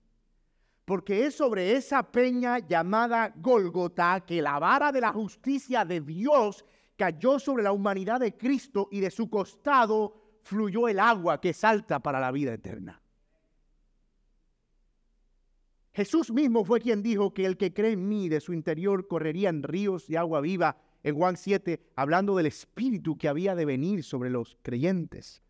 porque 0.85 1.25
es 1.25 1.33
sobre 1.33 1.75
esa 1.75 2.03
peña 2.03 2.59
llamada 2.59 3.33
Gólgota 3.37 4.23
que 4.23 4.43
la 4.43 4.59
vara 4.59 4.91
de 4.91 5.01
la 5.01 5.13
justicia 5.13 5.83
de 5.83 5.99
Dios 5.99 6.63
cayó 6.95 7.39
sobre 7.39 7.63
la 7.63 7.71
humanidad 7.71 8.19
de 8.19 8.37
Cristo 8.37 8.87
y 8.91 8.99
de 8.99 9.09
su 9.09 9.31
costado 9.31 10.39
fluyó 10.43 10.87
el 10.87 10.99
agua 10.99 11.41
que 11.41 11.53
salta 11.53 11.99
para 11.99 12.19
la 12.19 12.31
vida 12.31 12.53
eterna. 12.53 13.01
Jesús 15.97 16.31
mismo 16.31 16.63
fue 16.63 16.79
quien 16.79 17.01
dijo 17.01 17.33
que 17.33 17.43
el 17.47 17.57
que 17.57 17.73
cree 17.73 17.93
en 17.93 18.07
mí 18.07 18.29
de 18.29 18.39
su 18.39 18.53
interior 18.53 19.07
correrían 19.07 19.63
ríos 19.63 20.05
de 20.05 20.19
agua 20.19 20.41
viva 20.41 20.77
en 21.01 21.15
Juan 21.15 21.37
7, 21.37 21.81
hablando 21.95 22.35
del 22.35 22.45
Espíritu 22.45 23.17
que 23.17 23.27
había 23.27 23.55
de 23.55 23.65
venir 23.65 24.03
sobre 24.03 24.29
los 24.29 24.59
creyentes. 24.61 25.41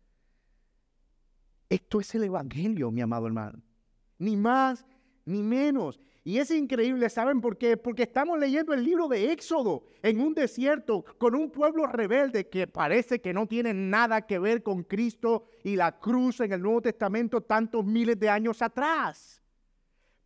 Esto 1.68 2.00
es 2.00 2.14
el 2.14 2.24
Evangelio, 2.24 2.90
mi 2.90 3.02
amado 3.02 3.26
hermano. 3.26 3.60
Ni 4.18 4.38
más 4.38 4.86
ni 5.26 5.42
menos. 5.42 6.00
Y 6.24 6.38
es 6.38 6.50
increíble, 6.50 7.10
¿saben 7.10 7.42
por 7.42 7.58
qué? 7.58 7.76
Porque 7.76 8.04
estamos 8.04 8.38
leyendo 8.38 8.72
el 8.72 8.82
libro 8.82 9.06
de 9.06 9.30
Éxodo 9.30 9.84
en 10.02 10.18
un 10.18 10.32
desierto 10.32 11.04
con 11.18 11.34
un 11.34 11.50
pueblo 11.50 11.86
rebelde 11.86 12.48
que 12.48 12.66
parece 12.66 13.20
que 13.20 13.34
no 13.34 13.46
tiene 13.46 13.74
nada 13.74 14.22
que 14.22 14.38
ver 14.38 14.62
con 14.62 14.82
Cristo 14.84 15.44
y 15.62 15.76
la 15.76 16.00
cruz 16.00 16.40
en 16.40 16.54
el 16.54 16.62
Nuevo 16.62 16.80
Testamento 16.80 17.42
tantos 17.42 17.84
miles 17.84 18.18
de 18.18 18.30
años 18.30 18.62
atrás. 18.62 19.42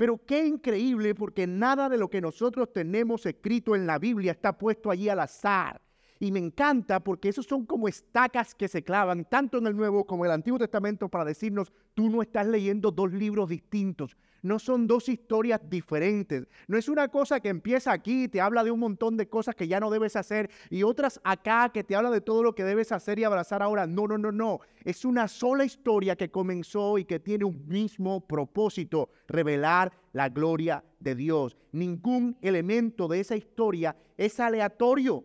Pero 0.03 0.19
qué 0.27 0.45
increíble 0.45 1.15
porque 1.15 1.47
nada 1.47 1.89
de 1.89 1.97
lo 1.97 2.11
que 2.11 2.21
nosotros 2.21 2.73
tenemos 2.73 3.25
escrito 3.25 3.77
en 3.77 3.87
la 3.87 4.01
Biblia 4.01 4.33
está 4.33 4.59
puesto 4.59 4.91
allí 4.91 5.09
al 5.09 5.21
azar. 5.21 5.81
Y 6.23 6.31
me 6.31 6.39
encanta 6.39 7.01
porque 7.01 7.31
esos 7.31 7.47
son 7.47 7.67
como 7.67 7.89
estacas 7.89 8.55
que 8.55 8.69
se 8.69 8.85
clavan 8.85 9.25
tanto 9.25 9.59
en 9.59 9.67
el 9.67 9.77
Nuevo 9.77 10.07
como 10.07 10.25
en 10.25 10.31
el 10.31 10.37
Antiguo 10.37 10.57
Testamento 10.57 11.09
para 11.09 11.25
decirnos, 11.25 11.73
tú 11.95 12.11
no 12.11 12.23
estás 12.23 12.47
leyendo 12.47 12.93
dos 12.93 13.13
libros 13.13 13.49
distintos, 13.49 14.17
no 14.41 14.61
son 14.61 14.87
dos 14.87 15.09
historias 15.09 15.61
diferentes. 15.69 16.47
No 16.69 16.79
es 16.79 16.89
una 16.89 17.09
cosa 17.09 17.41
que 17.41 17.49
empieza 17.49 17.91
aquí 17.91 18.23
y 18.23 18.29
te 18.29 18.41
habla 18.41 18.63
de 18.63 18.71
un 18.71 18.79
montón 18.79 19.17
de 19.17 19.29
cosas 19.29 19.57
que 19.57 19.67
ya 19.67 19.81
no 19.81 19.91
debes 19.91 20.15
hacer 20.15 20.49
y 20.71 20.85
otras 20.85 21.21
acá 21.25 21.71
que 21.75 21.83
te 21.83 21.97
habla 21.97 22.13
de 22.13 22.21
todo 22.21 22.45
lo 22.45 22.55
que 22.55 22.63
debes 22.63 22.93
hacer 22.93 23.19
y 23.19 23.25
abrazar 23.25 23.61
ahora. 23.61 23.89
No, 23.89 24.07
no, 24.07 24.17
no, 24.17 24.31
no. 24.31 24.61
Es 24.85 25.05
una 25.05 25.27
sola 25.27 25.65
historia 25.65 26.15
que 26.15 26.31
comenzó 26.31 26.99
y 26.99 27.05
que 27.05 27.19
tiene 27.19 27.47
un 27.47 27.67
mismo 27.67 28.29
propósito, 28.29 29.11
revelar 29.27 29.93
la 30.13 30.29
gloria 30.29 30.85
de 31.01 31.17
Dios. 31.17 31.57
Ningún 31.73 32.39
elemento 32.43 33.09
de 33.09 33.19
esa 33.19 33.35
historia 33.35 33.97
es 34.17 34.39
aleatorio. 34.39 35.25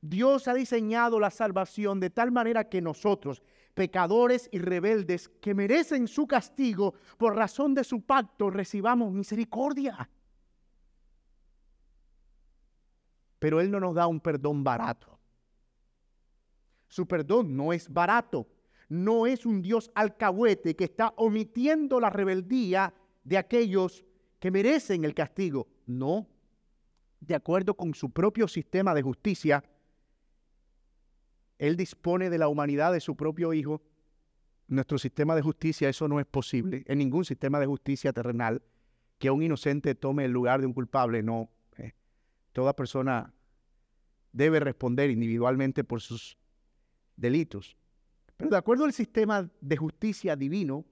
Dios 0.00 0.48
ha 0.48 0.54
diseñado 0.54 1.20
la 1.20 1.30
salvación 1.30 2.00
de 2.00 2.10
tal 2.10 2.32
manera 2.32 2.68
que 2.68 2.80
nosotros, 2.80 3.42
pecadores 3.74 4.48
y 4.50 4.58
rebeldes 4.58 5.28
que 5.40 5.54
merecen 5.54 6.08
su 6.08 6.26
castigo 6.26 6.94
por 7.18 7.36
razón 7.36 7.74
de 7.74 7.84
su 7.84 8.02
pacto, 8.02 8.50
recibamos 8.50 9.12
misericordia. 9.12 10.08
Pero 13.38 13.60
Él 13.60 13.70
no 13.70 13.80
nos 13.80 13.94
da 13.94 14.06
un 14.06 14.20
perdón 14.20 14.64
barato. 14.64 15.18
Su 16.88 17.06
perdón 17.06 17.56
no 17.56 17.72
es 17.72 17.88
barato. 17.88 18.48
No 18.88 19.26
es 19.26 19.46
un 19.46 19.62
Dios 19.62 19.90
alcahuete 19.94 20.74
que 20.74 20.84
está 20.84 21.14
omitiendo 21.16 22.00
la 22.00 22.10
rebeldía 22.10 22.92
de 23.22 23.38
aquellos 23.38 24.04
que 24.40 24.50
merecen 24.50 25.04
el 25.04 25.14
castigo. 25.14 25.68
No. 25.86 26.26
De 27.20 27.34
acuerdo 27.34 27.74
con 27.74 27.94
su 27.94 28.10
propio 28.10 28.48
sistema 28.48 28.92
de 28.92 29.02
justicia, 29.02 29.62
él 31.60 31.76
dispone 31.76 32.30
de 32.30 32.38
la 32.38 32.48
humanidad 32.48 32.90
de 32.90 33.00
su 33.00 33.16
propio 33.16 33.52
Hijo. 33.52 33.82
Nuestro 34.66 34.96
sistema 34.96 35.36
de 35.36 35.42
justicia, 35.42 35.90
eso 35.90 36.08
no 36.08 36.18
es 36.18 36.24
posible. 36.24 36.84
En 36.86 36.96
ningún 36.96 37.26
sistema 37.26 37.60
de 37.60 37.66
justicia 37.66 38.14
terrenal 38.14 38.62
que 39.18 39.30
un 39.30 39.42
inocente 39.42 39.94
tome 39.94 40.24
el 40.24 40.32
lugar 40.32 40.60
de 40.60 40.66
un 40.66 40.72
culpable, 40.72 41.22
no. 41.22 41.50
Eh, 41.76 41.92
toda 42.52 42.74
persona 42.74 43.34
debe 44.32 44.58
responder 44.58 45.10
individualmente 45.10 45.84
por 45.84 46.00
sus 46.00 46.38
delitos. 47.14 47.76
Pero 48.38 48.48
de 48.48 48.56
acuerdo 48.56 48.86
al 48.86 48.94
sistema 48.94 49.46
de 49.60 49.76
justicia 49.76 50.36
divino, 50.36 50.86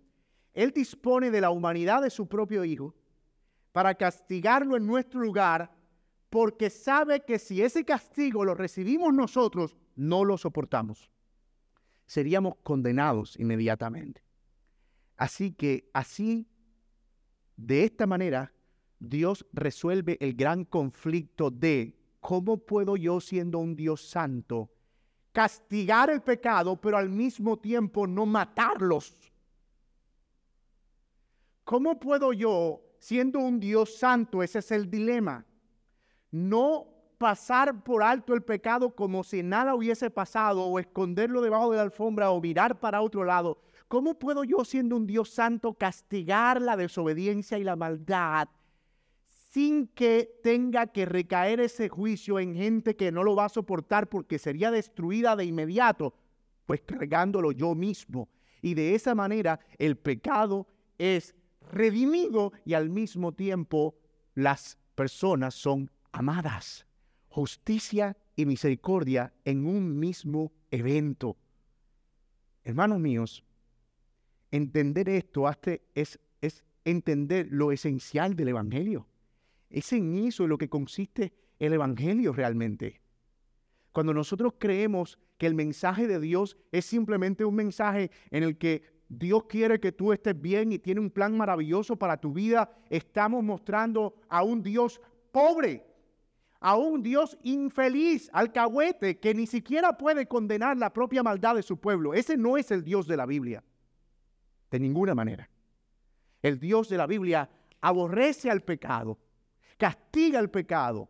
Él 0.53 0.73
dispone 0.73 1.31
de 1.31 1.41
la 1.41 1.49
humanidad 1.49 2.03
de 2.03 2.11
su 2.11 2.29
propio 2.29 2.63
Hijo 2.63 2.95
para 3.73 3.95
castigarlo 3.95 4.77
en 4.77 4.87
nuestro 4.87 5.21
lugar, 5.21 5.75
porque 6.29 6.69
sabe 6.69 7.25
que 7.25 7.39
si 7.39 7.63
ese 7.63 7.87
castigo 7.87 8.45
lo 8.45 8.55
recibimos 8.55 9.15
nosotros, 9.15 9.75
no 9.99 10.25
lo 10.25 10.39
soportamos, 10.39 11.11
seríamos 12.07 12.55
condenados 12.63 13.39
inmediatamente. 13.39 14.23
Así 15.17 15.51
que 15.51 15.91
así, 15.93 16.47
de 17.57 17.83
esta 17.83 18.07
manera, 18.07 18.53
Dios 19.01 19.45
resuelve 19.53 20.17
el 20.21 20.35
gran 20.35 20.65
conflicto 20.65 21.51
de 21.51 21.99
¿cómo 22.21 22.59
puedo 22.59 22.97
yo 22.97 23.21
siendo 23.21 23.59
un 23.59 23.75
Dios 23.75 24.09
santo 24.09 24.71
castigar 25.33 26.11
el 26.11 26.23
pecado, 26.23 26.81
pero 26.81 26.97
al 26.97 27.11
mismo 27.11 27.59
tiempo 27.59 28.07
no 28.07 28.25
matarlos? 28.25 29.17
¿Cómo 31.65 31.99
puedo 31.99 32.33
yo, 32.33 32.81
siendo 33.01 33.41
un 33.41 33.59
Dios 33.59 33.99
santo, 33.99 34.45
ese 34.45 34.61
es 34.61 34.71
el 34.71 34.89
dilema, 34.89 35.45
no 36.31 36.98
pasar 37.19 37.83
por 37.83 38.03
alto 38.03 38.33
el 38.33 38.43
pecado 38.43 38.95
como 38.95 39.25
si 39.25 39.43
nada 39.43 39.75
hubiese 39.75 40.11
pasado 40.11 40.65
o 40.65 40.79
esconderlo 40.79 41.43
debajo 41.43 41.71
de 41.71 41.77
la 41.77 41.83
alfombra 41.83 42.31
o 42.31 42.41
mirar 42.41 42.81
para 42.81 43.03
otro 43.03 43.25
lado? 43.25 43.59
¿Cómo 43.89 44.19
puedo 44.19 44.45
yo, 44.45 44.65
siendo 44.65 44.97
un 44.97 45.07
Dios 45.07 45.31
santo, 45.31 45.75
castigar 45.75 46.63
la 46.63 46.77
desobediencia 46.77 47.59
y 47.59 47.65
la 47.65 47.77
maldad 47.77 48.49
sin 49.51 49.89
que 49.89 50.39
tenga 50.43 50.89
que 50.89 51.07
recaer 51.07 51.61
ese 51.61 51.89
juicio 51.89 52.39
en 52.39 52.55
gente 52.55 52.97
que 52.97 53.11
no 53.11 53.25
lo 53.25 53.35
va 53.35 53.47
a 53.47 53.49
soportar 53.49 54.09
porque 54.09 54.39
sería 54.39 54.71
destruida 54.71 55.37
de 55.37 55.47
inmediato? 55.47 56.15
Pues 56.67 56.83
cargándolo 56.83 57.51
yo 57.53 57.75
mismo. 57.75 58.29
Y 58.61 58.75
de 58.75 58.95
esa 58.95 59.15
manera 59.15 59.59
el 59.79 59.97
pecado 59.97 60.67
es 60.99 61.35
redimido 61.73 62.53
y 62.65 62.75
al 62.75 62.91
mismo 62.91 63.33
tiempo 63.33 63.97
las 64.35 64.79
personas 64.95 65.55
son 65.55 65.91
amadas. 66.13 66.88
Justicia 67.39 68.17
y 68.35 68.47
misericordia 68.47 69.33
en 69.45 69.65
un 69.65 69.97
mismo 69.97 70.51
evento. 70.73 71.37
Hermanos 72.65 72.99
míos, 72.99 73.45
entender 74.51 75.09
esto 75.09 75.49
es, 75.95 76.19
es 76.41 76.65
entender 76.85 77.47
lo 77.49 77.71
esencial 77.71 78.35
del 78.35 78.49
Evangelio. 78.49 79.07
Es 79.71 79.93
en 79.93 80.17
eso 80.17 80.43
en 80.43 80.49
lo 80.51 80.59
que 80.59 80.69
consiste 80.69 81.33
el 81.61 81.75
Evangelio 81.75 82.33
realmente. 82.33 83.01
Cuando 83.93 84.13
nosotros 84.13 84.55
creemos 84.59 85.17
que 85.37 85.47
el 85.47 85.55
mensaje 85.55 86.09
de 86.09 86.19
Dios 86.19 86.57
es 86.73 86.87
simplemente 86.87 87.45
un 87.45 87.55
mensaje 87.55 88.11
en 88.33 88.43
el 88.43 88.59
que 88.59 88.83
Dios 89.09 89.45
quiere 89.45 89.79
que 89.79 89.93
tú 89.93 90.13
estés 90.13 90.41
bien 90.41 90.73
y 90.73 90.81
tiene 90.81 91.01
un 91.01 91.11
plan 91.13 91.37
maravilloso 91.37 91.95
para 91.95 92.17
tu 92.17 92.33
vida. 92.33 92.69
Estamos 92.91 93.45
mostrando 93.45 94.17
a 94.29 94.43
un 94.43 94.61
Dios 94.61 95.01
pobre, 95.31 95.88
a 96.61 96.77
un 96.77 97.03
Dios 97.03 97.39
infeliz, 97.43 98.29
alcahuete, 98.33 99.19
que 99.19 99.35
ni 99.35 99.47
siquiera 99.47 99.97
puede 99.97 100.27
condenar 100.27 100.77
la 100.77 100.93
propia 100.93 101.23
maldad 101.23 101.55
de 101.55 101.63
su 101.63 101.79
pueblo. 101.79 102.15
Ese 102.15 102.37
no 102.37 102.57
es 102.57 102.71
el 102.71 102.83
Dios 102.83 103.07
de 103.07 103.17
la 103.17 103.27
Biblia, 103.27 103.63
de 104.71 104.81
ninguna 104.81 105.15
manera. 105.15 105.49
El 106.43 106.59
Dios 106.59 106.89
de 106.89 106.97
la 106.97 107.07
Biblia 107.07 107.49
aborrece 107.81 108.51
al 108.51 108.63
pecado, 108.63 109.19
castiga 109.77 110.41
el 110.41 110.51
pecado 110.51 111.09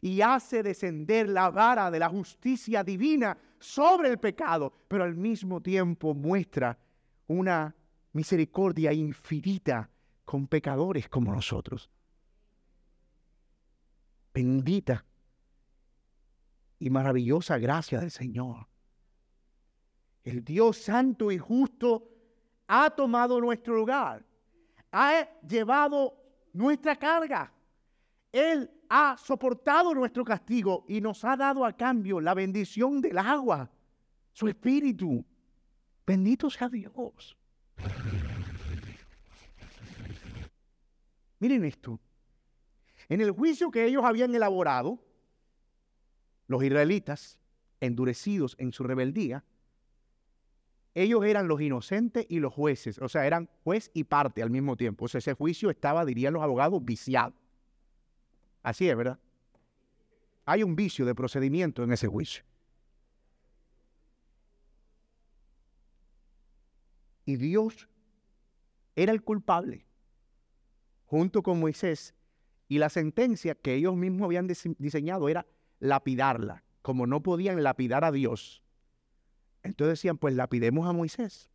y 0.00 0.20
hace 0.20 0.62
descender 0.62 1.28
la 1.28 1.50
vara 1.50 1.90
de 1.90 1.98
la 1.98 2.08
justicia 2.08 2.84
divina 2.84 3.36
sobre 3.58 4.08
el 4.08 4.18
pecado, 4.18 4.72
pero 4.88 5.04
al 5.04 5.16
mismo 5.16 5.60
tiempo 5.60 6.14
muestra 6.14 6.78
una 7.26 7.74
misericordia 8.12 8.92
infinita 8.92 9.90
con 10.24 10.46
pecadores 10.46 11.08
como 11.08 11.32
nosotros. 11.32 11.90
Bendita 14.32 15.04
y 16.78 16.90
maravillosa 16.90 17.58
gracia 17.58 18.00
del 18.00 18.10
Señor. 18.10 18.66
El 20.24 20.44
Dios 20.44 20.76
santo 20.76 21.30
y 21.30 21.38
justo 21.38 22.08
ha 22.68 22.90
tomado 22.90 23.40
nuestro 23.40 23.74
lugar, 23.74 24.24
ha 24.92 25.28
llevado 25.46 26.14
nuestra 26.52 26.96
carga. 26.96 27.52
Él 28.32 28.70
ha 28.88 29.16
soportado 29.18 29.94
nuestro 29.94 30.24
castigo 30.24 30.84
y 30.88 31.00
nos 31.00 31.24
ha 31.24 31.36
dado 31.36 31.64
a 31.64 31.72
cambio 31.72 32.20
la 32.20 32.34
bendición 32.34 33.00
del 33.00 33.18
agua, 33.18 33.70
su 34.32 34.46
espíritu, 34.46 35.24
Bendito 36.10 36.50
sea 36.50 36.68
Dios. 36.68 37.36
Miren 41.38 41.64
esto. 41.64 42.00
En 43.10 43.20
el 43.20 43.30
juicio 43.32 43.70
que 43.70 43.84
ellos 43.84 44.04
habían 44.06 44.34
elaborado, 44.34 44.98
los 46.46 46.64
israelitas, 46.64 47.38
endurecidos 47.80 48.56
en 48.58 48.72
su 48.72 48.84
rebeldía, 48.84 49.44
ellos 50.94 51.22
eran 51.26 51.46
los 51.46 51.60
inocentes 51.60 52.24
y 52.30 52.40
los 52.40 52.54
jueces, 52.54 52.98
o 52.98 53.08
sea, 53.10 53.26
eran 53.26 53.50
juez 53.62 53.90
y 53.92 54.04
parte 54.04 54.42
al 54.42 54.48
mismo 54.48 54.76
tiempo. 54.78 55.04
O 55.04 55.08
sea, 55.08 55.18
ese 55.18 55.34
juicio 55.34 55.68
estaba, 55.68 56.06
dirían 56.06 56.32
los 56.32 56.42
abogados, 56.42 56.82
viciado. 56.82 57.34
Así 58.62 58.88
es, 58.88 58.96
¿verdad? 58.96 59.18
Hay 60.46 60.62
un 60.62 60.74
vicio 60.74 61.04
de 61.04 61.14
procedimiento 61.14 61.84
en 61.84 61.92
ese 61.92 62.08
juicio. 62.08 62.44
y 67.30 67.36
Dios 67.36 67.88
era 68.96 69.12
el 69.12 69.22
culpable, 69.22 69.86
junto 71.06 71.42
con 71.42 71.60
Moisés, 71.60 72.14
y 72.70 72.78
la 72.78 72.88
sentencia 72.88 73.56
que 73.56 73.74
ellos 73.74 73.96
mismos 73.96 74.26
habían 74.26 74.46
diseñado 74.46 75.28
era 75.28 75.44
lapidarla. 75.80 76.62
Como 76.82 77.04
no 77.04 77.20
podían 77.20 77.64
lapidar 77.64 78.04
a 78.04 78.12
Dios, 78.12 78.62
entonces 79.64 79.98
decían, 79.98 80.18
pues 80.18 80.36
lapidemos 80.36 80.88
a 80.88 80.92
Moisés. 80.92 81.50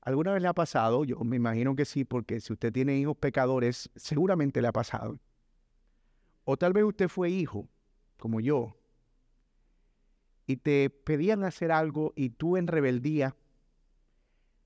¿Alguna 0.00 0.32
vez 0.32 0.42
le 0.42 0.48
ha 0.48 0.54
pasado? 0.54 1.04
Yo 1.04 1.20
me 1.20 1.36
imagino 1.36 1.76
que 1.76 1.84
sí, 1.84 2.04
porque 2.04 2.40
si 2.40 2.52
usted 2.52 2.72
tiene 2.72 2.98
hijos 2.98 3.16
pecadores, 3.16 3.88
seguramente 3.94 4.60
le 4.60 4.66
ha 4.66 4.72
pasado. 4.72 5.20
O 6.42 6.56
tal 6.56 6.72
vez 6.72 6.82
usted 6.82 7.08
fue 7.08 7.30
hijo, 7.30 7.68
como 8.18 8.40
yo, 8.40 8.76
y 10.48 10.56
te 10.56 10.90
pedían 10.90 11.44
hacer 11.44 11.70
algo 11.70 12.12
y 12.16 12.30
tú 12.30 12.56
en 12.56 12.66
rebeldía 12.66 13.36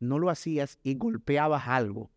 no 0.01 0.19
lo 0.19 0.31
hacías 0.31 0.79
y 0.83 0.95
golpeabas 0.95 1.69
algo 1.69 2.11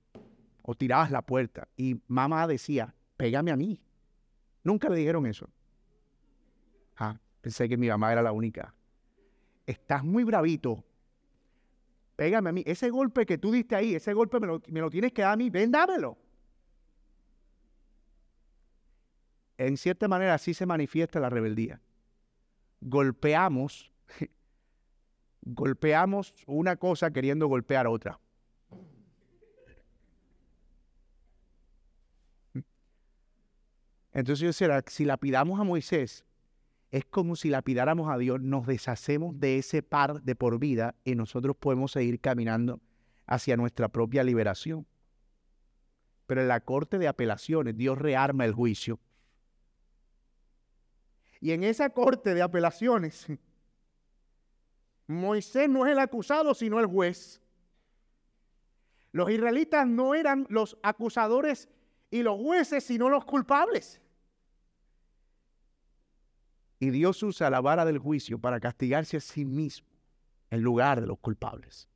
o 0.62 0.76
tirabas 0.76 1.12
la 1.12 1.22
puerta 1.22 1.68
y 1.76 2.02
mamá 2.08 2.48
decía, 2.48 2.96
pégame 3.18 3.52
a 3.52 3.56
mí. 3.56 3.82
Nunca 4.64 4.90
le 4.90 4.98
dijeron 4.98 5.26
eso. 5.26 5.50
Ah, 6.98 7.20
pensé 7.42 7.70
que 7.70 7.78
mi 7.78 7.88
mamá 7.88 8.12
era 8.12 8.22
la 8.22 8.32
única. 8.32 8.74
Estás 9.66 10.04
muy 10.04 10.24
bravito. 10.24 10.84
Pégame 12.16 12.50
a 12.50 12.54
mí. 12.54 12.64
Ese 12.66 12.90
golpe 12.90 13.26
que 13.26 13.38
tú 13.38 13.52
diste 13.52 13.76
ahí, 13.76 13.96
ese 13.96 14.14
golpe 14.14 14.40
me 14.40 14.48
lo, 14.48 14.62
me 14.68 14.82
lo 14.82 14.90
tienes 14.90 15.14
que 15.14 15.22
dar 15.22 15.34
a 15.34 15.38
mí. 15.38 15.50
Ven, 15.50 15.72
dámelo. 15.72 16.18
En 19.58 19.78
cierta 19.78 20.08
manera 20.08 20.34
así 20.34 20.54
se 20.54 20.66
manifiesta 20.66 21.20
la 21.20 21.30
rebeldía 21.30 21.82
golpeamos, 22.82 23.92
golpeamos 25.42 26.34
una 26.48 26.76
cosa 26.76 27.12
queriendo 27.12 27.48
golpear 27.48 27.88
otra. 27.88 28.20
Entonces 34.14 34.40
yo 34.40 34.48
decía, 34.48 34.84
si 34.88 35.06
lapidamos 35.06 35.60
a 35.60 35.64
Moisés, 35.64 36.26
es 36.92 37.06
como 37.06 37.36
si 37.36 37.50
lapidáramos 37.50 38.10
a 38.10 38.18
Dios, 38.18 38.42
nos 38.42 38.66
deshacemos 38.66 39.40
de 39.40 39.58
ese 39.58 39.84
par 39.84 40.24
de 40.24 40.36
por 40.36 40.60
vida 40.60 40.96
y 41.04 41.16
nosotros 41.16 41.56
podemos 41.56 41.92
seguir 41.92 42.20
caminando 42.20 42.82
hacia 43.28 43.58
nuestra 43.58 43.90
propia 43.90 44.24
liberación. 44.24 44.88
Pero 46.26 46.42
en 46.42 46.48
la 46.48 46.62
corte 46.62 46.98
de 46.98 47.08
apelaciones, 47.08 47.78
Dios 47.78 47.98
rearma 47.98 48.46
el 48.46 48.54
juicio 48.54 49.00
y 51.42 51.52
en 51.52 51.64
esa 51.64 51.90
corte 51.90 52.34
de 52.34 52.42
apelaciones, 52.42 53.28
Moisés 55.08 55.70
no 55.70 55.86
es 55.86 55.94
el 55.94 56.00
acusado, 56.00 56.54
sino 56.54 56.80
el 56.80 56.86
juez. 56.86 57.42
Los 59.12 59.32
israelitas 59.32 59.88
no 59.88 60.14
eran 60.14 60.46
los 60.50 60.78
acusadores 60.84 61.70
y 62.12 62.24
los 62.24 62.38
jueces, 62.40 62.84
sino 62.84 63.10
los 63.10 63.26
culpables. 63.26 64.02
Y 66.80 66.90
Dios 66.92 67.22
usa 67.24 67.50
la 67.50 67.62
vara 67.62 67.86
del 67.86 67.98
juicio 67.98 68.40
para 68.40 68.60
castigarse 68.60 69.18
a 69.18 69.20
sí 69.20 69.46
mismo 69.46 69.90
en 70.50 70.62
lugar 70.62 71.02
de 71.02 71.08
los 71.08 71.20
culpables. 71.20 71.90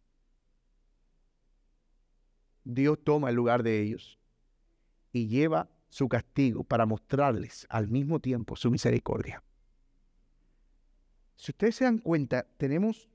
Dios 2.63 2.99
toma 3.03 3.29
el 3.29 3.35
lugar 3.35 3.63
de 3.63 3.81
ellos 3.81 4.19
y 5.11 5.27
lleva 5.27 5.69
su 5.89 6.07
castigo 6.09 6.63
para 6.63 6.85
mostrarles 6.85 7.65
al 7.69 7.87
mismo 7.87 8.19
tiempo 8.19 8.55
su 8.55 8.71
misericordia. 8.71 9.43
Si 11.35 11.51
ustedes 11.51 11.75
se 11.75 11.83
dan 11.85 11.97
cuenta, 11.97 12.45
tenemos 12.57 13.09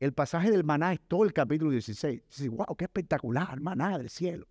el 0.00 0.12
pasaje 0.12 0.50
del 0.50 0.64
maná, 0.64 0.92
es 0.92 1.00
todo 1.00 1.24
el 1.24 1.32
capítulo 1.32 1.70
16. 1.70 2.22
Dice, 2.28 2.48
wow, 2.48 2.74
qué 2.76 2.84
espectacular, 2.84 3.60
maná 3.60 3.98
del 3.98 4.10
cielo. 4.10 4.46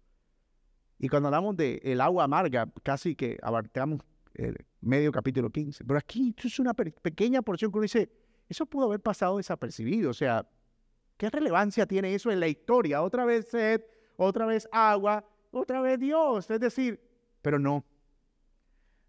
Y 1.00 1.10
cuando 1.10 1.28
hablamos 1.28 1.58
del 1.58 1.80
el 1.84 2.02
agua 2.02 2.24
amarga, 2.24 2.72
casi 2.84 3.16
que 3.16 3.38
abarcamos 3.42 4.02
el 4.34 4.56
medio 4.82 5.12
capítulo 5.12 5.50
15. 5.50 5.84
Pero 5.86 6.00
aquí 6.00 6.36
es 6.44 6.60
una 6.60 6.74
pequeña 6.74 7.42
porción 7.42 7.72
que 7.72 7.78
uno 7.78 7.84
dice, 7.84 8.10
eso 8.50 8.66
pudo 8.66 8.86
haber 8.86 9.00
pasado 9.00 9.38
desapercibido. 9.38 10.12
O 10.12 10.14
sea, 10.14 10.48
¿qué 11.18 11.30
relevancia 11.30 11.86
tiene 11.86 12.14
eso 12.14 12.32
en 12.32 12.40
la 12.40 12.48
historia? 12.48 13.02
Otra 13.02 13.26
vez 13.26 13.48
sed, 13.48 13.82
otra 14.18 14.46
vez 14.46 14.68
agua, 14.72 15.26
otra 15.52 15.82
vez 15.82 16.00
Dios. 16.00 16.50
Es 16.50 16.60
decir, 16.60 17.00
pero 17.42 17.60
no. 17.60 17.86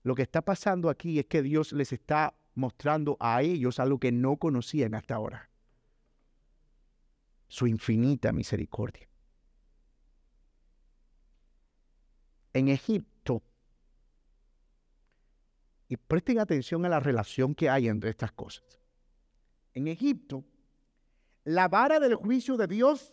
Lo 0.03 0.15
que 0.15 0.23
está 0.23 0.43
pasando 0.43 0.91
aquí 0.91 1.19
es 1.19 1.27
que 1.27 1.43
Dios 1.43 1.73
les 1.73 1.93
está 1.93 2.35
mostrando 2.55 3.17
a 3.21 3.43
ellos 3.43 3.81
algo 3.81 3.99
que 3.99 4.13
no 4.13 4.37
conocían 4.37 4.95
hasta 4.95 5.15
ahora. 5.15 5.51
Su 7.49 7.67
infinita 7.67 8.33
misericordia. 8.33 9.09
En 12.55 12.69
Egipto, 12.69 13.43
y 15.89 15.97
presten 15.97 16.39
atención 16.39 16.85
a 16.85 16.89
la 16.89 17.01
relación 17.01 17.55
que 17.55 17.69
hay 17.69 17.89
entre 17.89 18.11
estas 18.11 18.33
cosas. 18.33 18.65
En 19.75 19.89
Egipto, 19.89 20.45
la 21.45 21.69
vara 21.69 22.01
del 22.01 22.15
juicio 22.15 22.57
de 22.57 22.67
Dios 22.67 23.13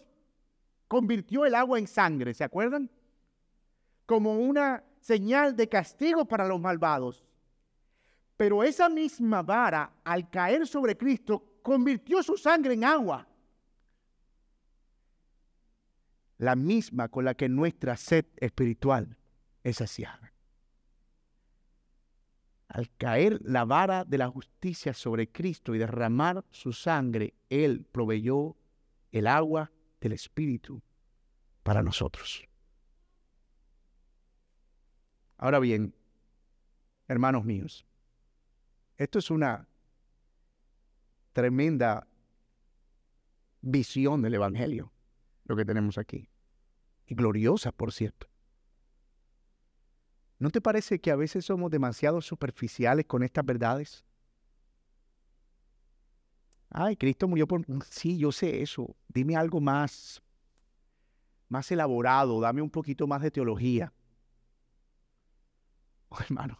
convirtió 0.88 1.46
el 1.46 1.56
agua 1.56 1.80
en 1.80 1.88
sangre, 1.88 2.34
¿se 2.34 2.44
acuerdan? 2.44 2.90
Como 4.06 4.40
una 4.40 4.84
señal 5.00 5.56
de 5.56 5.68
castigo 5.68 6.26
para 6.26 6.48
los 6.48 6.60
malvados. 6.60 7.24
Pero 8.38 8.64
esa 8.64 8.90
misma 8.90 9.42
vara, 9.42 9.92
al 10.04 10.30
caer 10.30 10.66
sobre 10.66 10.98
Cristo, 10.98 11.60
convirtió 11.62 12.24
su 12.24 12.38
sangre 12.38 12.74
en 12.74 12.84
agua. 12.84 13.28
La 16.38 16.56
misma 16.56 17.08
con 17.10 17.26
la 17.26 17.36
que 17.36 17.48
nuestra 17.50 17.96
sed 17.98 18.26
espiritual 18.38 19.18
es 19.64 19.78
saciada. 19.78 20.34
Al 22.68 22.90
caer 22.98 23.40
la 23.44 23.66
vara 23.66 24.06
de 24.06 24.18
la 24.18 24.30
justicia 24.30 24.94
sobre 24.94 25.30
Cristo 25.30 25.76
y 25.76 25.78
derramar 25.78 26.46
su 26.52 26.72
sangre, 26.72 27.34
Él 27.50 27.86
proveyó 27.92 28.56
el 29.12 29.28
agua 29.28 29.72
del 30.00 30.14
Espíritu 30.14 30.82
para 31.64 31.84
nosotros. 31.84 32.48
Ahora 35.38 35.60
bien, 35.60 35.94
hermanos 37.08 37.44
míos, 37.44 37.86
esto 38.98 39.20
es 39.20 39.30
una 39.32 39.68
tremenda 41.34 42.08
visión 43.62 44.22
del 44.22 44.36
Evangelio, 44.36 44.94
lo 45.46 45.56
que 45.56 45.66
tenemos 45.66 45.98
aquí. 45.98 46.30
Y 47.06 47.16
gloriosa, 47.16 47.72
por 47.72 47.92
cierto. 47.92 48.31
¿No 50.42 50.50
te 50.50 50.60
parece 50.60 51.00
que 51.00 51.12
a 51.12 51.16
veces 51.16 51.46
somos 51.46 51.70
demasiado 51.70 52.20
superficiales 52.20 53.06
con 53.06 53.22
estas 53.22 53.46
verdades? 53.46 54.04
Ay, 56.72 56.96
Cristo 56.96 57.28
murió 57.28 57.48
por... 57.48 57.64
Sí, 57.88 58.18
yo 58.18 58.32
sé 58.32 58.64
eso. 58.64 58.96
Dime 59.08 59.36
algo 59.36 59.62
más, 59.62 60.20
más 61.48 61.72
elaborado, 61.72 62.40
dame 62.40 62.64
un 62.64 62.72
poquito 62.72 63.06
más 63.06 63.22
de 63.22 63.30
teología. 63.30 63.94
hermano, 66.28 66.58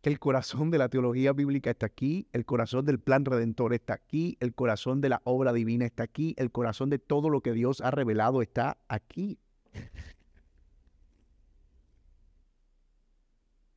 que 0.00 0.08
el 0.08 0.18
corazón 0.18 0.70
de 0.70 0.78
la 0.78 0.88
teología 0.88 1.34
bíblica 1.34 1.72
está 1.72 1.84
aquí, 1.84 2.26
el 2.32 2.46
corazón 2.46 2.86
del 2.86 3.00
plan 3.00 3.26
redentor 3.26 3.74
está 3.74 3.92
aquí, 3.92 4.38
el 4.40 4.54
corazón 4.54 5.02
de 5.02 5.10
la 5.10 5.20
obra 5.24 5.52
divina 5.52 5.84
está 5.84 6.04
aquí, 6.04 6.34
el 6.38 6.50
corazón 6.50 6.88
de 6.88 6.98
todo 6.98 7.28
lo 7.28 7.42
que 7.42 7.52
Dios 7.52 7.82
ha 7.82 7.90
revelado 7.90 8.40
está 8.40 8.78
aquí. 8.88 9.38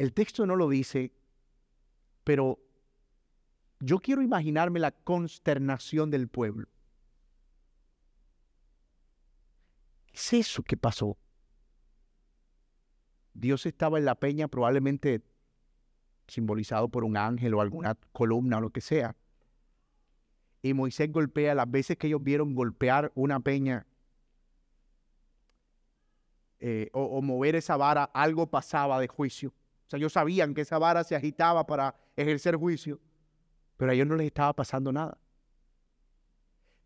El 0.03 0.11
texto 0.11 0.45
no 0.45 0.57
lo 0.57 0.67
dice, 0.67 1.13
pero 2.25 2.59
yo 3.79 3.99
quiero 3.99 4.21
imaginarme 4.21 4.81
la 4.81 4.91
consternación 4.91 6.11
del 6.11 6.27
pueblo. 6.27 6.67
¿Qué 10.07 10.15
es 10.15 10.33
eso 10.33 10.61
que 10.61 10.75
pasó? 10.75 11.17
Dios 13.33 13.65
estaba 13.65 13.97
en 13.97 14.03
la 14.03 14.15
peña 14.15 14.49
probablemente 14.49 15.21
simbolizado 16.27 16.89
por 16.89 17.05
un 17.05 17.15
ángel 17.15 17.53
o 17.53 17.61
alguna 17.61 17.95
columna 18.11 18.57
o 18.57 18.61
lo 18.61 18.71
que 18.71 18.81
sea. 18.81 19.15
Y 20.61 20.73
Moisés 20.73 21.13
golpea 21.13 21.55
las 21.55 21.71
veces 21.71 21.95
que 21.95 22.07
ellos 22.07 22.21
vieron 22.21 22.55
golpear 22.55 23.13
una 23.15 23.39
peña 23.39 23.87
eh, 26.59 26.89
o, 26.91 27.03
o, 27.03 27.21
mover 27.21 27.55
esa 27.55 27.77
vara, 27.77 28.03
algo 28.03 28.47
pasaba 28.47 28.99
de 28.99 29.07
juicio. 29.07 29.53
O 29.87 29.89
sea, 29.89 29.97
ellos 29.97 30.13
sabían 30.13 30.53
que 30.53 30.61
esa 30.61 30.77
vara 30.77 31.03
se 31.03 31.15
agitaba 31.15 31.65
para 31.65 31.95
ejercer 32.15 32.55
juicio, 32.55 32.99
pero 33.77 33.91
a 33.91 33.93
ellos 33.93 34.07
no 34.07 34.15
les 34.15 34.27
estaba 34.27 34.53
pasando 34.53 34.91
nada. 34.91 35.17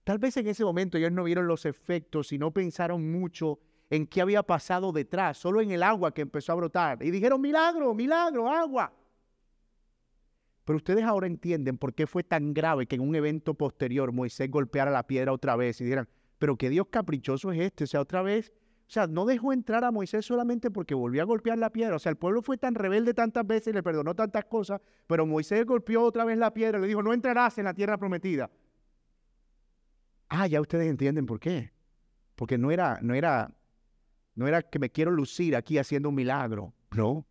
Tal 0.04 0.20
vez 0.20 0.38
en 0.38 0.48
ese 0.48 0.64
momento 0.64 0.98
ellos 0.98 1.12
no 1.12 1.26
vieron 1.26 1.48
los 1.48 1.66
efectos 1.66 2.32
y 2.32 2.38
no 2.38 2.52
pensaron 2.52 3.12
mucho 3.12 3.60
en 3.90 4.08
qué 4.08 4.22
había 4.22 4.44
pasado 4.44 4.92
detrás, 4.92 5.38
solo 5.38 5.62
en 5.62 5.72
el 5.72 5.84
agua 5.84 6.14
que 6.14 6.22
empezó 6.22 6.52
a 6.52 6.56
brotar. 6.56 7.04
Y 7.04 7.12
dijeron, 7.12 7.42
milagro, 7.42 7.94
milagro, 7.94 8.50
agua. 8.50 8.94
Pero 10.66 10.78
ustedes 10.78 11.04
ahora 11.04 11.28
entienden 11.28 11.78
por 11.78 11.94
qué 11.94 12.08
fue 12.08 12.24
tan 12.24 12.54
grave 12.54 12.88
que 12.88 12.96
en 12.96 13.02
un 13.02 13.16
evento 13.16 13.54
posterior 13.54 14.12
Moisés 14.12 14.52
golpeara 14.52 14.92
la 14.92 15.08
piedra 15.08 15.32
otra 15.32 15.56
vez 15.56 15.80
y 15.80 15.86
dijeran, 15.86 16.10
pero 16.40 16.58
qué 16.58 16.70
Dios 16.70 16.88
caprichoso 16.90 17.52
es 17.52 17.60
este, 17.60 17.86
o 17.86 17.88
sea, 17.88 18.02
otra 18.02 18.22
vez, 18.22 18.52
o 18.88 18.90
sea, 18.90 19.06
no 19.06 19.26
dejó 19.26 19.52
entrar 19.52 19.84
a 19.84 19.92
Moisés 19.92 20.26
solamente 20.26 20.72
porque 20.72 20.96
volvió 20.96 21.22
a 21.22 21.26
golpear 21.26 21.58
la 21.58 21.72
piedra, 21.72 21.98
o 21.98 22.00
sea, 22.00 22.10
el 22.10 22.16
pueblo 22.16 22.42
fue 22.42 22.58
tan 22.58 22.74
rebelde 22.74 23.14
tantas 23.14 23.46
veces 23.46 23.68
y 23.68 23.74
le 23.74 23.84
perdonó 23.84 24.16
tantas 24.16 24.46
cosas, 24.46 24.80
pero 25.08 25.26
Moisés 25.26 25.66
golpeó 25.66 26.04
otra 26.04 26.24
vez 26.24 26.38
la 26.38 26.54
piedra 26.54 26.78
y 26.78 26.82
le 26.82 26.88
dijo, 26.88 27.04
no 27.04 27.14
entrarás 27.14 27.58
en 27.58 27.66
la 27.66 27.74
tierra 27.74 27.98
prometida. 27.98 28.50
Ah, 30.30 30.48
ya 30.48 30.62
ustedes 30.62 30.88
entienden 30.90 31.26
por 31.26 31.40
qué. 31.40 31.72
Porque 32.36 32.58
no 32.58 32.72
era, 32.72 33.00
no 33.02 33.14
era 33.14 33.52
no 34.38 34.48
era 34.48 34.62
que 34.62 34.78
me 34.78 34.92
quiero 34.92 35.10
lucir 35.10 35.56
aquí 35.56 35.80
haciendo 35.80 36.10
un 36.10 36.16
milagro. 36.16 36.72
No. 36.92 37.26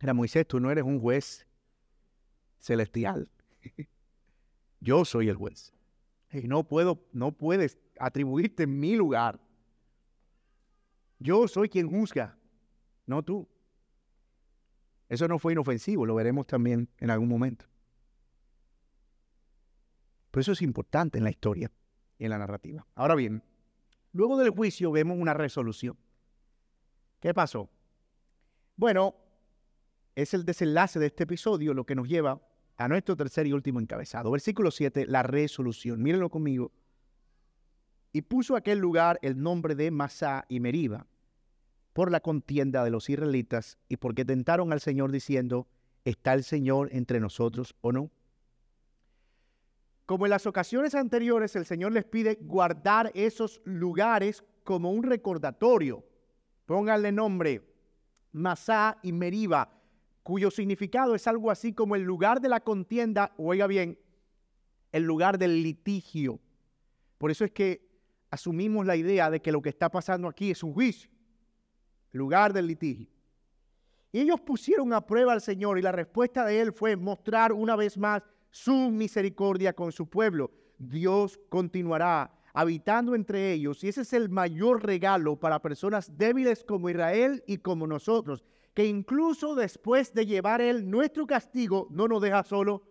Era 0.00 0.14
Moisés, 0.14 0.48
tú 0.48 0.58
no 0.58 0.70
eres 0.70 0.82
un 0.82 0.98
juez 0.98 1.46
celestial. 2.58 3.28
Yo 4.80 5.04
soy 5.04 5.28
el 5.28 5.36
juez. 5.36 5.73
Y 6.34 6.48
no 6.48 6.64
puedo, 6.64 7.06
no 7.12 7.32
puedes 7.32 7.78
atribuirte 7.98 8.66
mi 8.66 8.96
lugar. 8.96 9.40
Yo 11.18 11.46
soy 11.48 11.68
quien 11.68 11.88
juzga, 11.88 12.36
no 13.06 13.22
tú. 13.22 13.48
Eso 15.08 15.28
no 15.28 15.38
fue 15.38 15.52
inofensivo, 15.52 16.06
lo 16.06 16.14
veremos 16.14 16.46
también 16.46 16.88
en 16.98 17.10
algún 17.10 17.28
momento. 17.28 17.66
Pero 20.30 20.40
eso 20.40 20.52
es 20.52 20.62
importante 20.62 21.18
en 21.18 21.24
la 21.24 21.30
historia 21.30 21.70
en 22.18 22.30
la 22.30 22.38
narrativa. 22.38 22.86
Ahora 22.94 23.14
bien, 23.14 23.42
luego 24.12 24.36
del 24.38 24.50
juicio 24.50 24.90
vemos 24.90 25.18
una 25.18 25.34
resolución. 25.34 25.96
¿Qué 27.20 27.32
pasó? 27.34 27.70
Bueno, 28.76 29.14
es 30.14 30.34
el 30.34 30.44
desenlace 30.44 30.98
de 30.98 31.06
este 31.06 31.24
episodio 31.24 31.74
lo 31.74 31.86
que 31.86 31.94
nos 31.94 32.08
lleva 32.08 32.40
a 32.76 32.88
nuestro 32.88 33.16
tercer 33.16 33.46
y 33.46 33.52
último 33.52 33.80
encabezado. 33.80 34.30
Versículo 34.30 34.70
7, 34.70 35.06
la 35.06 35.22
resolución. 35.22 36.02
Mírenlo 36.02 36.30
conmigo. 36.30 36.72
Y 38.12 38.22
puso 38.22 38.56
aquel 38.56 38.78
lugar 38.78 39.18
el 39.22 39.40
nombre 39.42 39.74
de 39.74 39.90
Masá 39.90 40.44
y 40.48 40.60
Meriba 40.60 41.06
por 41.92 42.10
la 42.10 42.20
contienda 42.20 42.84
de 42.84 42.90
los 42.90 43.08
israelitas 43.08 43.78
y 43.88 43.96
porque 43.96 44.24
tentaron 44.24 44.72
al 44.72 44.80
Señor 44.80 45.12
diciendo, 45.12 45.68
¿está 46.04 46.34
el 46.34 46.44
Señor 46.44 46.88
entre 46.92 47.20
nosotros 47.20 47.74
o 47.80 47.92
no? 47.92 48.10
Como 50.06 50.26
en 50.26 50.30
las 50.30 50.46
ocasiones 50.46 50.94
anteriores, 50.94 51.56
el 51.56 51.64
Señor 51.64 51.92
les 51.92 52.04
pide 52.04 52.38
guardar 52.42 53.10
esos 53.14 53.62
lugares 53.64 54.44
como 54.62 54.90
un 54.90 55.02
recordatorio. 55.02 56.04
Pónganle 56.66 57.10
nombre, 57.10 57.62
Masá 58.32 58.98
y 59.02 59.12
Meriba, 59.12 59.73
cuyo 60.24 60.50
significado 60.50 61.14
es 61.14 61.28
algo 61.28 61.50
así 61.50 61.72
como 61.72 61.94
el 61.94 62.02
lugar 62.02 62.40
de 62.40 62.48
la 62.48 62.60
contienda, 62.60 63.32
oiga 63.36 63.66
bien, 63.68 63.98
el 64.90 65.04
lugar 65.04 65.38
del 65.38 65.62
litigio. 65.62 66.40
Por 67.18 67.30
eso 67.30 67.44
es 67.44 67.52
que 67.52 67.86
asumimos 68.30 68.86
la 68.86 68.96
idea 68.96 69.30
de 69.30 69.40
que 69.40 69.52
lo 69.52 69.62
que 69.62 69.68
está 69.68 69.90
pasando 69.90 70.26
aquí 70.26 70.50
es 70.50 70.62
un 70.62 70.72
juicio, 70.72 71.10
lugar 72.10 72.52
del 72.54 72.66
litigio. 72.66 73.08
Y 74.12 74.20
ellos 74.20 74.40
pusieron 74.40 74.92
a 74.94 75.06
prueba 75.06 75.32
al 75.32 75.42
Señor 75.42 75.78
y 75.78 75.82
la 75.82 75.92
respuesta 75.92 76.46
de 76.46 76.60
él 76.60 76.72
fue 76.72 76.96
mostrar 76.96 77.52
una 77.52 77.76
vez 77.76 77.98
más 77.98 78.22
su 78.50 78.90
misericordia 78.90 79.74
con 79.74 79.92
su 79.92 80.08
pueblo. 80.08 80.50
Dios 80.78 81.38
continuará 81.48 82.32
habitando 82.54 83.14
entre 83.14 83.52
ellos 83.52 83.84
y 83.84 83.88
ese 83.88 84.02
es 84.02 84.12
el 84.12 84.30
mayor 84.30 84.86
regalo 84.86 85.36
para 85.36 85.60
personas 85.60 86.16
débiles 86.16 86.64
como 86.64 86.88
Israel 86.88 87.42
y 87.46 87.58
como 87.58 87.86
nosotros, 87.86 88.44
que 88.74 88.84
incluso 88.86 89.54
después 89.54 90.12
de 90.12 90.26
llevar 90.26 90.60
Él 90.60 90.90
nuestro 90.90 91.26
castigo, 91.26 91.86
no 91.90 92.08
nos 92.08 92.20
deja 92.20 92.42
solo, 92.42 92.82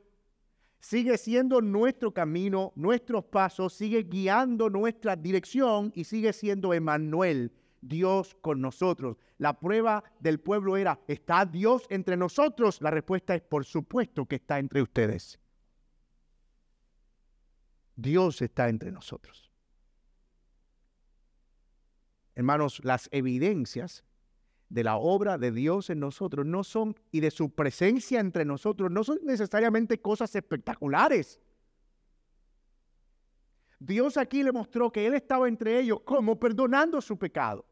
sigue 0.79 1.17
siendo 1.17 1.61
nuestro 1.61 2.13
camino, 2.13 2.71
nuestros 2.75 3.25
pasos, 3.25 3.73
sigue 3.73 4.03
guiando 4.03 4.69
nuestra 4.69 5.15
dirección 5.15 5.91
y 5.93 6.05
sigue 6.05 6.31
siendo 6.31 6.73
Emmanuel, 6.73 7.51
Dios 7.81 8.35
con 8.41 8.61
nosotros. 8.61 9.17
La 9.37 9.59
prueba 9.59 10.03
del 10.21 10.39
pueblo 10.39 10.77
era, 10.77 11.01
¿está 11.07 11.45
Dios 11.45 11.85
entre 11.89 12.15
nosotros? 12.15 12.81
La 12.81 12.89
respuesta 12.91 13.35
es, 13.35 13.41
por 13.41 13.65
supuesto 13.65 14.25
que 14.25 14.37
está 14.37 14.59
entre 14.59 14.81
ustedes. 14.81 15.37
Dios 17.95 18.41
está 18.41 18.69
entre 18.69 18.91
nosotros. 18.91 19.51
Hermanos, 22.35 22.81
las 22.83 23.09
evidencias 23.11 24.03
de 24.69 24.83
la 24.83 24.97
obra 24.97 25.37
de 25.37 25.51
Dios 25.51 25.89
en 25.89 25.99
nosotros 25.99 26.45
no 26.45 26.63
son 26.63 26.95
y 27.11 27.19
de 27.19 27.31
su 27.31 27.51
presencia 27.51 28.19
entre 28.19 28.45
nosotros 28.45 28.89
no 28.89 29.03
son 29.03 29.19
necesariamente 29.23 30.01
cosas 30.01 30.35
espectaculares. 30.35 31.39
Dios 33.79 34.17
aquí 34.17 34.43
le 34.43 34.51
mostró 34.51 34.91
que 34.91 35.05
Él 35.05 35.13
estaba 35.13 35.47
entre 35.47 35.79
ellos 35.79 35.99
como 36.05 36.39
perdonando 36.39 37.01
su 37.01 37.17
pecado, 37.17 37.65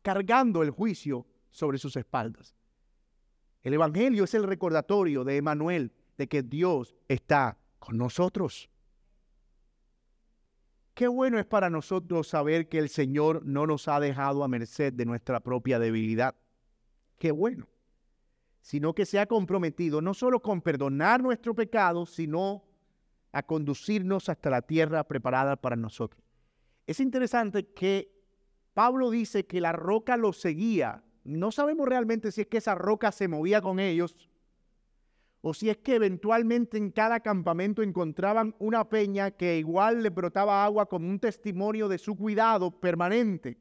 cargando 0.00 0.62
el 0.62 0.70
juicio 0.70 1.26
sobre 1.50 1.78
sus 1.78 1.96
espaldas. 1.96 2.54
El 3.62 3.74
Evangelio 3.74 4.24
es 4.24 4.34
el 4.34 4.44
recordatorio 4.44 5.24
de 5.24 5.36
Emanuel 5.36 5.92
de 6.16 6.26
que 6.26 6.42
Dios 6.42 6.96
está 7.06 7.58
con 7.78 7.96
nosotros. 7.96 8.71
Qué 10.94 11.08
bueno 11.08 11.38
es 11.38 11.46
para 11.46 11.70
nosotros 11.70 12.28
saber 12.28 12.68
que 12.68 12.78
el 12.78 12.88
Señor 12.88 13.44
no 13.46 13.66
nos 13.66 13.88
ha 13.88 13.98
dejado 13.98 14.44
a 14.44 14.48
merced 14.48 14.92
de 14.92 15.06
nuestra 15.06 15.40
propia 15.40 15.78
debilidad. 15.78 16.34
Qué 17.18 17.30
bueno. 17.30 17.66
Sino 18.60 18.94
que 18.94 19.06
se 19.06 19.18
ha 19.18 19.26
comprometido 19.26 20.02
no 20.02 20.12
solo 20.12 20.40
con 20.40 20.60
perdonar 20.60 21.22
nuestro 21.22 21.54
pecado, 21.54 22.04
sino 22.04 22.64
a 23.32 23.42
conducirnos 23.42 24.28
hasta 24.28 24.50
la 24.50 24.62
tierra 24.62 25.04
preparada 25.04 25.56
para 25.56 25.76
nosotros. 25.76 26.22
Es 26.86 27.00
interesante 27.00 27.66
que 27.68 28.12
Pablo 28.74 29.10
dice 29.10 29.46
que 29.46 29.60
la 29.60 29.72
roca 29.72 30.16
los 30.16 30.38
seguía. 30.38 31.02
No 31.24 31.52
sabemos 31.52 31.88
realmente 31.88 32.30
si 32.30 32.42
es 32.42 32.46
que 32.46 32.58
esa 32.58 32.74
roca 32.74 33.12
se 33.12 33.28
movía 33.28 33.62
con 33.62 33.80
ellos 33.80 34.14
o 35.42 35.52
si 35.52 35.68
es 35.68 35.76
que 35.78 35.96
eventualmente 35.96 36.78
en 36.78 36.92
cada 36.92 37.18
campamento 37.20 37.82
encontraban 37.82 38.54
una 38.60 38.88
peña 38.88 39.32
que 39.32 39.58
igual 39.58 40.02
le 40.02 40.10
brotaba 40.10 40.64
agua 40.64 40.86
como 40.86 41.08
un 41.08 41.18
testimonio 41.18 41.88
de 41.88 41.98
su 41.98 42.16
cuidado 42.16 42.70
permanente. 42.70 43.58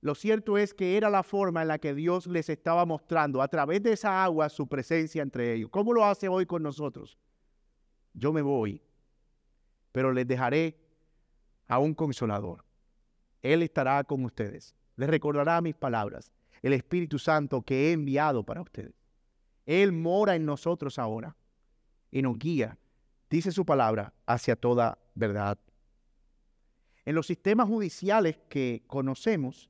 Lo 0.00 0.14
cierto 0.14 0.56
es 0.56 0.72
que 0.72 0.96
era 0.96 1.10
la 1.10 1.24
forma 1.24 1.62
en 1.62 1.68
la 1.68 1.78
que 1.80 1.92
Dios 1.92 2.28
les 2.28 2.48
estaba 2.48 2.86
mostrando 2.86 3.42
a 3.42 3.48
través 3.48 3.82
de 3.82 3.94
esa 3.94 4.22
agua 4.22 4.48
su 4.48 4.68
presencia 4.68 5.22
entre 5.22 5.54
ellos. 5.54 5.70
¿Cómo 5.70 5.92
lo 5.92 6.04
hace 6.04 6.28
hoy 6.28 6.46
con 6.46 6.62
nosotros? 6.62 7.18
Yo 8.14 8.32
me 8.32 8.40
voy, 8.40 8.80
pero 9.90 10.12
les 10.12 10.26
dejaré 10.26 10.78
a 11.66 11.80
un 11.80 11.94
consolador. 11.94 12.64
Él 13.42 13.62
estará 13.62 14.04
con 14.04 14.24
ustedes. 14.24 14.76
Les 14.94 15.10
recordará 15.10 15.60
mis 15.60 15.74
palabras, 15.74 16.32
el 16.62 16.74
Espíritu 16.74 17.18
Santo 17.18 17.62
que 17.62 17.88
he 17.88 17.92
enviado 17.92 18.44
para 18.44 18.62
ustedes. 18.62 18.97
Él 19.68 19.92
mora 19.92 20.34
en 20.34 20.46
nosotros 20.46 20.98
ahora 20.98 21.36
y 22.10 22.22
nos 22.22 22.38
guía, 22.38 22.78
dice 23.28 23.52
su 23.52 23.66
palabra, 23.66 24.14
hacia 24.24 24.56
toda 24.56 24.98
verdad. 25.14 25.58
En 27.04 27.14
los 27.14 27.26
sistemas 27.26 27.68
judiciales 27.68 28.38
que 28.48 28.82
conocemos, 28.86 29.68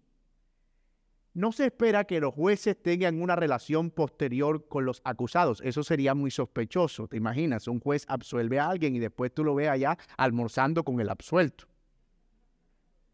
no 1.34 1.51
se 1.51 1.66
espera 1.66 2.05
que 2.05 2.20
los 2.20 2.32
jueces 2.32 2.80
tengan 2.80 3.20
una 3.20 3.34
relación 3.34 3.90
posterior 3.90 4.68
con 4.68 4.84
los 4.84 5.01
acusados. 5.03 5.61
Eso 5.64 5.82
sería 5.82 6.14
muy 6.14 6.30
sospechoso. 6.30 7.09
¿Te 7.09 7.16
imaginas? 7.16 7.66
Un 7.66 7.80
juez 7.80 8.05
absuelve 8.07 8.61
a 8.61 8.68
alguien 8.68 8.94
y 8.94 9.01
después 9.01 9.34
tú 9.34 9.42
lo 9.42 9.57
ves 9.57 9.68
allá 9.68 9.99
almorzando 10.16 10.84
con 10.84 11.01
el 11.01 11.11
absuelto. 11.11 11.64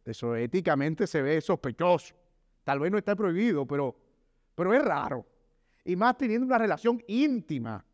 Eso 0.05 0.37
éticamente 0.37 1.07
se 1.07 1.23
ve 1.23 1.41
sospechoso. 1.41 2.15
Tal 2.63 2.79
vez 2.79 2.93
no 2.93 2.99
está 2.99 3.17
prohibido, 3.17 3.67
pero, 3.67 3.97
pero 4.55 4.75
es 4.75 4.85
raro 4.85 5.25
y 5.85 5.97
más 5.97 6.17
teniendo 6.17 6.47
una 6.47 6.59
relación 6.59 7.03
íntima 7.07 7.85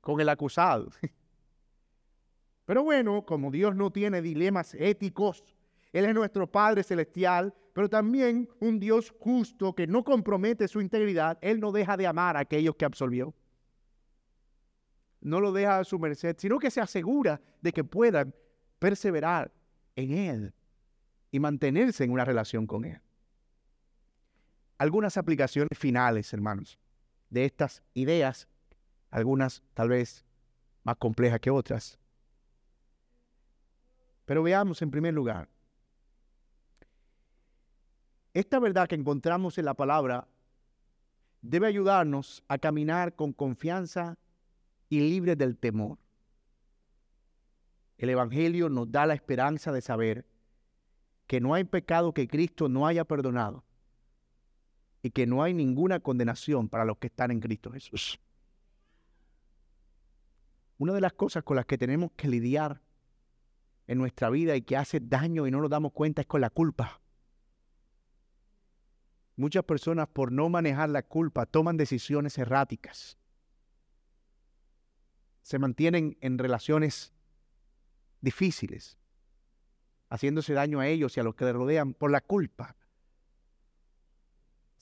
con 0.00 0.20
el 0.20 0.28
acusado. 0.28 0.90
Pero 2.66 2.82
bueno, 2.82 3.24
como 3.24 3.50
Dios 3.50 3.76
no 3.76 3.90
tiene 3.90 4.20
dilemas 4.22 4.74
éticos, 4.74 5.44
Él 5.92 6.06
es 6.06 6.14
nuestro 6.14 6.50
Padre 6.50 6.82
Celestial, 6.82 7.54
pero 7.74 7.90
también 7.90 8.48
un 8.60 8.78
Dios 8.80 9.12
justo 9.18 9.74
que 9.74 9.86
no 9.86 10.02
compromete 10.02 10.66
su 10.66 10.80
integridad, 10.80 11.38
Él 11.42 11.60
no 11.60 11.72
deja 11.72 11.96
de 11.96 12.06
amar 12.06 12.36
a 12.36 12.40
aquellos 12.40 12.74
que 12.76 12.84
absolvió. 12.84 13.34
No 15.20 15.40
lo 15.40 15.52
deja 15.52 15.80
a 15.80 15.84
su 15.84 15.98
merced, 15.98 16.36
sino 16.38 16.58
que 16.58 16.70
se 16.70 16.80
asegura 16.80 17.40
de 17.60 17.72
que 17.72 17.84
puedan 17.84 18.34
perseverar 18.78 19.52
en 19.96 20.12
Él 20.12 20.54
y 21.30 21.40
mantenerse 21.40 22.04
en 22.04 22.12
una 22.12 22.24
relación 22.24 22.66
con 22.66 22.84
Él 22.84 23.03
algunas 24.78 25.16
aplicaciones 25.16 25.78
finales, 25.78 26.32
hermanos, 26.32 26.78
de 27.30 27.44
estas 27.44 27.82
ideas, 27.94 28.48
algunas 29.10 29.62
tal 29.74 29.88
vez 29.88 30.24
más 30.82 30.96
complejas 30.96 31.40
que 31.40 31.50
otras. 31.50 31.98
Pero 34.24 34.42
veamos 34.42 34.82
en 34.82 34.90
primer 34.90 35.14
lugar, 35.14 35.48
esta 38.32 38.58
verdad 38.58 38.88
que 38.88 38.96
encontramos 38.96 39.58
en 39.58 39.64
la 39.64 39.74
palabra 39.74 40.26
debe 41.40 41.66
ayudarnos 41.66 42.42
a 42.48 42.58
caminar 42.58 43.14
con 43.14 43.32
confianza 43.32 44.18
y 44.88 45.00
libre 45.00 45.36
del 45.36 45.56
temor. 45.56 45.98
El 47.96 48.10
Evangelio 48.10 48.68
nos 48.68 48.90
da 48.90 49.06
la 49.06 49.14
esperanza 49.14 49.70
de 49.70 49.80
saber 49.80 50.26
que 51.28 51.40
no 51.40 51.54
hay 51.54 51.64
pecado 51.64 52.12
que 52.12 52.26
Cristo 52.26 52.68
no 52.68 52.86
haya 52.86 53.04
perdonado 53.04 53.62
y 55.04 55.10
que 55.10 55.26
no 55.26 55.42
hay 55.42 55.52
ninguna 55.52 56.00
condenación 56.00 56.70
para 56.70 56.86
los 56.86 56.96
que 56.96 57.08
están 57.08 57.30
en 57.30 57.38
Cristo 57.38 57.70
Jesús. 57.70 58.18
Una 60.78 60.94
de 60.94 61.02
las 61.02 61.12
cosas 61.12 61.44
con 61.44 61.56
las 61.56 61.66
que 61.66 61.76
tenemos 61.76 62.12
que 62.16 62.26
lidiar 62.26 62.80
en 63.86 63.98
nuestra 63.98 64.30
vida 64.30 64.56
y 64.56 64.62
que 64.62 64.78
hace 64.78 65.00
daño 65.00 65.46
y 65.46 65.50
no 65.50 65.60
nos 65.60 65.68
damos 65.68 65.92
cuenta 65.92 66.22
es 66.22 66.26
con 66.26 66.40
la 66.40 66.48
culpa. 66.48 67.02
Muchas 69.36 69.62
personas 69.64 70.08
por 70.08 70.32
no 70.32 70.48
manejar 70.48 70.88
la 70.88 71.02
culpa 71.02 71.44
toman 71.44 71.76
decisiones 71.76 72.38
erráticas. 72.38 73.18
Se 75.42 75.58
mantienen 75.58 76.16
en 76.22 76.38
relaciones 76.38 77.12
difíciles, 78.22 78.96
haciéndose 80.08 80.54
daño 80.54 80.80
a 80.80 80.88
ellos 80.88 81.14
y 81.14 81.20
a 81.20 81.24
los 81.24 81.34
que 81.34 81.44
les 81.44 81.52
rodean 81.52 81.92
por 81.92 82.10
la 82.10 82.22
culpa 82.22 82.74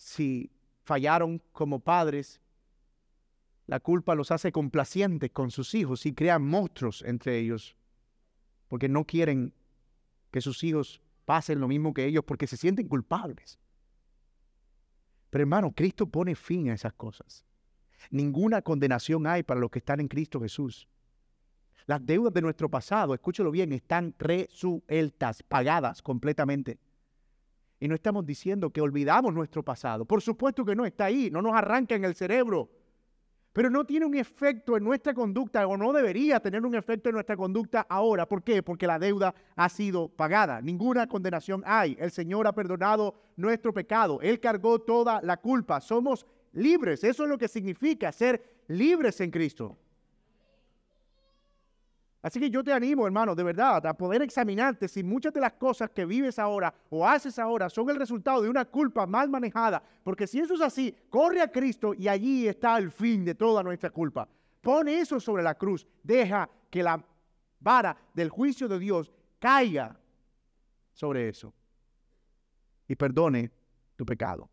si 0.03 0.51
fallaron 0.83 1.41
como 1.53 1.79
padres, 1.79 2.41
la 3.67 3.79
culpa 3.79 4.15
los 4.15 4.31
hace 4.33 4.51
complacientes 4.51 5.31
con 5.31 5.51
sus 5.51 5.75
hijos 5.75 6.05
y 6.07 6.13
crean 6.13 6.45
monstruos 6.45 7.03
entre 7.07 7.39
ellos, 7.39 7.77
porque 8.69 8.89
no 8.89 9.05
quieren 9.05 9.55
que 10.31 10.41
sus 10.41 10.65
hijos 10.65 11.01
pasen 11.25 11.61
lo 11.61 11.69
mismo 11.69 11.95
que 11.95 12.05
ellos, 12.05 12.25
porque 12.25 12.49
se 12.49 12.57
sienten 12.57 12.89
culpables. 12.89 13.59
Pero 15.31 15.43
hermano, 15.43 15.73
Cristo 15.73 16.07
pone 16.07 16.35
fin 16.35 16.71
a 16.71 16.75
esas 16.75 16.93
cosas. 16.95 17.45
Ninguna 18.11 18.61
condenación 18.61 19.27
hay 19.27 19.45
para 19.45 19.61
los 19.61 19.71
que 19.71 19.79
están 19.79 20.01
en 20.01 20.09
Cristo 20.09 20.41
Jesús. 20.41 20.89
Las 21.87 22.05
deudas 22.05 22.35
de 22.35 22.43
nuestro 22.43 22.69
pasado, 22.69 23.15
escúchelo 23.15 23.53
bien, 23.53 23.73
están 23.73 24.15
resueltas, 24.19 25.43
pagadas 25.45 26.03
completamente. 26.03 26.79
Y 27.83 27.89
no 27.89 27.97
estamos 27.97 28.25
diciendo 28.25 28.71
que 28.71 28.81
olvidamos 28.81 29.35
nuestro 29.35 29.65
pasado. 29.65 30.05
Por 30.05 30.23
supuesto 30.23 30.65
que 30.65 30.77
no 30.77 30.87
está 30.87 31.07
ahí, 31.07 31.33
no 31.33 31.43
nos 31.43 31.53
arranca 31.53 31.97
en 31.97 32.05
el 32.05 32.15
cerebro. 32.15 32.71
Pero 33.53 33.71
no 33.71 33.85
tiene 33.85 34.07
un 34.07 34.15
efecto 34.15 34.77
en 34.77 34.85
nuestra 34.85 35.13
conducta 35.13 35.67
o 35.67 35.77
no 35.77 35.93
debería 35.93 36.39
tener 36.39 36.65
un 36.65 36.77
efecto 36.77 37.09
en 37.09 37.17
nuestra 37.17 37.37
conducta 37.37 37.85
ahora. 37.91 38.29
¿Por 38.29 38.45
qué? 38.45 38.63
Porque 38.63 38.87
la 38.87 39.01
deuda 39.01 39.35
ha 39.57 39.69
sido 39.69 40.07
pagada. 40.07 40.61
Ninguna 40.61 41.09
condenación 41.09 41.65
hay. 41.67 41.97
El 41.99 42.13
Señor 42.13 42.47
ha 42.47 42.53
perdonado 42.53 43.17
nuestro 43.35 43.75
pecado. 43.75 44.21
Él 44.23 44.39
cargó 44.39 44.79
toda 44.79 45.21
la 45.21 45.39
culpa. 45.39 45.81
Somos 45.81 46.25
libres. 46.53 47.03
Eso 47.03 47.25
es 47.25 47.29
lo 47.29 47.37
que 47.37 47.49
significa 47.49 48.13
ser 48.13 48.63
libres 48.69 49.21
en 49.21 49.33
Cristo. 49.33 49.77
Así 52.23 52.39
que 52.39 52.49
yo 52.49 52.63
te 52.63 52.73
animo, 52.73 53.05
hermano, 53.05 53.35
de 53.35 53.43
verdad, 53.43 53.85
a 53.85 53.95
poder 53.95 54.23
examinarte 54.23 54.87
si 54.87 55.03
muchas 55.03 55.33
de 55.33 55.41
las 55.41 55.55
cosas 55.55 55.91
que 55.91 56.05
vives 56.05 56.39
ahora 56.39 56.73
o 56.89 57.07
haces 57.07 57.37
ahora 57.37 57.69
son 57.69 57.91
el 57.91 57.97
resultado 57.97 58.43
de 58.43 58.49
una 58.49 58.65
culpa 58.65 59.07
mal 59.07 59.29
manejada. 59.29 59.83
Porque 60.05 60.29
si 60.29 60.39
eso 60.39 60.55
es 60.55 60.61
así, 60.61 60.95
corre 61.11 61.41
a 61.41 61.51
Cristo 61.51 61.95
y 61.95 62.07
allí 62.07 62.47
está 62.47 62.79
el 62.79 62.93
fin 62.93 63.25
de 63.25 63.35
toda 63.35 63.65
nuestra 63.65 63.91
culpa. 63.91 64.29
Pone 64.61 65.01
eso 65.01 65.19
sobre 65.19 65.43
la 65.43 65.57
cruz. 65.57 65.85
Deja 66.01 66.49
que 66.71 66.85
la 66.85 67.05
vara 67.59 67.97
del 68.15 68.29
juicio 68.29 68.69
de 68.69 68.79
Dios 68.79 69.11
caiga 69.41 69.99
sobre 70.93 71.29
eso. 71.29 71.53
Y 72.87 72.95
perdone 72.95 73.51
tu 73.97 74.07
pecado. 74.07 74.49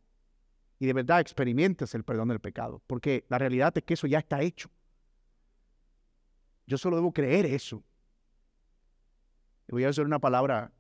Y 0.80 0.88
de 0.88 0.93
verdad 0.93 1.20
experimentes 1.20 1.93
el 1.93 2.03
perdón 2.03 2.30
del 2.30 2.39
pecado. 2.39 2.82
Porque 2.88 3.26
la 3.30 3.38
realidad 3.38 3.78
es 3.78 3.84
que 3.84 3.93
eso 3.93 4.07
ya 4.07 4.17
está 4.17 4.41
hecho. 4.41 4.72
Yo 6.70 6.78
solo 6.78 6.97
debo 6.97 7.11
creer 7.11 7.47
eso. 7.47 7.84
Voy 9.70 9.84
a 9.86 9.89
usar 9.89 10.05
una 10.05 10.20
palabra 10.20 10.72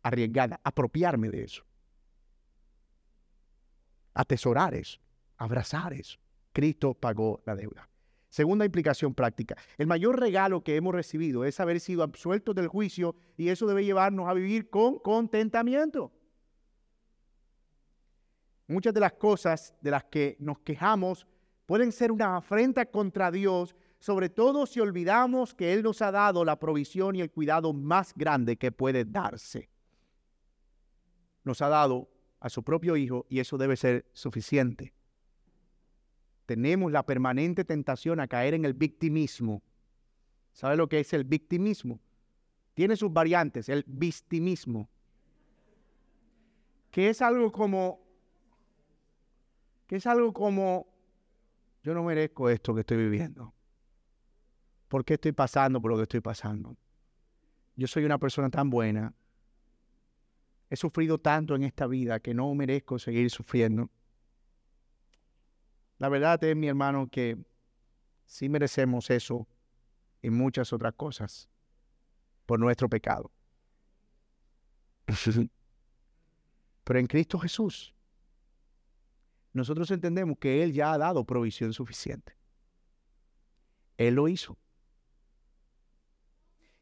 arriesgada, 0.00 0.60
apropiarme 0.62 1.28
de 1.28 1.42
eso. 1.42 1.64
Atesorar 4.14 4.74
eso, 4.74 5.00
abrazar 5.38 5.92
eso. 5.92 6.20
Cristo 6.52 6.94
pagó 6.94 7.42
la 7.46 7.56
deuda. 7.56 7.88
Segunda 8.28 8.64
implicación 8.64 9.12
práctica. 9.12 9.56
El 9.76 9.88
mayor 9.88 10.20
regalo 10.20 10.62
que 10.62 10.76
hemos 10.76 10.94
recibido 10.94 11.44
es 11.44 11.58
haber 11.58 11.80
sido 11.80 12.04
absueltos 12.04 12.54
del 12.54 12.68
juicio 12.68 13.16
y 13.36 13.48
eso 13.48 13.66
debe 13.66 13.84
llevarnos 13.84 14.28
a 14.28 14.34
vivir 14.34 14.70
con 14.70 15.00
contentamiento. 15.00 16.12
Muchas 18.68 18.94
de 18.94 19.00
las 19.00 19.14
cosas 19.14 19.74
de 19.80 19.90
las 19.90 20.04
que 20.04 20.36
nos 20.38 20.60
quejamos 20.60 21.26
pueden 21.66 21.90
ser 21.90 22.12
una 22.12 22.36
afrenta 22.36 22.86
contra 22.86 23.32
Dios, 23.32 23.74
sobre 23.98 24.28
todo 24.28 24.66
si 24.66 24.80
olvidamos 24.80 25.54
que 25.54 25.72
Él 25.72 25.82
nos 25.82 26.02
ha 26.02 26.10
dado 26.10 26.44
la 26.44 26.58
provisión 26.58 27.16
y 27.16 27.20
el 27.20 27.30
cuidado 27.30 27.72
más 27.72 28.14
grande 28.14 28.56
que 28.56 28.72
puede 28.72 29.04
darse. 29.04 29.70
Nos 31.44 31.62
ha 31.62 31.68
dado 31.68 32.08
a 32.40 32.48
su 32.48 32.62
propio 32.62 32.96
Hijo 32.96 33.26
y 33.28 33.40
eso 33.40 33.58
debe 33.58 33.76
ser 33.76 34.06
suficiente 34.12 34.94
tenemos 36.48 36.90
la 36.90 37.04
permanente 37.04 37.62
tentación 37.62 38.20
a 38.20 38.26
caer 38.26 38.54
en 38.54 38.64
el 38.64 38.72
victimismo. 38.72 39.62
¿Sabe 40.54 40.78
lo 40.78 40.88
que 40.88 40.98
es 40.98 41.12
el 41.12 41.24
victimismo? 41.24 42.00
Tiene 42.72 42.96
sus 42.96 43.12
variantes, 43.12 43.68
el 43.68 43.84
victimismo, 43.86 44.88
que 46.90 47.10
es 47.10 47.20
algo 47.20 47.52
como, 47.52 48.00
que 49.86 49.96
es 49.96 50.06
algo 50.06 50.32
como, 50.32 50.86
yo 51.82 51.92
no 51.92 52.02
merezco 52.02 52.48
esto 52.48 52.74
que 52.74 52.80
estoy 52.80 52.96
viviendo. 52.96 53.52
¿Por 54.88 55.04
qué 55.04 55.14
estoy 55.14 55.32
pasando 55.32 55.80
por 55.80 55.90
lo 55.90 55.96
que 55.96 56.04
estoy 56.04 56.20
pasando? 56.20 56.76
Yo 57.76 57.86
soy 57.86 58.04
una 58.04 58.18
persona 58.18 58.50
tan 58.50 58.70
buena. 58.70 59.14
He 60.70 60.76
sufrido 60.76 61.18
tanto 61.18 61.54
en 61.54 61.62
esta 61.62 61.86
vida 61.86 62.20
que 62.20 62.34
no 62.34 62.54
merezco 62.54 62.98
seguir 62.98 63.30
sufriendo. 63.30 63.90
La 65.98 66.08
verdad 66.08 66.42
es, 66.42 66.56
mi 66.56 66.68
hermano, 66.68 67.08
que 67.08 67.36
sí 68.26 68.48
merecemos 68.48 69.10
eso 69.10 69.46
y 70.22 70.30
muchas 70.30 70.72
otras 70.72 70.94
cosas 70.94 71.48
por 72.46 72.58
nuestro 72.58 72.88
pecado. 72.88 73.30
Pero 76.84 76.98
en 76.98 77.06
Cristo 77.06 77.38
Jesús, 77.38 77.94
nosotros 79.52 79.90
entendemos 79.90 80.38
que 80.38 80.62
Él 80.62 80.72
ya 80.72 80.92
ha 80.92 80.98
dado 80.98 81.24
provisión 81.24 81.72
suficiente. 81.72 82.36
Él 83.96 84.14
lo 84.14 84.28
hizo. 84.28 84.56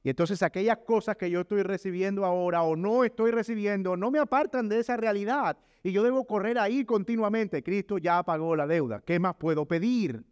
Y 0.06 0.10
entonces 0.10 0.40
aquellas 0.44 0.78
cosas 0.86 1.16
que 1.16 1.28
yo 1.28 1.40
estoy 1.40 1.64
recibiendo 1.64 2.24
ahora 2.24 2.62
o 2.62 2.76
no 2.76 3.02
estoy 3.02 3.32
recibiendo 3.32 3.96
no 3.96 4.12
me 4.12 4.20
apartan 4.20 4.68
de 4.68 4.78
esa 4.78 4.96
realidad. 4.96 5.58
Y 5.82 5.90
yo 5.90 6.04
debo 6.04 6.24
correr 6.24 6.60
ahí 6.60 6.84
continuamente. 6.84 7.60
Cristo 7.60 7.98
ya 7.98 8.22
pagó 8.22 8.54
la 8.54 8.68
deuda. 8.68 9.02
¿Qué 9.04 9.18
más 9.18 9.34
puedo 9.34 9.66
pedir? 9.66 10.24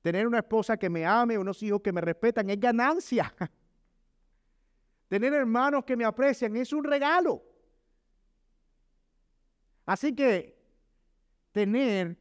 Tener 0.00 0.26
una 0.26 0.38
esposa 0.38 0.78
que 0.78 0.88
me 0.88 1.04
ame, 1.04 1.36
unos 1.36 1.62
hijos 1.62 1.82
que 1.82 1.92
me 1.92 2.00
respetan, 2.00 2.48
es 2.48 2.58
ganancia. 2.58 3.30
Tener 5.08 5.34
hermanos 5.34 5.84
que 5.84 5.94
me 5.94 6.06
aprecian 6.06 6.56
es 6.56 6.72
un 6.72 6.84
regalo. 6.84 7.42
Así 9.84 10.14
que 10.14 10.58
tener 11.52 12.16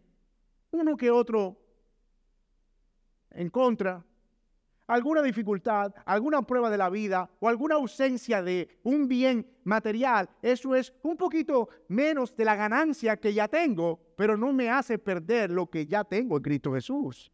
uno 0.71 0.97
que 0.97 1.09
otro 1.09 1.57
en 3.29 3.49
contra 3.49 4.05
alguna 4.91 5.21
dificultad, 5.21 5.93
alguna 6.05 6.41
prueba 6.41 6.69
de 6.69 6.77
la 6.77 6.89
vida 6.89 7.29
o 7.39 7.47
alguna 7.47 7.75
ausencia 7.75 8.43
de 8.43 8.67
un 8.83 9.07
bien 9.07 9.47
material, 9.63 10.29
eso 10.41 10.75
es 10.75 10.93
un 11.01 11.15
poquito 11.15 11.69
menos 11.87 12.35
de 12.35 12.43
la 12.43 12.55
ganancia 12.55 13.15
que 13.15 13.33
ya 13.33 13.47
tengo, 13.47 14.01
pero 14.17 14.35
no 14.35 14.51
me 14.51 14.69
hace 14.69 14.99
perder 14.99 15.49
lo 15.49 15.69
que 15.69 15.85
ya 15.85 16.03
tengo 16.03 16.35
en 16.35 16.43
Cristo 16.43 16.73
Jesús. 16.73 17.31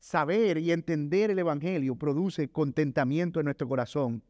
Saber 0.00 0.58
y 0.58 0.72
entender 0.72 1.30
el 1.30 1.38
Evangelio 1.38 1.94
produce 1.94 2.50
contentamiento 2.50 3.38
en 3.38 3.44
nuestro 3.44 3.68
corazón. 3.68 4.20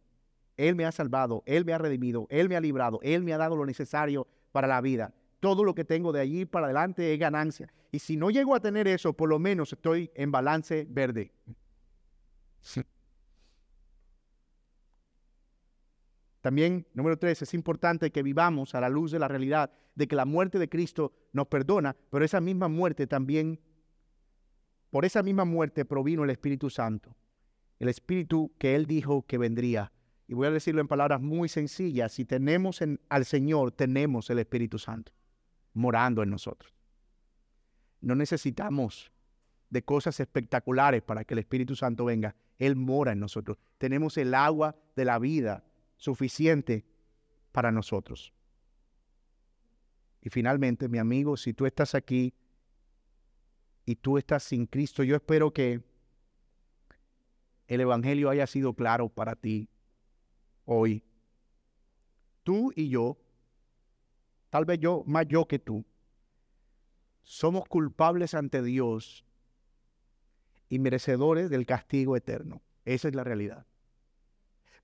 Él 0.59 0.77
me 0.77 0.85
ha 0.85 0.93
salvado, 0.93 1.43
Él 1.47 1.65
me 1.65 1.73
ha 1.73 1.79
redimido, 1.79 2.27
Él 2.29 2.51
me 2.51 2.57
ha 2.57 2.61
librado, 2.61 3.01
Él 3.03 3.25
me 3.25 3.33
ha 3.33 3.39
dado 3.39 3.57
lo 3.57 3.65
necesario 3.65 4.27
para 4.53 4.69
la 4.69 4.83
vida 4.83 5.15
todo 5.43 5.65
lo 5.65 5.75
que 5.75 5.85
tengo 5.85 6.13
de 6.13 6.21
allí 6.21 6.45
para 6.45 6.67
adelante 6.67 7.13
es 7.13 7.19
ganancia. 7.19 7.69
Y 7.91 7.99
si 7.99 8.17
no 8.17 8.31
llego 8.31 8.55
a 8.55 8.61
tener 8.61 8.87
eso, 8.87 9.13
por 9.13 9.29
lo 9.29 9.41
menos 9.41 9.73
estoy 9.73 10.09
en 10.15 10.31
balance 10.31 10.87
verde. 10.89 11.33
También, 16.41 16.87
número 16.95 17.19
tres, 17.19 17.43
es 17.43 17.55
importante 17.55 18.13
que 18.13 18.23
vivamos 18.23 18.77
a 18.77 18.81
la 18.81 18.89
luz 18.89 19.11
de 19.11 19.19
la 19.19 19.27
realidad 19.27 19.73
de 19.97 20.07
que 20.07 20.15
la 20.15 20.27
muerte 20.27 20.61
de 20.61 20.69
Cristo 20.69 21.13
nos 21.33 21.49
perdona, 21.49 21.97
pero 22.09 22.25
esa 22.25 22.41
misma 22.41 22.69
muerte 22.69 23.09
también, 23.09 23.59
por 24.91 25.05
esa 25.05 25.25
misma 25.25 25.45
muerte 25.45 25.85
provino 25.85 26.23
el 26.23 26.31
Espíritu 26.31 26.71
Santo, 26.71 27.17
el 27.81 27.89
Espíritu 27.89 28.53
que 28.59 28.77
Él 28.77 28.87
dijo 28.87 29.27
que 29.27 29.39
vendría. 29.39 29.91
Y 30.29 30.35
voy 30.35 30.47
a 30.47 30.53
decirlo 30.53 30.81
en 30.81 30.87
palabras 30.87 31.21
muy 31.21 31.49
sencillas, 31.49 32.13
si 32.13 32.25
tenemos 32.25 32.81
al 33.09 33.25
Señor, 33.25 33.73
tenemos 33.73 34.31
el 34.31 34.39
Espíritu 34.39 34.79
Santo 34.79 35.13
morando 35.75 36.23
en 36.23 36.31
nosotros. 36.31 36.73
No 38.01 38.15
necesitamos 38.15 39.13
de 39.71 39.83
cosas 39.83 40.21
espectaculares 40.21 41.03
para 41.03 41.25
que 41.25 41.35
el 41.35 41.39
Espíritu 41.39 41.77
Santo 41.77 42.05
venga. 42.05 42.35
Él 42.59 42.77
mora 42.77 43.13
en 43.13 43.21
nosotros. 43.21 43.59
Tenemos 43.79 44.17
el 44.19 44.35
agua 44.35 44.77
de 44.95 45.05
la 45.05 45.19
vida 45.19 45.65
suficiente 45.97 46.85
para 47.53 47.73
nosotros. 47.73 48.33
Y 50.21 50.31
finalmente, 50.31 50.89
mi 50.89 50.99
amigo, 50.99 51.37
si 51.37 51.55
tú 51.55 51.67
estás 51.67 51.95
aquí 51.95 52.35
y 53.85 53.97
tú 53.97 54.19
estás 54.19 54.43
sin 54.43 54.67
Cristo, 54.67 55.03
yo 55.03 55.17
espero 55.17 55.53
que 55.53 55.83
el 57.67 57.81
Evangelio 57.81 58.31
haya 58.31 58.47
sido 58.47 58.75
claro 58.75 59.09
para 59.09 59.35
ti 59.35 59.69
hoy. 60.65 61.03
Tú 62.43 62.73
y 62.77 62.89
yo 62.89 63.17
tal 64.53 64.67
vez 64.67 64.79
yo, 64.81 65.03
más 65.07 65.27
yo 65.29 65.49
que 65.49 65.59
tú, 65.59 65.83
somos 67.23 67.65
culpables 67.65 68.35
ante 68.35 68.63
Dios 68.63 69.25
y 70.69 70.79
merecedores 70.79 71.49
del 71.49 71.65
castigo 71.65 72.19
eterno. 72.19 72.61
Esa 72.85 73.09
es 73.09 73.15
la 73.15 73.25
realidad. 73.25 73.67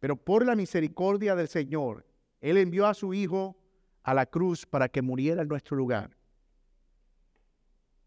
Pero 0.00 0.16
por 0.16 0.46
la 0.46 0.56
misericordia 0.56 1.34
del 1.34 1.48
Señor, 1.48 2.06
Él 2.40 2.56
envió 2.56 2.86
a 2.86 2.94
su 2.94 3.12
Hijo 3.12 3.58
a 4.04 4.14
la 4.14 4.24
cruz 4.24 4.64
para 4.64 4.88
que 4.88 5.02
muriera 5.02 5.42
en 5.42 5.48
nuestro 5.48 5.76
lugar. 5.76 6.16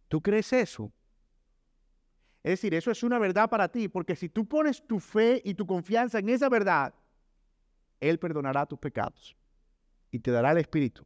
¿Tú 0.08 0.20
crees 0.20 0.52
eso? 0.54 0.92
Es 2.42 2.54
decir, 2.54 2.74
eso 2.74 2.90
es 2.90 3.04
una 3.04 3.20
verdad 3.20 3.48
para 3.52 3.68
ti, 3.68 3.88
porque 3.88 4.16
si 4.16 4.30
tú 4.30 4.48
pones 4.48 4.84
tu 4.88 5.00
fe 5.00 5.40
y 5.46 5.54
tu 5.54 5.68
confianza 5.68 6.18
en 6.18 6.30
esa 6.30 6.50
verdad, 6.50 6.92
Él 8.00 8.18
perdonará 8.18 8.66
tus 8.66 8.80
pecados 8.80 9.38
y 10.10 10.18
te 10.18 10.32
dará 10.32 10.54
el 10.54 10.58
Espíritu 10.58 11.06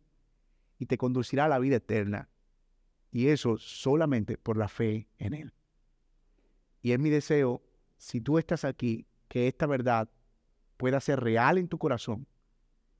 y 0.79 0.85
te 0.85 0.97
conducirá 0.97 1.45
a 1.45 1.49
la 1.49 1.59
vida 1.59 1.77
eterna. 1.77 2.29
Y 3.11 3.27
eso 3.27 3.57
solamente 3.57 4.37
por 4.37 4.57
la 4.57 4.67
fe 4.67 5.07
en 5.17 5.33
Él. 5.33 5.53
Y 6.81 6.91
es 6.91 6.99
mi 6.99 7.09
deseo, 7.09 7.63
si 7.97 8.21
tú 8.21 8.37
estás 8.37 8.65
aquí, 8.65 9.07
que 9.27 9.47
esta 9.47 9.65
verdad 9.65 10.09
pueda 10.77 10.99
ser 10.99 11.19
real 11.19 11.57
en 11.57 11.67
tu 11.67 11.77
corazón 11.77 12.27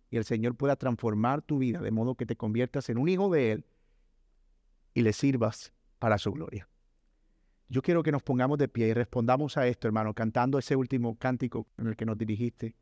y 0.10 0.18
el 0.18 0.26
Señor 0.26 0.56
pueda 0.56 0.76
transformar 0.76 1.42
tu 1.42 1.60
vida 1.60 1.82
de 1.82 1.92
modo 1.92 2.16
que 2.16 2.26
te 2.26 2.36
conviertas 2.36 2.90
en 2.90 2.98
un 2.98 3.10
hijo 3.10 3.30
de 3.30 3.52
Él 3.52 3.66
y 4.94 5.02
le 5.02 5.14
sirvas 5.14 5.74
para 6.00 6.18
su 6.18 6.32
gloria. 6.32 6.68
Yo 7.68 7.82
quiero 7.82 8.04
que 8.04 8.12
nos 8.12 8.24
pongamos 8.24 8.58
de 8.58 8.68
pie 8.68 8.88
y 8.88 8.94
respondamos 8.94 9.58
a 9.58 9.68
esto, 9.68 9.88
hermano, 9.88 10.14
cantando 10.14 10.60
ese 10.60 10.76
último 10.76 11.18
cántico 11.18 11.68
en 11.78 11.88
el 11.88 11.96
que 11.96 12.06
nos 12.06 12.18
dirigiste. 12.18 12.76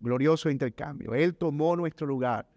Glorioso 0.00 0.48
intercambio. 0.50 1.14
Él 1.14 1.36
tomó 1.36 1.76
nuestro 1.76 2.06
lugar 2.06 2.48